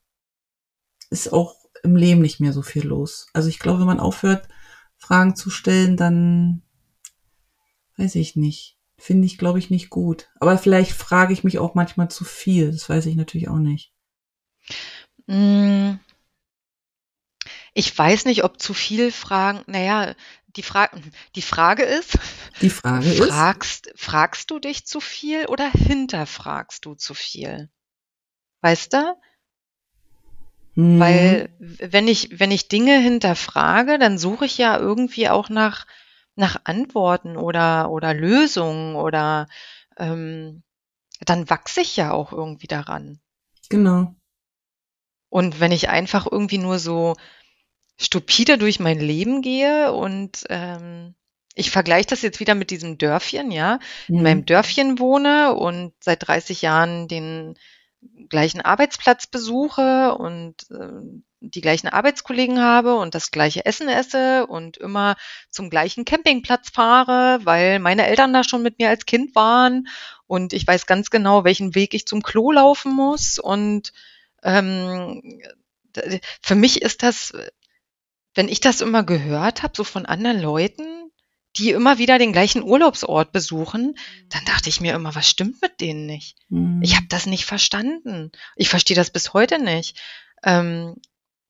ist 1.10 1.32
auch 1.32 1.54
im 1.82 1.96
Leben 1.96 2.20
nicht 2.20 2.40
mehr 2.40 2.52
so 2.52 2.62
viel 2.62 2.86
los. 2.86 3.28
Also 3.32 3.48
ich 3.48 3.58
glaube, 3.58 3.80
wenn 3.80 3.86
man 3.86 4.00
aufhört, 4.00 4.48
Fragen 4.96 5.36
zu 5.36 5.50
stellen, 5.50 5.96
dann 5.96 6.62
weiß 7.96 8.14
ich 8.16 8.36
nicht. 8.36 8.78
Finde 8.98 9.26
ich, 9.26 9.38
glaube 9.38 9.58
ich, 9.58 9.70
nicht 9.70 9.90
gut. 9.90 10.30
Aber 10.40 10.56
vielleicht 10.56 10.92
frage 10.92 11.32
ich 11.32 11.44
mich 11.44 11.58
auch 11.58 11.74
manchmal 11.74 12.10
zu 12.10 12.24
viel. 12.24 12.72
Das 12.72 12.88
weiß 12.88 13.06
ich 13.06 13.14
natürlich 13.14 13.48
auch 13.48 13.58
nicht. 13.58 13.92
Mm. 15.26 15.94
Ich 17.78 17.96
weiß 17.96 18.24
nicht, 18.24 18.42
ob 18.42 18.60
zu 18.60 18.72
viel 18.74 19.12
Fragen, 19.12 19.62
naja, 19.66 20.14
die, 20.56 20.62
Fra 20.62 20.88
die 21.34 21.42
Frage 21.42 21.82
ist, 21.84 22.18
Die 22.60 22.70
Frage 22.70 23.12
ist, 23.12 23.28
fragst, 23.28 23.92
fragst 23.96 24.50
du 24.50 24.58
dich 24.58 24.86
zu 24.86 24.98
viel 25.00 25.46
oder 25.46 25.70
hinterfragst 25.70 26.84
du 26.86 26.94
zu 26.94 27.12
viel? 27.14 27.70
Weißt 28.62 28.94
du? 28.94 29.16
hm, 30.76 30.98
Weil 30.98 31.48
wenn 31.58 32.08
ich, 32.08 32.40
wenn 32.40 32.50
ich 32.50 32.68
Dinge 32.68 32.98
hinterfrage, 32.98 33.98
dann 33.98 34.18
suche 34.18 34.46
ich 34.46 34.58
ja 34.58 34.78
irgendwie 34.78 35.28
auch 35.28 35.48
nach, 35.48 35.86
nach 36.34 36.56
Antworten 36.64 37.36
oder, 37.36 37.90
oder 37.90 38.14
Lösungen 38.14 38.96
oder 38.96 39.48
ähm, 39.98 40.62
dann 41.20 41.50
wachse 41.50 41.82
ich 41.82 41.96
ja 41.96 42.12
auch 42.12 42.32
irgendwie 42.32 42.66
daran. 42.68 43.20
genau. 43.68 44.16
Und 45.28 45.60
wenn 45.60 45.72
ich 45.72 45.88
einfach 45.88 46.26
irgendwie 46.30 46.58
nur 46.58 46.78
so 46.78 47.14
stupide 47.96 48.58
durch 48.58 48.80
mein 48.80 49.00
Leben 49.00 49.42
gehe 49.42 49.92
und 49.92 50.44
ähm, 50.48 51.14
ich 51.54 51.70
vergleiche 51.70 52.08
das 52.08 52.22
jetzt 52.22 52.38
wieder 52.38 52.54
mit 52.54 52.70
diesem 52.70 52.98
Dörfchen, 52.98 53.50
ja, 53.50 53.78
in 54.08 54.22
meinem 54.22 54.40
Hm, 54.40 54.46
Dörfchen 54.46 54.98
wohne 54.98 55.54
und 55.54 55.94
seit 56.00 56.26
30 56.28 56.60
Jahren 56.62 57.08
den 57.08 57.56
gleichen 58.28 58.60
Arbeitsplatz 58.60 59.26
besuche 59.26 60.14
und 60.16 60.54
ähm, 60.70 61.24
die 61.40 61.60
gleichen 61.60 61.88
Arbeitskollegen 61.88 62.60
habe 62.60 62.96
und 62.96 63.14
das 63.14 63.30
gleiche 63.30 63.64
Essen 63.64 63.88
esse 63.88 64.46
und 64.46 64.76
immer 64.76 65.16
zum 65.50 65.70
gleichen 65.70 66.04
Campingplatz 66.04 66.70
fahre, 66.70 67.40
weil 67.44 67.78
meine 67.78 68.06
Eltern 68.06 68.32
da 68.32 68.44
schon 68.44 68.62
mit 68.62 68.78
mir 68.78 68.88
als 68.88 69.06
Kind 69.06 69.34
waren 69.34 69.88
und 70.26 70.52
ich 70.52 70.66
weiß 70.66 70.86
ganz 70.86 71.10
genau, 71.10 71.44
welchen 71.44 71.74
Weg 71.74 71.94
ich 71.94 72.06
zum 72.06 72.22
Klo 72.22 72.52
laufen 72.52 72.92
muss 72.92 73.38
und 73.38 73.92
ähm, 74.42 75.40
für 76.42 76.54
mich 76.54 76.82
ist 76.82 77.02
das 77.02 77.32
wenn 78.36 78.48
ich 78.48 78.60
das 78.60 78.80
immer 78.82 79.02
gehört 79.02 79.64
habe, 79.64 79.74
so 79.76 79.84
von 79.84 80.06
anderen 80.06 80.40
Leuten, 80.40 81.10
die 81.56 81.70
immer 81.70 81.98
wieder 81.98 82.18
den 82.18 82.32
gleichen 82.32 82.62
Urlaubsort 82.62 83.32
besuchen, 83.32 83.98
dann 84.28 84.44
dachte 84.44 84.68
ich 84.68 84.80
mir 84.80 84.94
immer, 84.94 85.14
was 85.14 85.28
stimmt 85.28 85.60
mit 85.62 85.80
denen 85.80 86.06
nicht? 86.06 86.36
Ich 86.80 86.94
hm, 86.94 86.96
habe 86.96 87.06
das 87.08 87.26
nicht 87.26 87.46
verstanden. 87.46 88.30
Ich 88.56 88.68
verstehe 88.68 88.96
das 88.96 89.10
bis 89.10 89.32
heute 89.32 89.58
nicht. 89.58 90.00
Ähm, 90.44 90.96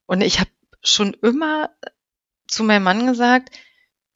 und 0.06 0.22
ich 0.22 0.40
habe 0.40 0.50
schon 0.82 1.14
immer 1.14 1.70
zu 2.46 2.64
meinem 2.64 2.84
Mann 2.84 3.06
gesagt, 3.06 3.50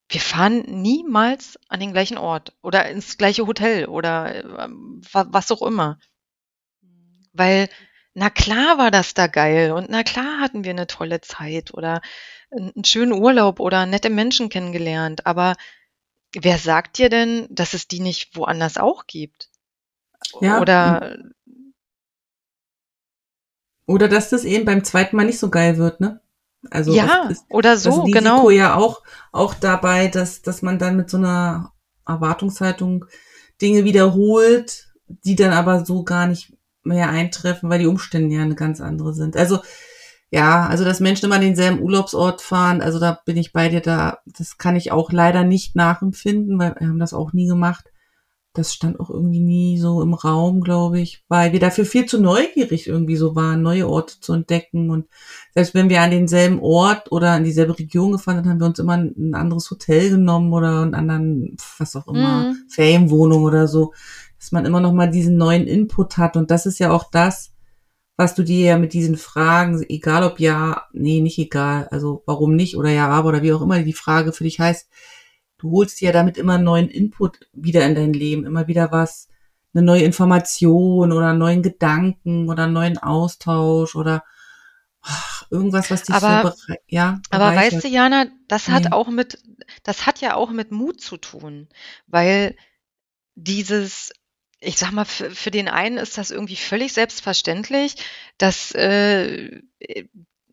wir 0.08 0.20
fahren 0.20 0.62
niemals 0.82 1.58
an 1.68 1.80
den 1.80 1.92
gleichen 1.92 2.18
Ort 2.18 2.54
oder 2.62 2.88
ins 2.88 3.18
gleiche 3.18 3.46
Hotel 3.46 3.86
oder 3.86 4.44
wa- 4.44 5.26
was 5.30 5.50
auch 5.50 5.62
immer. 5.62 5.98
Weil, 7.32 7.68
na 8.20 8.28
klar 8.28 8.76
war 8.76 8.90
das 8.90 9.14
da 9.14 9.28
geil 9.28 9.72
und 9.72 9.88
na 9.88 10.02
klar 10.02 10.40
hatten 10.40 10.62
wir 10.62 10.72
eine 10.72 10.86
tolle 10.86 11.22
Zeit 11.22 11.72
oder 11.72 12.02
einen 12.50 12.84
schönen 12.84 13.14
Urlaub 13.14 13.60
oder 13.60 13.86
nette 13.86 14.10
Menschen 14.10 14.50
kennengelernt. 14.50 15.24
Aber 15.24 15.56
wer 16.34 16.58
sagt 16.58 16.98
dir 16.98 17.08
denn, 17.08 17.46
dass 17.48 17.72
es 17.72 17.88
die 17.88 18.00
nicht 18.00 18.36
woanders 18.36 18.76
auch 18.76 19.06
gibt? 19.06 19.48
ja, 20.42 20.60
Oder 20.60 21.16
oder 23.86 24.06
dass 24.06 24.28
das 24.28 24.44
eben 24.44 24.66
beim 24.66 24.84
zweiten 24.84 25.16
Mal 25.16 25.24
nicht 25.24 25.38
so 25.38 25.48
geil 25.48 25.78
wird, 25.78 26.00
ne? 26.02 26.20
Also 26.70 26.92
ja, 26.92 27.26
ist 27.30 27.46
oder 27.48 27.70
das 27.70 27.84
so, 27.84 28.02
Risiko 28.02 28.18
genau. 28.18 28.50
ja 28.50 28.74
auch, 28.74 29.02
auch 29.32 29.54
dabei, 29.54 30.08
dass, 30.08 30.42
dass 30.42 30.60
man 30.60 30.78
dann 30.78 30.98
mit 30.98 31.08
so 31.08 31.16
einer 31.16 31.72
Erwartungshaltung 32.06 33.06
Dinge 33.62 33.84
wiederholt, 33.84 34.92
die 35.08 35.36
dann 35.36 35.54
aber 35.54 35.86
so 35.86 36.04
gar 36.04 36.26
nicht 36.26 36.52
mehr 36.82 37.10
eintreffen, 37.10 37.70
weil 37.70 37.80
die 37.80 37.86
Umstände 37.86 38.34
ja 38.34 38.42
eine 38.42 38.54
ganz 38.54 38.80
andere 38.80 39.14
sind. 39.14 39.36
Also 39.36 39.58
ja, 40.32 40.66
also 40.66 40.84
dass 40.84 41.00
Menschen 41.00 41.26
immer 41.26 41.36
an 41.36 41.40
denselben 41.40 41.80
Urlaubsort 41.82 42.40
fahren, 42.40 42.82
also 42.82 43.00
da 43.00 43.20
bin 43.24 43.36
ich 43.36 43.52
bei 43.52 43.68
dir, 43.68 43.80
da 43.80 44.18
das 44.26 44.58
kann 44.58 44.76
ich 44.76 44.92
auch 44.92 45.10
leider 45.10 45.42
nicht 45.42 45.74
nachempfinden, 45.74 46.58
weil 46.58 46.76
wir 46.78 46.88
haben 46.88 47.00
das 47.00 47.14
auch 47.14 47.32
nie 47.32 47.48
gemacht. 47.48 47.86
Das 48.52 48.74
stand 48.74 48.98
auch 48.98 49.10
irgendwie 49.10 49.40
nie 49.40 49.78
so 49.78 50.02
im 50.02 50.12
Raum, 50.12 50.60
glaube 50.60 50.98
ich, 51.00 51.24
weil 51.28 51.52
wir 51.52 51.60
dafür 51.60 51.84
viel 51.84 52.06
zu 52.06 52.20
neugierig 52.20 52.88
irgendwie 52.88 53.14
so 53.14 53.36
waren, 53.36 53.62
neue 53.62 53.88
Orte 53.88 54.18
zu 54.20 54.32
entdecken. 54.32 54.90
Und 54.90 55.06
selbst 55.54 55.72
wenn 55.72 55.88
wir 55.88 56.00
an 56.00 56.10
denselben 56.10 56.58
Ort 56.60 57.12
oder 57.12 57.36
in 57.36 57.44
dieselbe 57.44 57.78
Region 57.78 58.10
gefahren 58.10 58.38
sind, 58.38 58.48
haben 58.48 58.60
wir 58.60 58.66
uns 58.66 58.80
immer 58.80 58.96
ein, 58.96 59.34
anderes 59.34 59.70
Hotel 59.70 60.10
genommen 60.10 60.52
oder 60.52 60.82
einen 60.82 60.94
anderen, 60.94 61.56
was 61.78 61.94
auch 61.94 62.08
immer, 62.08 62.48
Mhm. 62.48 62.56
Ferienwohnung 62.68 63.44
oder 63.44 63.68
so, 63.68 63.92
dass 64.40 64.52
man 64.52 64.64
immer 64.64 64.80
noch 64.80 64.92
mal 64.92 65.10
diesen 65.10 65.36
neuen 65.36 65.66
Input 65.66 66.16
hat. 66.16 66.36
Und 66.36 66.50
das 66.50 66.64
ist 66.66 66.78
ja 66.80 66.90
auch 66.90 67.10
das, 67.10 67.52
was 68.16 68.34
du 68.34 68.42
dir 68.42 68.66
ja 68.66 68.78
mit 68.78 68.94
diesen 68.94 69.16
Fragen, 69.16 69.84
egal 69.88 70.24
ob 70.24 70.40
ja, 70.40 70.86
nee, 70.92 71.20
nicht 71.20 71.38
egal, 71.38 71.88
also 71.90 72.22
warum 72.26 72.56
nicht 72.56 72.76
oder 72.76 72.90
ja, 72.90 73.08
aber 73.08 73.28
oder 73.28 73.42
wie 73.42 73.52
auch 73.52 73.62
immer 73.62 73.82
die 73.82 73.92
Frage 73.92 74.32
für 74.32 74.44
dich 74.44 74.58
heißt, 74.58 74.88
du 75.58 75.70
holst 75.70 76.00
dir 76.00 76.06
ja 76.06 76.12
damit 76.12 76.38
immer 76.38 76.54
einen 76.54 76.64
neuen 76.64 76.88
Input 76.88 77.40
wieder 77.52 77.86
in 77.86 77.94
dein 77.94 78.12
Leben, 78.14 78.44
immer 78.44 78.66
wieder 78.66 78.90
was, 78.92 79.28
eine 79.74 79.82
neue 79.82 80.02
Information 80.02 81.12
oder 81.12 81.28
einen 81.28 81.38
neuen 81.38 81.62
Gedanken 81.62 82.48
oder 82.48 82.64
einen 82.64 82.72
neuen 82.72 82.98
Austausch 82.98 83.94
oder 83.94 84.24
ach, 85.02 85.46
irgendwas, 85.50 85.90
was 85.90 86.02
dich 86.02 86.16
so 86.16 86.26
Aber, 86.26 86.42
berei 86.42 86.80
ja, 86.88 87.20
aber 87.30 87.44
weißt 87.46 87.72
bereichert. 87.72 87.84
du, 87.84 87.88
Jana, 87.88 88.26
das 88.48 88.68
hat 88.68 88.86
Ja. 88.86 88.92
auch 88.92 89.08
mit, 89.08 89.38
das 89.82 90.06
hat 90.06 90.20
ja 90.20 90.34
auch 90.34 90.50
mit 90.50 90.72
Mut 90.72 91.00
zu 91.00 91.16
tun, 91.18 91.68
weil 92.06 92.56
dieses, 93.34 94.12
ich 94.60 94.76
sag 94.78 94.92
mal, 94.92 95.04
für, 95.04 95.30
für 95.30 95.50
den 95.50 95.68
einen 95.68 95.96
ist 95.96 96.18
das 96.18 96.30
irgendwie 96.30 96.56
völlig 96.56 96.92
selbstverständlich, 96.92 97.94
dass 98.38 98.72
äh, 98.72 99.60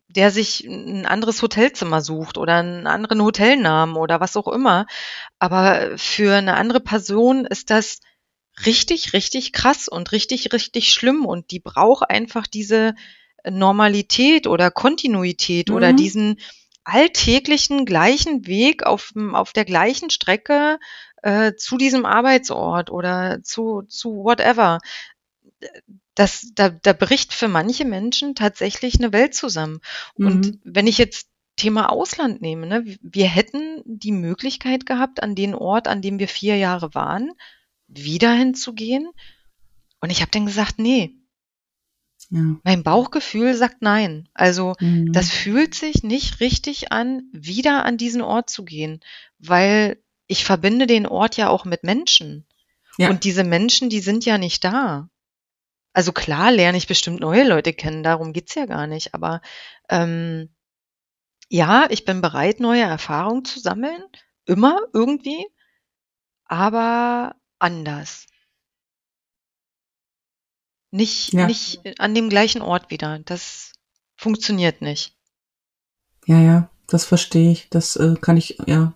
der 0.08 0.30
sich 0.30 0.64
ein 0.64 1.04
anderes 1.04 1.42
Hotelzimmer 1.42 2.00
sucht 2.00 2.38
oder 2.38 2.56
einen 2.56 2.86
anderen 2.86 3.22
Hotelnamen 3.22 3.96
oder 3.96 4.20
was 4.20 4.36
auch 4.36 4.48
immer. 4.48 4.86
Aber 5.38 5.98
für 5.98 6.34
eine 6.36 6.56
andere 6.56 6.80
Person 6.80 7.44
ist 7.44 7.70
das 7.70 8.00
richtig, 8.64 9.12
richtig 9.12 9.52
krass 9.52 9.86
und 9.88 10.12
richtig, 10.12 10.52
richtig 10.52 10.92
schlimm 10.92 11.26
und 11.26 11.50
die 11.50 11.60
braucht 11.60 12.08
einfach 12.08 12.46
diese 12.46 12.94
Normalität 13.48 14.46
oder 14.46 14.70
Kontinuität 14.70 15.70
oder 15.70 15.92
Mhm. 15.92 15.96
diesen 15.96 16.40
alltäglichen 16.88 17.84
gleichen 17.84 18.46
Weg 18.46 18.84
auf, 18.84 19.12
auf 19.32 19.52
der 19.52 19.64
gleichen 19.64 20.10
Strecke 20.10 20.78
äh, 21.22 21.54
zu 21.54 21.76
diesem 21.76 22.06
Arbeitsort 22.06 22.90
oder 22.90 23.42
zu, 23.42 23.82
zu 23.82 24.24
whatever. 24.24 24.78
Das, 26.14 26.50
da, 26.54 26.70
da 26.70 26.92
bricht 26.92 27.32
für 27.32 27.48
manche 27.48 27.84
Menschen 27.84 28.34
tatsächlich 28.34 28.98
eine 28.98 29.12
Welt 29.12 29.34
zusammen. 29.34 29.80
Und 30.16 30.46
Mhm. 30.46 30.60
wenn 30.64 30.86
ich 30.86 30.98
jetzt 30.98 31.28
Thema 31.56 31.90
Ausland 31.90 32.40
nehme, 32.40 32.66
ne, 32.66 32.84
wir 33.02 33.26
hätten 33.28 33.82
die 33.84 34.12
Möglichkeit 34.12 34.86
gehabt, 34.86 35.22
an 35.22 35.34
den 35.34 35.54
Ort, 35.54 35.88
an 35.88 36.02
dem 36.02 36.18
wir 36.18 36.28
vier 36.28 36.56
Jahre 36.56 36.94
waren, 36.94 37.32
wieder 37.86 38.32
hinzugehen. 38.32 39.08
Und 40.00 40.10
ich 40.10 40.20
habe 40.20 40.30
dann 40.30 40.46
gesagt, 40.46 40.78
nee, 40.78 41.16
Ja. 42.30 42.56
mein 42.62 42.82
Bauchgefühl 42.82 43.54
sagt 43.54 43.80
nein. 43.80 44.28
Also 44.34 44.74
das 44.78 45.26
Mhm. 45.26 45.30
fühlt 45.30 45.74
sich 45.74 46.02
nicht 46.02 46.40
richtig 46.40 46.92
an, 46.92 47.22
wieder 47.32 47.84
an 47.86 47.96
diesen 47.96 48.20
Ort 48.20 48.50
zu 48.50 48.64
gehen, 48.64 49.00
weil 49.38 50.02
ich 50.26 50.44
verbinde 50.44 50.86
den 50.86 51.06
Ort 51.06 51.38
ja 51.38 51.48
auch 51.48 51.64
mit 51.64 51.84
Menschen. 51.84 52.46
Ja. 52.98 53.08
Und 53.08 53.24
diese 53.24 53.44
Menschen, 53.44 53.88
die 53.88 54.00
sind 54.00 54.26
ja 54.26 54.36
nicht 54.36 54.62
da. 54.62 55.08
Also 55.94 56.12
klar 56.12 56.52
lerne 56.52 56.76
ich 56.76 56.86
bestimmt 56.86 57.20
neue 57.20 57.48
Leute 57.48 57.72
kennen, 57.72 58.02
darum 58.02 58.32
geht's 58.34 58.54
ja 58.54 58.66
gar 58.66 58.86
nicht. 58.86 59.14
Aber 59.14 59.40
ähm, 59.88 60.50
ja, 61.48 61.86
ich 61.88 62.04
bin 62.04 62.20
bereit, 62.20 62.60
neue 62.60 62.82
Erfahrungen 62.82 63.44
zu 63.46 63.58
sammeln. 63.58 64.02
Immer 64.44 64.80
irgendwie, 64.92 65.46
aber 66.44 67.36
anders. 67.58 68.26
Nicht, 70.90 71.32
Ja. 71.32 71.46
nicht 71.46 71.80
an 72.00 72.14
dem 72.14 72.28
gleichen 72.30 72.62
Ort 72.62 72.90
wieder. 72.90 73.18
Das 73.20 73.72
funktioniert 74.16 74.80
nicht. 74.80 75.14
Ja, 76.26 76.40
ja, 76.40 76.70
das 76.86 77.04
verstehe 77.04 77.52
ich. 77.52 77.68
Das 77.70 77.96
äh, 77.96 78.14
kann 78.20 78.36
ich, 78.36 78.58
ja. 78.66 78.94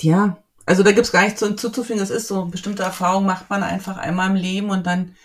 Ja, 0.00 0.42
also 0.66 0.82
da 0.82 0.92
gibt's 0.92 1.12
gar 1.12 1.22
nichts 1.24 1.40
zu- 1.40 1.46
hinzuzufügen. 1.46 2.00
Es 2.02 2.10
ist 2.10 2.28
so, 2.28 2.46
bestimmte 2.46 2.82
Erfahrungen 2.82 3.26
macht 3.26 3.50
man 3.50 3.62
einfach 3.62 3.98
einmal 3.98 4.30
im 4.30 4.36
Leben 4.36 4.70
und 4.70 4.86
dann, 4.86 5.16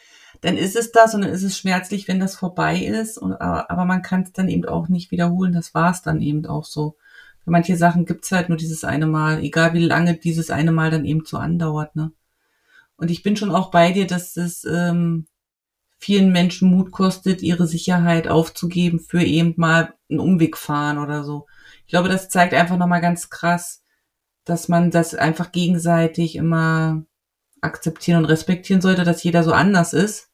dann 0.42 0.58
ist 0.58 0.76
es 0.76 0.92
das 0.92 1.14
und 1.16 1.22
dann 1.22 1.32
ist 1.32 1.44
es 1.44 1.58
schmerzlich, 1.58 2.08
wenn 2.08 2.20
das 2.20 2.36
vorbei 2.36 2.78
ist. 2.80 3.18
Und, 3.18 3.34
aber, 3.34 3.72
aber 3.72 3.86
man 3.86 4.02
kann 4.02 4.24
es 4.24 4.34
dann 4.34 4.50
eben 4.50 4.66
auch 4.66 4.88
nicht 4.90 5.12
wiederholen. 5.12 5.54
Das 5.54 5.74
war's 5.74 6.02
dann 6.02 6.22
eben 6.22 6.46
auch 6.46 6.66
so. 6.66 6.98
Für 7.44 7.52
manche 7.52 7.78
Sachen 7.78 8.06
gibt's 8.06 8.32
halt 8.32 8.50
nur 8.50 8.58
dieses 8.58 8.84
eine 8.84 9.08
Mal, 9.08 9.40
egal 9.44 9.74
wie 9.74 9.86
lange 9.86 10.18
dieses 10.18 10.50
eine 10.50 10.72
Mal 10.72 10.92
dann 10.92 11.06
eben 11.06 11.24
so 11.26 11.38
andauert, 11.38 11.96
ne? 11.96 12.12
Und 12.98 13.12
ich 13.12 13.24
bin 13.24 13.36
schon 13.36 13.52
auch 13.52 13.72
bei 13.72 13.92
dir, 13.92 14.08
dass 14.08 14.38
es 14.38 14.64
ähm, 14.66 15.28
vielen 15.98 16.32
Menschen 16.32 16.70
Mut 16.70 16.92
kostet, 16.92 17.42
ihre 17.42 17.68
Sicherheit 17.68 18.28
aufzugeben 18.28 19.00
für 19.00 19.24
eben 19.24 19.54
mal 19.58 19.94
einen 20.10 20.20
Umweg 20.20 20.58
fahren 20.58 20.98
oder 20.98 21.24
so. 21.24 21.48
Ich 21.86 21.92
glaube, 21.92 22.10
das 22.10 22.30
zeigt 22.30 22.54
einfach 22.54 22.78
nochmal 22.78 23.02
ganz 23.02 23.30
krass, 23.30 23.84
dass 24.44 24.68
man 24.68 24.92
das 24.92 25.16
einfach 25.16 25.52
gegenseitig 25.52 26.36
immer 26.36 27.04
akzeptieren 27.62 28.20
und 28.20 28.26
respektieren 28.26 28.82
sollte, 28.82 29.04
dass 29.04 29.24
jeder 29.24 29.44
so 29.44 29.52
anders 29.52 29.94
ist 29.94 30.30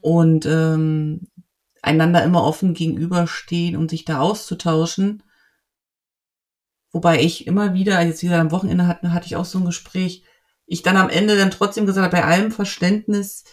und 0.00 0.46
ähm, 0.46 1.28
einander 1.82 2.24
immer 2.24 2.42
offen 2.42 2.74
gegenüberstehen, 2.74 3.76
um 3.76 3.88
sich 3.88 4.04
da 4.04 4.20
auszutauschen. 4.20 5.22
Wobei 6.90 7.20
ich 7.20 7.46
immer 7.46 7.74
wieder, 7.74 8.00
jetzt 8.00 8.22
wieder 8.22 8.40
am 8.40 8.50
Wochenende 8.50 8.86
hatte, 8.86 9.12
hatte 9.12 9.26
ich 9.26 9.36
auch 9.36 9.44
so 9.44 9.58
ein 9.58 9.64
Gespräch, 9.64 10.24
ich 10.68 10.82
dann 10.82 10.96
am 10.96 11.08
Ende 11.08 11.36
dann 11.36 11.50
trotzdem 11.50 11.86
gesagt 11.86 12.04
habe, 12.04 12.22
bei 12.22 12.28
allem 12.28 12.52
Verständnis, 12.52 13.44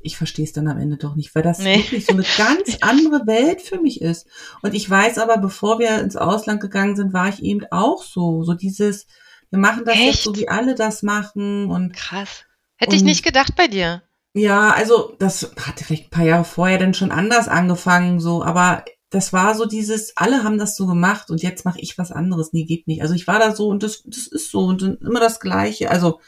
ich 0.00 0.16
verstehe 0.16 0.44
es 0.44 0.52
dann 0.52 0.68
am 0.68 0.78
Ende 0.78 0.96
doch 0.96 1.14
nicht, 1.14 1.34
weil 1.34 1.42
das 1.42 1.60
nee. 1.60 1.76
wirklich 1.76 2.04
so 2.04 2.12
eine 2.12 2.24
ganz 2.36 2.76
andere 2.82 3.26
Welt 3.26 3.62
für 3.62 3.80
mich 3.80 4.02
ist. 4.02 4.26
Und 4.60 4.74
ich 4.74 4.88
weiß 4.88 5.18
aber, 5.18 5.38
bevor 5.38 5.78
wir 5.78 6.00
ins 6.00 6.16
Ausland 6.16 6.60
gegangen 6.60 6.96
sind, 6.96 7.12
war 7.12 7.28
ich 7.28 7.42
eben 7.42 7.64
auch 7.70 8.02
so, 8.02 8.42
so 8.42 8.54
dieses, 8.54 9.06
wir 9.50 9.58
machen 9.58 9.84
das 9.84 9.94
Echt? 9.94 10.06
jetzt 10.06 10.22
so, 10.24 10.36
wie 10.36 10.48
alle 10.48 10.74
das 10.74 11.02
machen 11.02 11.70
und. 11.70 11.94
Krass. 11.94 12.44
Hätte 12.76 12.90
und, 12.90 12.96
ich 12.96 13.04
nicht 13.04 13.24
gedacht 13.24 13.54
bei 13.56 13.68
dir. 13.68 14.02
Ja, 14.34 14.70
also 14.72 15.14
das 15.20 15.52
hatte 15.64 15.84
vielleicht 15.84 16.06
ein 16.06 16.10
paar 16.10 16.24
Jahre 16.24 16.44
vorher 16.44 16.78
dann 16.78 16.92
schon 16.92 17.12
anders 17.12 17.46
angefangen, 17.46 18.18
so, 18.18 18.42
aber 18.42 18.84
das 19.10 19.32
war 19.32 19.54
so 19.54 19.64
dieses, 19.64 20.16
alle 20.16 20.42
haben 20.42 20.58
das 20.58 20.76
so 20.76 20.88
gemacht 20.88 21.30
und 21.30 21.40
jetzt 21.40 21.64
mache 21.64 21.78
ich 21.78 21.96
was 21.98 22.10
anderes. 22.10 22.52
Nee, 22.52 22.64
geht 22.64 22.88
nicht. 22.88 23.00
Also 23.00 23.14
ich 23.14 23.28
war 23.28 23.38
da 23.38 23.54
so 23.54 23.68
und 23.68 23.84
das, 23.84 24.02
das 24.04 24.26
ist 24.26 24.50
so 24.50 24.64
und 24.64 24.82
immer 24.82 25.20
das 25.20 25.38
Gleiche. 25.38 25.88
Also 25.88 26.18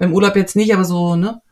beim 0.00 0.14
Urlaub 0.14 0.34
jetzt 0.34 0.56
nicht, 0.56 0.74
aber 0.74 0.84
so, 0.84 1.14
ne? 1.14 1.42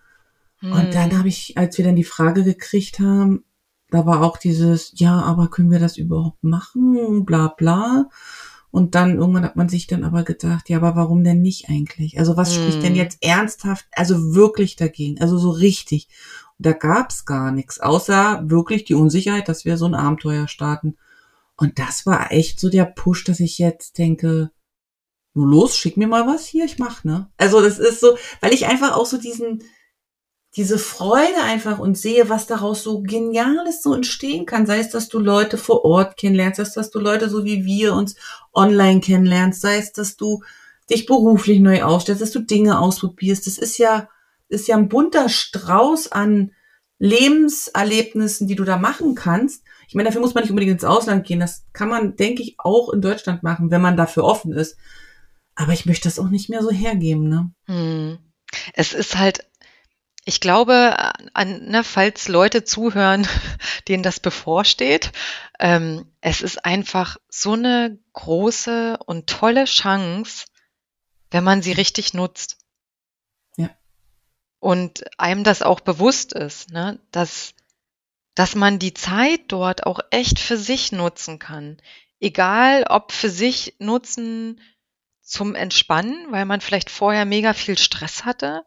Hm. 0.60 0.72
Und 0.72 0.94
dann 0.94 1.16
habe 1.16 1.28
ich, 1.28 1.56
als 1.56 1.76
wir 1.76 1.84
dann 1.84 1.96
die 1.96 2.02
Frage 2.02 2.42
gekriegt 2.42 2.98
haben, 2.98 3.44
da 3.90 4.06
war 4.06 4.22
auch 4.22 4.38
dieses, 4.38 4.92
ja, 4.96 5.20
aber 5.20 5.48
können 5.48 5.70
wir 5.70 5.78
das 5.78 5.98
überhaupt 5.98 6.42
machen? 6.42 7.24
Bla 7.24 7.48
bla. 7.48 8.08
Und 8.70 8.94
dann 8.94 9.16
irgendwann 9.16 9.44
hat 9.44 9.56
man 9.56 9.68
sich 9.68 9.86
dann 9.86 10.02
aber 10.02 10.24
gedacht, 10.24 10.68
ja, 10.68 10.78
aber 10.78 10.96
warum 10.96 11.24
denn 11.24 11.42
nicht 11.42 11.68
eigentlich? 11.68 12.18
Also 12.18 12.36
was 12.36 12.54
hm. 12.54 12.62
spricht 12.62 12.82
denn 12.82 12.94
hm. 12.94 12.96
jetzt 12.96 13.22
ernsthaft, 13.22 13.86
also 13.92 14.34
wirklich 14.34 14.76
dagegen, 14.76 15.20
also 15.20 15.38
so 15.38 15.50
richtig? 15.50 16.08
Und 16.58 16.66
da 16.66 16.72
gab's 16.72 17.26
gar 17.26 17.52
nichts, 17.52 17.80
außer 17.80 18.44
wirklich 18.46 18.84
die 18.84 18.94
Unsicherheit, 18.94 19.48
dass 19.48 19.66
wir 19.66 19.76
so 19.76 19.84
ein 19.84 19.94
Abenteuer 19.94 20.48
starten. 20.48 20.96
Und 21.56 21.78
das 21.78 22.06
war 22.06 22.32
echt 22.32 22.60
so 22.60 22.70
der 22.70 22.86
Push, 22.86 23.24
dass 23.24 23.40
ich 23.40 23.58
jetzt 23.58 23.98
denke, 23.98 24.50
nur 25.34 25.46
los, 25.46 25.76
schick 25.76 25.96
mir 25.96 26.08
mal 26.08 26.26
was 26.26 26.46
hier, 26.46 26.64
ich 26.64 26.78
mach, 26.78 27.04
ne? 27.04 27.30
Also 27.36 27.60
das 27.60 27.78
ist 27.78 28.00
so, 28.00 28.16
weil 28.40 28.52
ich 28.52 28.66
einfach 28.66 28.96
auch 28.96 29.06
so 29.06 29.18
diesen, 29.18 29.62
diese 30.56 30.78
Freude 30.78 31.42
einfach 31.42 31.78
und 31.78 31.96
sehe, 31.96 32.28
was 32.28 32.46
daraus 32.46 32.82
so 32.82 33.02
Geniales 33.02 33.82
so 33.82 33.94
entstehen 33.94 34.46
kann. 34.46 34.66
Sei 34.66 34.78
es, 34.78 34.90
dass 34.90 35.08
du 35.08 35.18
Leute 35.18 35.58
vor 35.58 35.84
Ort 35.84 36.16
kennenlernst, 36.16 36.56
sei 36.56 36.62
es, 36.62 36.72
dass 36.72 36.90
du 36.90 36.98
Leute 36.98 37.28
so 37.28 37.44
wie 37.44 37.64
wir 37.64 37.94
uns 37.94 38.16
online 38.52 39.00
kennenlernst, 39.00 39.60
sei 39.60 39.78
es, 39.78 39.92
dass 39.92 40.16
du 40.16 40.42
dich 40.90 41.06
beruflich 41.06 41.60
neu 41.60 41.82
aufstellst, 41.82 42.22
dass 42.22 42.32
du 42.32 42.40
Dinge 42.40 42.80
ausprobierst. 42.80 43.46
Das 43.46 43.58
ist 43.58 43.78
ja, 43.78 44.08
ist 44.48 44.68
ja 44.68 44.76
ein 44.76 44.88
bunter 44.88 45.28
Strauß 45.28 46.12
an 46.12 46.52
Lebenserlebnissen, 46.98 48.48
die 48.48 48.56
du 48.56 48.64
da 48.64 48.78
machen 48.78 49.14
kannst. 49.14 49.62
Ich 49.86 49.94
meine, 49.94 50.08
dafür 50.08 50.20
muss 50.20 50.34
man 50.34 50.42
nicht 50.42 50.50
unbedingt 50.50 50.72
ins 50.72 50.84
Ausland 50.84 51.26
gehen. 51.26 51.40
Das 51.40 51.66
kann 51.72 51.88
man, 51.88 52.16
denke 52.16 52.42
ich, 52.42 52.56
auch 52.58 52.92
in 52.92 53.00
Deutschland 53.00 53.42
machen, 53.42 53.70
wenn 53.70 53.82
man 53.82 53.96
dafür 53.96 54.24
offen 54.24 54.52
ist. 54.52 54.76
Aber 55.58 55.72
ich 55.72 55.86
möchte 55.86 56.04
das 56.04 56.20
auch 56.20 56.28
nicht 56.28 56.48
mehr 56.48 56.62
so 56.62 56.70
hergeben, 56.70 57.28
ne? 57.28 57.50
Hm. 57.66 58.18
Es 58.74 58.92
ist 58.92 59.18
halt 59.18 59.44
ich 60.28 60.40
glaube, 60.40 60.94
an, 61.32 61.70
ne, 61.70 61.82
falls 61.82 62.28
Leute 62.28 62.62
zuhören, 62.62 63.26
denen 63.88 64.02
das 64.02 64.20
bevorsteht, 64.20 65.10
ähm, 65.58 66.04
es 66.20 66.42
ist 66.42 66.66
einfach 66.66 67.16
so 67.30 67.54
eine 67.54 67.98
große 68.12 68.98
und 69.06 69.26
tolle 69.26 69.64
Chance, 69.64 70.44
wenn 71.30 71.44
man 71.44 71.62
sie 71.62 71.72
richtig 71.72 72.12
nutzt. 72.12 72.58
Ja. 73.56 73.70
Und 74.60 75.04
einem 75.18 75.44
das 75.44 75.62
auch 75.62 75.80
bewusst 75.80 76.34
ist, 76.34 76.72
ne, 76.72 77.00
dass, 77.10 77.54
dass 78.34 78.54
man 78.54 78.78
die 78.78 78.92
Zeit 78.92 79.40
dort 79.48 79.86
auch 79.86 80.00
echt 80.10 80.40
für 80.40 80.58
sich 80.58 80.92
nutzen 80.92 81.38
kann. 81.38 81.78
Egal, 82.20 82.84
ob 82.86 83.12
für 83.12 83.30
sich 83.30 83.76
nutzen 83.78 84.60
zum 85.28 85.54
Entspannen, 85.54 86.30
weil 86.30 86.44
man 86.44 86.60
vielleicht 86.60 86.90
vorher 86.90 87.24
mega 87.24 87.52
viel 87.52 87.78
Stress 87.78 88.24
hatte, 88.24 88.64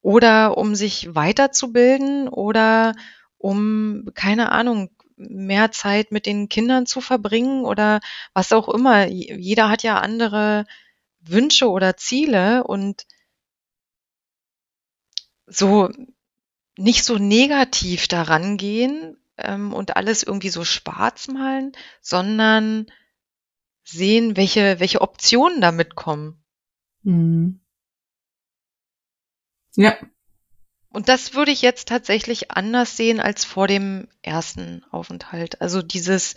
oder 0.00 0.56
um 0.56 0.74
sich 0.74 1.14
weiterzubilden 1.14 2.28
oder 2.28 2.94
um, 3.36 4.08
keine 4.14 4.52
Ahnung, 4.52 4.90
mehr 5.16 5.72
Zeit 5.72 6.12
mit 6.12 6.26
den 6.26 6.48
Kindern 6.48 6.86
zu 6.86 7.00
verbringen 7.00 7.64
oder 7.64 8.00
was 8.34 8.52
auch 8.52 8.68
immer. 8.68 9.06
Jeder 9.08 9.68
hat 9.68 9.82
ja 9.82 9.98
andere 9.98 10.64
Wünsche 11.20 11.68
oder 11.68 11.96
Ziele 11.96 12.64
und 12.64 13.06
so 15.46 15.90
nicht 16.76 17.04
so 17.04 17.16
negativ 17.16 18.06
daran 18.06 18.56
gehen 18.56 19.16
ähm, 19.36 19.72
und 19.72 19.96
alles 19.96 20.22
irgendwie 20.22 20.50
so 20.50 20.64
schwarz 20.64 21.26
malen, 21.28 21.72
sondern 22.00 22.86
sehen, 23.90 24.36
welche, 24.36 24.80
welche 24.80 25.00
Optionen 25.00 25.60
damit 25.60 25.94
kommen. 25.94 26.42
Mhm. 27.02 27.60
Ja. 29.76 29.96
Und 30.90 31.08
das 31.08 31.34
würde 31.34 31.52
ich 31.52 31.62
jetzt 31.62 31.88
tatsächlich 31.88 32.50
anders 32.50 32.96
sehen 32.96 33.20
als 33.20 33.44
vor 33.44 33.66
dem 33.66 34.08
ersten 34.22 34.84
Aufenthalt. 34.90 35.60
Also 35.60 35.82
dieses, 35.82 36.34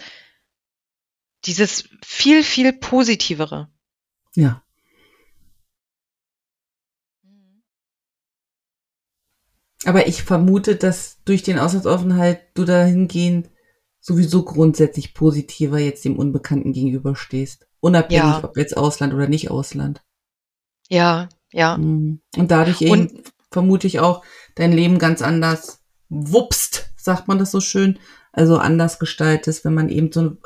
dieses 1.46 1.90
viel, 2.06 2.44
viel 2.44 2.74
positivere. 2.74 3.70
Ja. 4.36 4.64
Aber 9.84 10.08
ich 10.08 10.22
vermute, 10.24 10.76
dass 10.76 11.24
durch 11.26 11.42
den 11.42 11.58
Auslandsaufenthalt 11.58 12.40
du 12.54 12.66
dahingehend 12.66 13.50
sowieso 14.02 14.44
grundsätzlich 14.44 15.14
positiver 15.14 15.80
jetzt 15.80 16.04
dem 16.04 16.18
Unbekannten 16.18 16.74
gegenüberstehst. 16.74 17.68
Unabhängig, 17.80 18.24
ja. 18.24 18.44
ob 18.44 18.58
jetzt 18.58 18.76
Ausland 18.76 19.14
oder 19.14 19.28
nicht 19.28 19.50
Ausland. 19.50 20.04
Ja, 20.90 21.30
ja. 21.54 21.78
Mhm. 21.78 22.20
Und 22.36 22.52
dadurch 22.52 22.82
eben 22.82 23.08
Und, 23.08 23.34
vermute 23.52 23.88
ich 23.88 24.00
auch 24.00 24.24
dein 24.56 24.74
Leben 24.74 25.00
ganz 25.00 25.22
anders 25.22 25.84
wupst, 26.10 26.92
sagt 26.98 27.28
man 27.28 27.40
das 27.40 27.52
so 27.52 27.62
schön, 27.62 28.00
also 28.34 28.58
anders 28.58 29.00
gestaltest, 29.00 29.64
wenn 29.64 29.74
man 29.74 29.90
eben 29.90 30.12
so 30.12 30.20
eine 30.20 30.38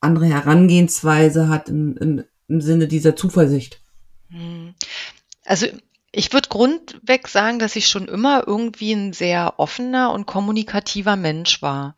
andere 0.00 0.26
Herangehensweise 0.26 1.48
hat 1.48 1.68
im, 1.68 1.96
im, 1.96 2.24
im 2.48 2.60
Sinne 2.60 2.88
dieser 2.88 3.16
Zuversicht. 3.16 3.80
Mhm. 4.28 4.74
Also 5.44 5.66
ich 6.12 6.32
würde 6.32 6.48
grundweg 6.48 7.28
sagen, 7.28 7.58
dass 7.58 7.76
ich 7.76 7.88
schon 7.88 8.06
immer 8.06 8.44
irgendwie 8.46 8.92
ein 8.92 9.12
sehr 9.12 9.54
offener 9.58 10.12
und 10.12 10.26
kommunikativer 10.26 11.16
Mensch 11.16 11.60
war. 11.60 11.96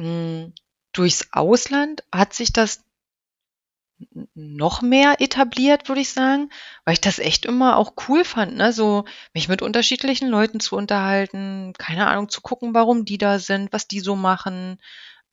Mhm. 0.00 0.54
Durchs 0.92 1.28
Ausland 1.32 2.02
hat 2.10 2.34
sich 2.34 2.52
das 2.52 2.82
noch 4.34 4.80
mehr 4.80 5.20
etabliert, 5.20 5.88
würde 5.88 6.00
ich 6.00 6.10
sagen, 6.10 6.50
weil 6.84 6.94
ich 6.94 7.02
das 7.02 7.18
echt 7.18 7.44
immer 7.44 7.76
auch 7.76 7.92
cool 8.08 8.24
fand, 8.24 8.56
ne? 8.56 8.72
So 8.72 9.04
mich 9.34 9.48
mit 9.48 9.60
unterschiedlichen 9.60 10.28
Leuten 10.28 10.58
zu 10.58 10.74
unterhalten, 10.76 11.74
keine 11.76 12.06
Ahnung, 12.06 12.30
zu 12.30 12.40
gucken, 12.40 12.72
warum 12.72 13.04
die 13.04 13.18
da 13.18 13.38
sind, 13.38 13.72
was 13.72 13.88
die 13.88 14.00
so 14.00 14.16
machen. 14.16 14.80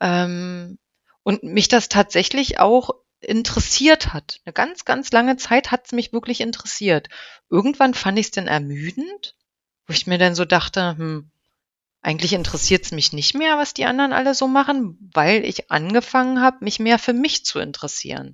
Ähm, 0.02 0.78
und 1.24 1.44
mich 1.44 1.70
das 1.70 1.90
tatsächlich 1.90 2.60
auch 2.60 2.92
interessiert 3.22 4.14
hat. 4.14 4.42
Eine 4.46 4.54
ganz, 4.54 4.86
ganz 4.86 5.12
lange 5.12 5.38
Zeit 5.38 5.72
hat 5.72 5.86
es 5.86 5.92
mich 5.94 6.14
wirklich 6.14 6.42
interessiert. 6.42 7.10
Irgendwann 7.50 7.94
fand 7.94 8.20
ich 8.20 8.28
es 8.28 8.32
dann 8.32 8.48
ermüdend, 8.48 9.36
wo 9.88 9.94
ich 9.94 10.08
mir 10.08 10.18
dann 10.18 10.36
so 10.36 10.46
dachte, 10.46 10.96
hm, 10.98 11.32
eigentlich 12.08 12.32
interessiert 12.32 12.86
es 12.86 12.94
mich 12.94 13.12
nicht 13.12 13.34
mehr, 13.34 13.58
was 13.58 13.74
die 13.74 13.84
anderen 13.84 14.14
alle 14.14 14.34
so 14.34 14.48
machen, 14.48 14.98
weil 15.14 15.44
ich 15.44 15.70
angefangen 15.70 16.42
habe, 16.42 16.64
mich 16.64 16.80
mehr 16.80 17.00
für 17.00 17.12
mich 17.12 17.44
zu 17.44 17.60
interessieren. 17.60 18.34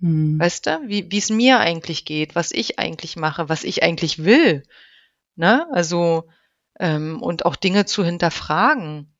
Hm. 0.00 0.40
Weißt 0.40 0.66
du, 0.66 0.80
wie 0.86 1.16
es 1.16 1.30
mir 1.30 1.60
eigentlich 1.60 2.04
geht, 2.04 2.34
was 2.34 2.50
ich 2.50 2.80
eigentlich 2.80 3.14
mache, 3.14 3.48
was 3.48 3.62
ich 3.62 3.84
eigentlich 3.84 4.24
will. 4.24 4.64
Ne? 5.36 5.68
Also, 5.70 6.28
ähm, 6.80 7.22
und 7.22 7.46
auch 7.46 7.54
Dinge 7.54 7.86
zu 7.86 8.04
hinterfragen. 8.04 9.14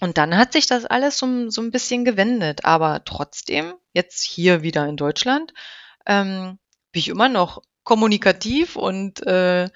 Und 0.00 0.16
dann 0.16 0.36
hat 0.36 0.52
sich 0.52 0.68
das 0.68 0.84
alles 0.84 1.18
so, 1.18 1.50
so 1.50 1.62
ein 1.62 1.72
bisschen 1.72 2.04
gewendet. 2.04 2.64
Aber 2.64 3.04
trotzdem, 3.04 3.74
jetzt 3.92 4.22
hier 4.22 4.62
wieder 4.62 4.86
in 4.86 4.96
Deutschland, 4.96 5.52
ähm, 6.06 6.60
bin 6.92 7.00
ich 7.00 7.08
immer 7.08 7.28
noch 7.28 7.60
kommunikativ 7.82 8.76
und 8.76 9.26
äh, 9.26 9.68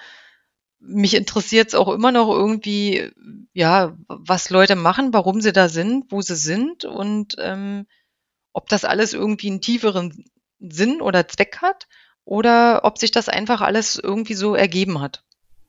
mich 0.87 1.15
interessiert 1.15 1.69
es 1.69 1.75
auch 1.75 1.89
immer 1.89 2.13
noch 2.13 2.29
irgendwie, 2.31 3.11
ja, 3.53 3.97
was 4.09 4.51
Leute 4.51 4.77
machen, 4.77 5.13
warum 5.13 5.41
sie 5.41 5.53
da 5.53 5.69
sind, 5.69 6.11
wo 6.11 6.21
sie 6.21 6.37
sind 6.37 6.85
und 6.85 7.37
ähm, 7.39 7.87
ob 8.53 8.69
das 8.69 8.85
alles 8.85 9.13
irgendwie 9.13 9.51
einen 9.51 9.61
tieferen 9.61 10.25
Sinn 10.61 11.01
oder 11.01 11.27
Zweck 11.29 11.59
hat 11.63 11.89
oder 12.25 12.85
ob 12.85 12.99
sich 12.99 13.11
das 13.11 13.29
einfach 13.29 13.61
alles 13.61 13.97
irgendwie 13.97 14.35
so 14.35 14.55
ergeben 14.55 15.01
hat. 15.01 15.25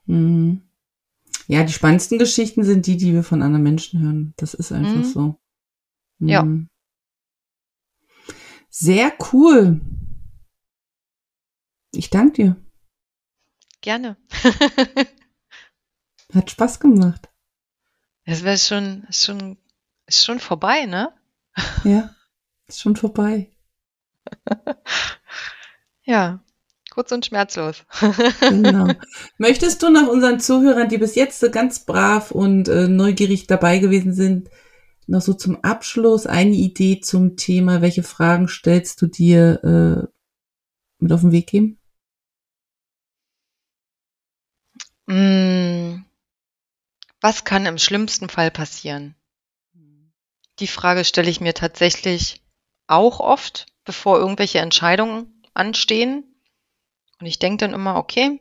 Mhm. 0.06 0.62
Ja, 1.48 1.64
die 1.64 1.74
spannendsten 1.74 2.18
Geschichten 2.18 2.64
sind 2.64 2.88
die, 2.88 2.98
die 2.98 3.14
wir 3.14 3.24
von 3.24 3.42
anderen 3.42 3.64
Menschen 3.64 4.02
hören. 4.02 4.34
Das 4.38 4.54
ist 4.54 4.72
einfach 4.72 4.96
mhm. 4.96 5.04
so. 5.04 5.40
Mhm. 6.20 6.28
Ja. 6.28 6.48
Sehr 8.70 9.14
cool. 9.32 9.80
Ich 11.94 12.10
danke 12.10 12.34
dir. 12.34 12.65
Gerne. 13.86 14.18
Hat 16.34 16.50
Spaß 16.50 16.80
gemacht. 16.80 17.30
Es 18.24 18.44
wäre 18.44 18.58
schon, 18.58 19.06
schon, 19.12 19.60
ist 20.08 20.26
schon 20.26 20.40
vorbei, 20.40 20.88
ne? 20.88 21.14
Ja. 21.84 22.16
Ist 22.68 22.82
schon 22.82 22.96
vorbei. 22.96 23.52
Ja, 26.08 26.44
kurz 26.92 27.12
und 27.12 27.26
schmerzlos. 27.26 27.84
genau. 28.42 28.88
Möchtest 29.40 29.82
du 29.82 29.90
noch 29.90 30.08
unseren 30.08 30.40
Zuhörern, 30.40 30.88
die 30.88 31.00
bis 31.00 31.16
jetzt 31.16 31.40
so 31.40 31.50
ganz 31.50 31.84
brav 31.84 32.30
und 32.30 32.68
äh, 32.68 32.88
neugierig 32.88 33.48
dabei 33.48 33.80
gewesen 33.80 34.14
sind, 34.14 34.52
noch 35.08 35.22
so 35.22 35.34
zum 35.34 35.64
Abschluss 35.64 36.28
eine 36.28 36.54
Idee 36.56 37.00
zum 37.00 37.38
Thema, 37.38 37.82
welche 37.82 38.04
Fragen 38.04 38.48
stellst 38.48 39.02
du 39.02 39.08
dir 39.08 39.64
äh, 39.64 40.08
mit 41.00 41.12
auf 41.12 41.22
den 41.22 41.32
Weg 41.32 41.48
geben? 41.48 41.80
Mm, 45.08 46.04
was 47.22 47.44
kann 47.44 47.66
im 47.66 47.78
schlimmsten 47.78 48.30
Fall 48.30 48.52
passieren? 48.52 49.16
Die 50.60 50.68
Frage 50.68 51.04
stelle 51.04 51.30
ich 51.30 51.42
mir 51.42 51.54
tatsächlich 51.54 52.42
auch 52.88 53.20
oft, 53.20 53.66
bevor 53.84 54.18
irgendwelche 54.18 54.60
Entscheidungen 54.60 55.44
anstehen. 55.54 56.24
Und 57.20 57.26
ich 57.26 57.40
denke 57.40 57.66
dann 57.66 57.74
immer, 57.74 57.98
okay, 57.98 58.40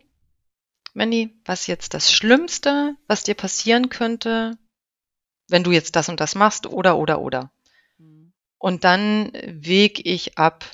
Mandy, 0.93 1.37
was 1.45 1.67
jetzt 1.67 1.95
das 1.95 2.13
Schlimmste, 2.13 2.97
was 3.09 3.25
dir 3.25 3.35
passieren 3.35 3.89
könnte, 3.89 4.57
wenn 5.49 5.65
du 5.65 5.73
jetzt 5.73 5.97
das 5.97 6.09
und 6.09 6.21
das 6.21 6.37
machst, 6.37 6.67
oder, 6.67 6.97
oder, 6.97 7.21
oder. 7.21 7.51
Mhm. 7.99 8.33
Und 8.59 8.85
dann 8.85 9.33
wege 9.45 10.03
ich 10.03 10.39
ab, 10.39 10.65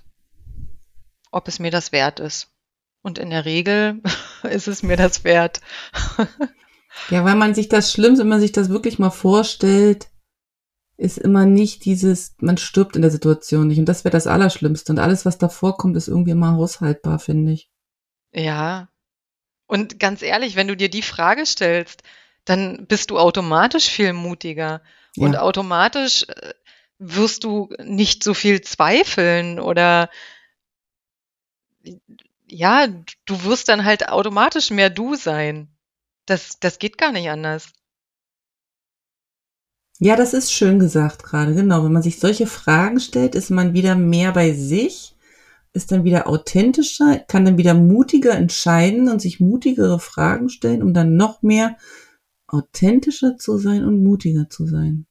ob 1.30 1.48
es 1.48 1.58
mir 1.58 1.70
das 1.70 1.90
wert 1.90 2.20
ist. 2.20 2.48
Und 3.02 3.18
in 3.18 3.30
der 3.30 3.44
Regel 3.44 4.00
ist 4.42 4.68
es 4.68 4.82
mir 4.82 4.96
das 4.96 5.24
wert. 5.24 5.60
ja, 7.10 7.24
weil 7.24 7.36
man 7.36 7.54
sich 7.54 7.68
das 7.68 7.92
Schlimmste, 7.92 8.22
wenn 8.22 8.28
man 8.28 8.40
sich 8.40 8.52
das 8.52 8.68
wirklich 8.68 8.98
mal 8.98 9.10
vorstellt, 9.10 10.08
ist 10.96 11.16
immer 11.16 11.46
nicht 11.46 11.86
dieses, 11.86 12.34
man 12.40 12.58
stirbt 12.58 12.94
in 12.94 13.02
der 13.02 13.10
Situation 13.10 13.68
nicht. 13.68 13.78
Und 13.78 13.86
das 13.86 14.04
wäre 14.04 14.12
das 14.12 14.26
Allerschlimmste. 14.26 14.92
Und 14.92 14.98
alles, 14.98 15.24
was 15.24 15.38
davor 15.38 15.78
kommt, 15.78 15.96
ist 15.96 16.08
irgendwie 16.08 16.32
immer 16.32 16.56
haushaltbar, 16.56 17.18
finde 17.18 17.52
ich. 17.52 17.70
Ja. 18.32 18.88
Und 19.66 19.98
ganz 19.98 20.20
ehrlich, 20.20 20.56
wenn 20.56 20.68
du 20.68 20.76
dir 20.76 20.90
die 20.90 21.02
Frage 21.02 21.46
stellst, 21.46 22.02
dann 22.44 22.86
bist 22.86 23.10
du 23.10 23.18
automatisch 23.18 23.88
viel 23.88 24.12
mutiger. 24.12 24.82
Ja. 25.16 25.26
Und 25.26 25.36
automatisch 25.36 26.24
äh, 26.28 26.52
wirst 26.98 27.44
du 27.44 27.70
nicht 27.82 28.22
so 28.22 28.34
viel 28.34 28.60
zweifeln 28.60 29.58
oder 29.58 30.10
ja, 32.50 32.86
du 33.26 33.44
wirst 33.44 33.68
dann 33.68 33.84
halt 33.84 34.08
automatisch 34.08 34.70
mehr 34.70 34.90
du 34.90 35.14
sein. 35.14 35.68
Das, 36.26 36.58
das 36.60 36.78
geht 36.78 36.98
gar 36.98 37.12
nicht 37.12 37.28
anders. 37.28 37.72
Ja, 39.98 40.16
das 40.16 40.32
ist 40.32 40.52
schön 40.52 40.78
gesagt 40.78 41.22
gerade, 41.22 41.54
genau. 41.54 41.84
Wenn 41.84 41.92
man 41.92 42.02
sich 42.02 42.18
solche 42.18 42.46
Fragen 42.46 43.00
stellt, 43.00 43.34
ist 43.34 43.50
man 43.50 43.74
wieder 43.74 43.94
mehr 43.94 44.32
bei 44.32 44.52
sich, 44.54 45.14
ist 45.72 45.92
dann 45.92 46.04
wieder 46.04 46.26
authentischer, 46.26 47.18
kann 47.28 47.44
dann 47.44 47.58
wieder 47.58 47.74
mutiger 47.74 48.32
entscheiden 48.32 49.08
und 49.10 49.20
sich 49.20 49.40
mutigere 49.40 50.00
Fragen 50.00 50.48
stellen, 50.48 50.82
um 50.82 50.94
dann 50.94 51.16
noch 51.16 51.42
mehr 51.42 51.76
authentischer 52.46 53.36
zu 53.36 53.58
sein 53.58 53.84
und 53.84 54.02
mutiger 54.02 54.48
zu 54.48 54.66
sein. 54.66 55.06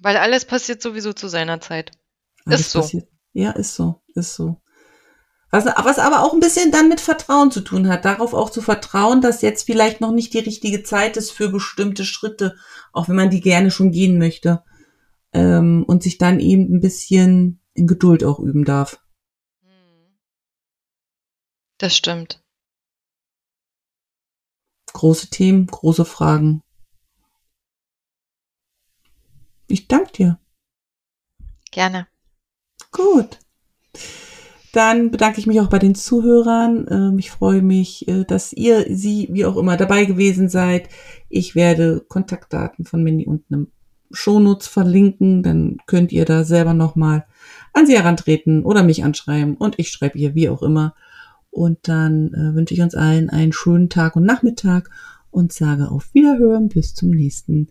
Weil 0.00 0.16
alles 0.16 0.44
passiert 0.44 0.80
sowieso 0.80 1.12
zu 1.12 1.28
seiner 1.28 1.60
Zeit. 1.60 1.90
Alles 2.44 2.60
ist 2.60 2.70
so. 2.70 2.80
Passiert. 2.80 3.08
Ja, 3.32 3.50
ist 3.50 3.74
so, 3.74 4.02
ist 4.14 4.34
so. 4.34 4.62
Was, 5.56 5.64
was 5.64 5.98
aber 5.98 6.22
auch 6.22 6.34
ein 6.34 6.40
bisschen 6.40 6.70
dann 6.70 6.90
mit 6.90 7.00
Vertrauen 7.00 7.50
zu 7.50 7.62
tun 7.62 7.88
hat, 7.88 8.04
darauf 8.04 8.34
auch 8.34 8.50
zu 8.50 8.60
vertrauen, 8.60 9.22
dass 9.22 9.40
jetzt 9.40 9.64
vielleicht 9.64 10.02
noch 10.02 10.12
nicht 10.12 10.34
die 10.34 10.40
richtige 10.40 10.82
Zeit 10.82 11.16
ist 11.16 11.30
für 11.30 11.48
bestimmte 11.48 12.04
Schritte, 12.04 12.58
auch 12.92 13.08
wenn 13.08 13.16
man 13.16 13.30
die 13.30 13.40
gerne 13.40 13.70
schon 13.70 13.90
gehen 13.90 14.18
möchte. 14.18 14.62
Ähm, 15.32 15.82
und 15.86 16.02
sich 16.02 16.18
dann 16.18 16.40
eben 16.40 16.64
ein 16.74 16.80
bisschen 16.82 17.62
in 17.72 17.86
Geduld 17.86 18.22
auch 18.22 18.38
üben 18.38 18.66
darf. 18.66 19.02
Das 21.78 21.96
stimmt. 21.96 22.44
Große 24.92 25.30
Themen, 25.30 25.68
große 25.68 26.04
Fragen. 26.04 26.62
Ich 29.68 29.88
danke 29.88 30.12
dir. 30.12 30.40
Gerne. 31.70 32.08
Gut. 32.92 33.38
Dann 34.76 35.10
bedanke 35.10 35.40
ich 35.40 35.46
mich 35.46 35.58
auch 35.62 35.70
bei 35.70 35.78
den 35.78 35.94
Zuhörern. 35.94 36.86
Ähm, 36.90 37.18
ich 37.18 37.30
freue 37.30 37.62
mich, 37.62 38.06
äh, 38.08 38.24
dass 38.24 38.52
ihr, 38.52 38.84
sie, 38.94 39.26
wie 39.30 39.46
auch 39.46 39.56
immer, 39.56 39.78
dabei 39.78 40.04
gewesen 40.04 40.50
seid. 40.50 40.90
Ich 41.30 41.54
werde 41.54 42.04
Kontaktdaten 42.06 42.84
von 42.84 43.02
Mandy 43.02 43.24
unten 43.24 43.54
im 43.54 43.68
Shownotes 44.10 44.66
verlinken. 44.66 45.42
Dann 45.42 45.78
könnt 45.86 46.12
ihr 46.12 46.26
da 46.26 46.44
selber 46.44 46.74
nochmal 46.74 47.24
an 47.72 47.86
sie 47.86 47.96
herantreten 47.96 48.64
oder 48.66 48.82
mich 48.82 49.02
anschreiben 49.02 49.54
und 49.56 49.78
ich 49.78 49.88
schreibe 49.88 50.18
ihr, 50.18 50.34
wie 50.34 50.50
auch 50.50 50.62
immer. 50.62 50.94
Und 51.48 51.88
dann 51.88 52.34
äh, 52.34 52.54
wünsche 52.54 52.74
ich 52.74 52.82
uns 52.82 52.94
allen 52.94 53.30
einen 53.30 53.54
schönen 53.54 53.88
Tag 53.88 54.14
und 54.14 54.26
Nachmittag 54.26 54.90
und 55.30 55.54
sage 55.54 55.90
auf 55.90 56.12
Wiederhören 56.12 56.68
bis 56.68 56.94
zum 56.94 57.12
nächsten 57.12 57.68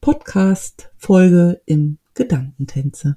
Podcast-Folge 0.00 1.60
im 1.66 1.98
Gedankentänze. 2.14 3.16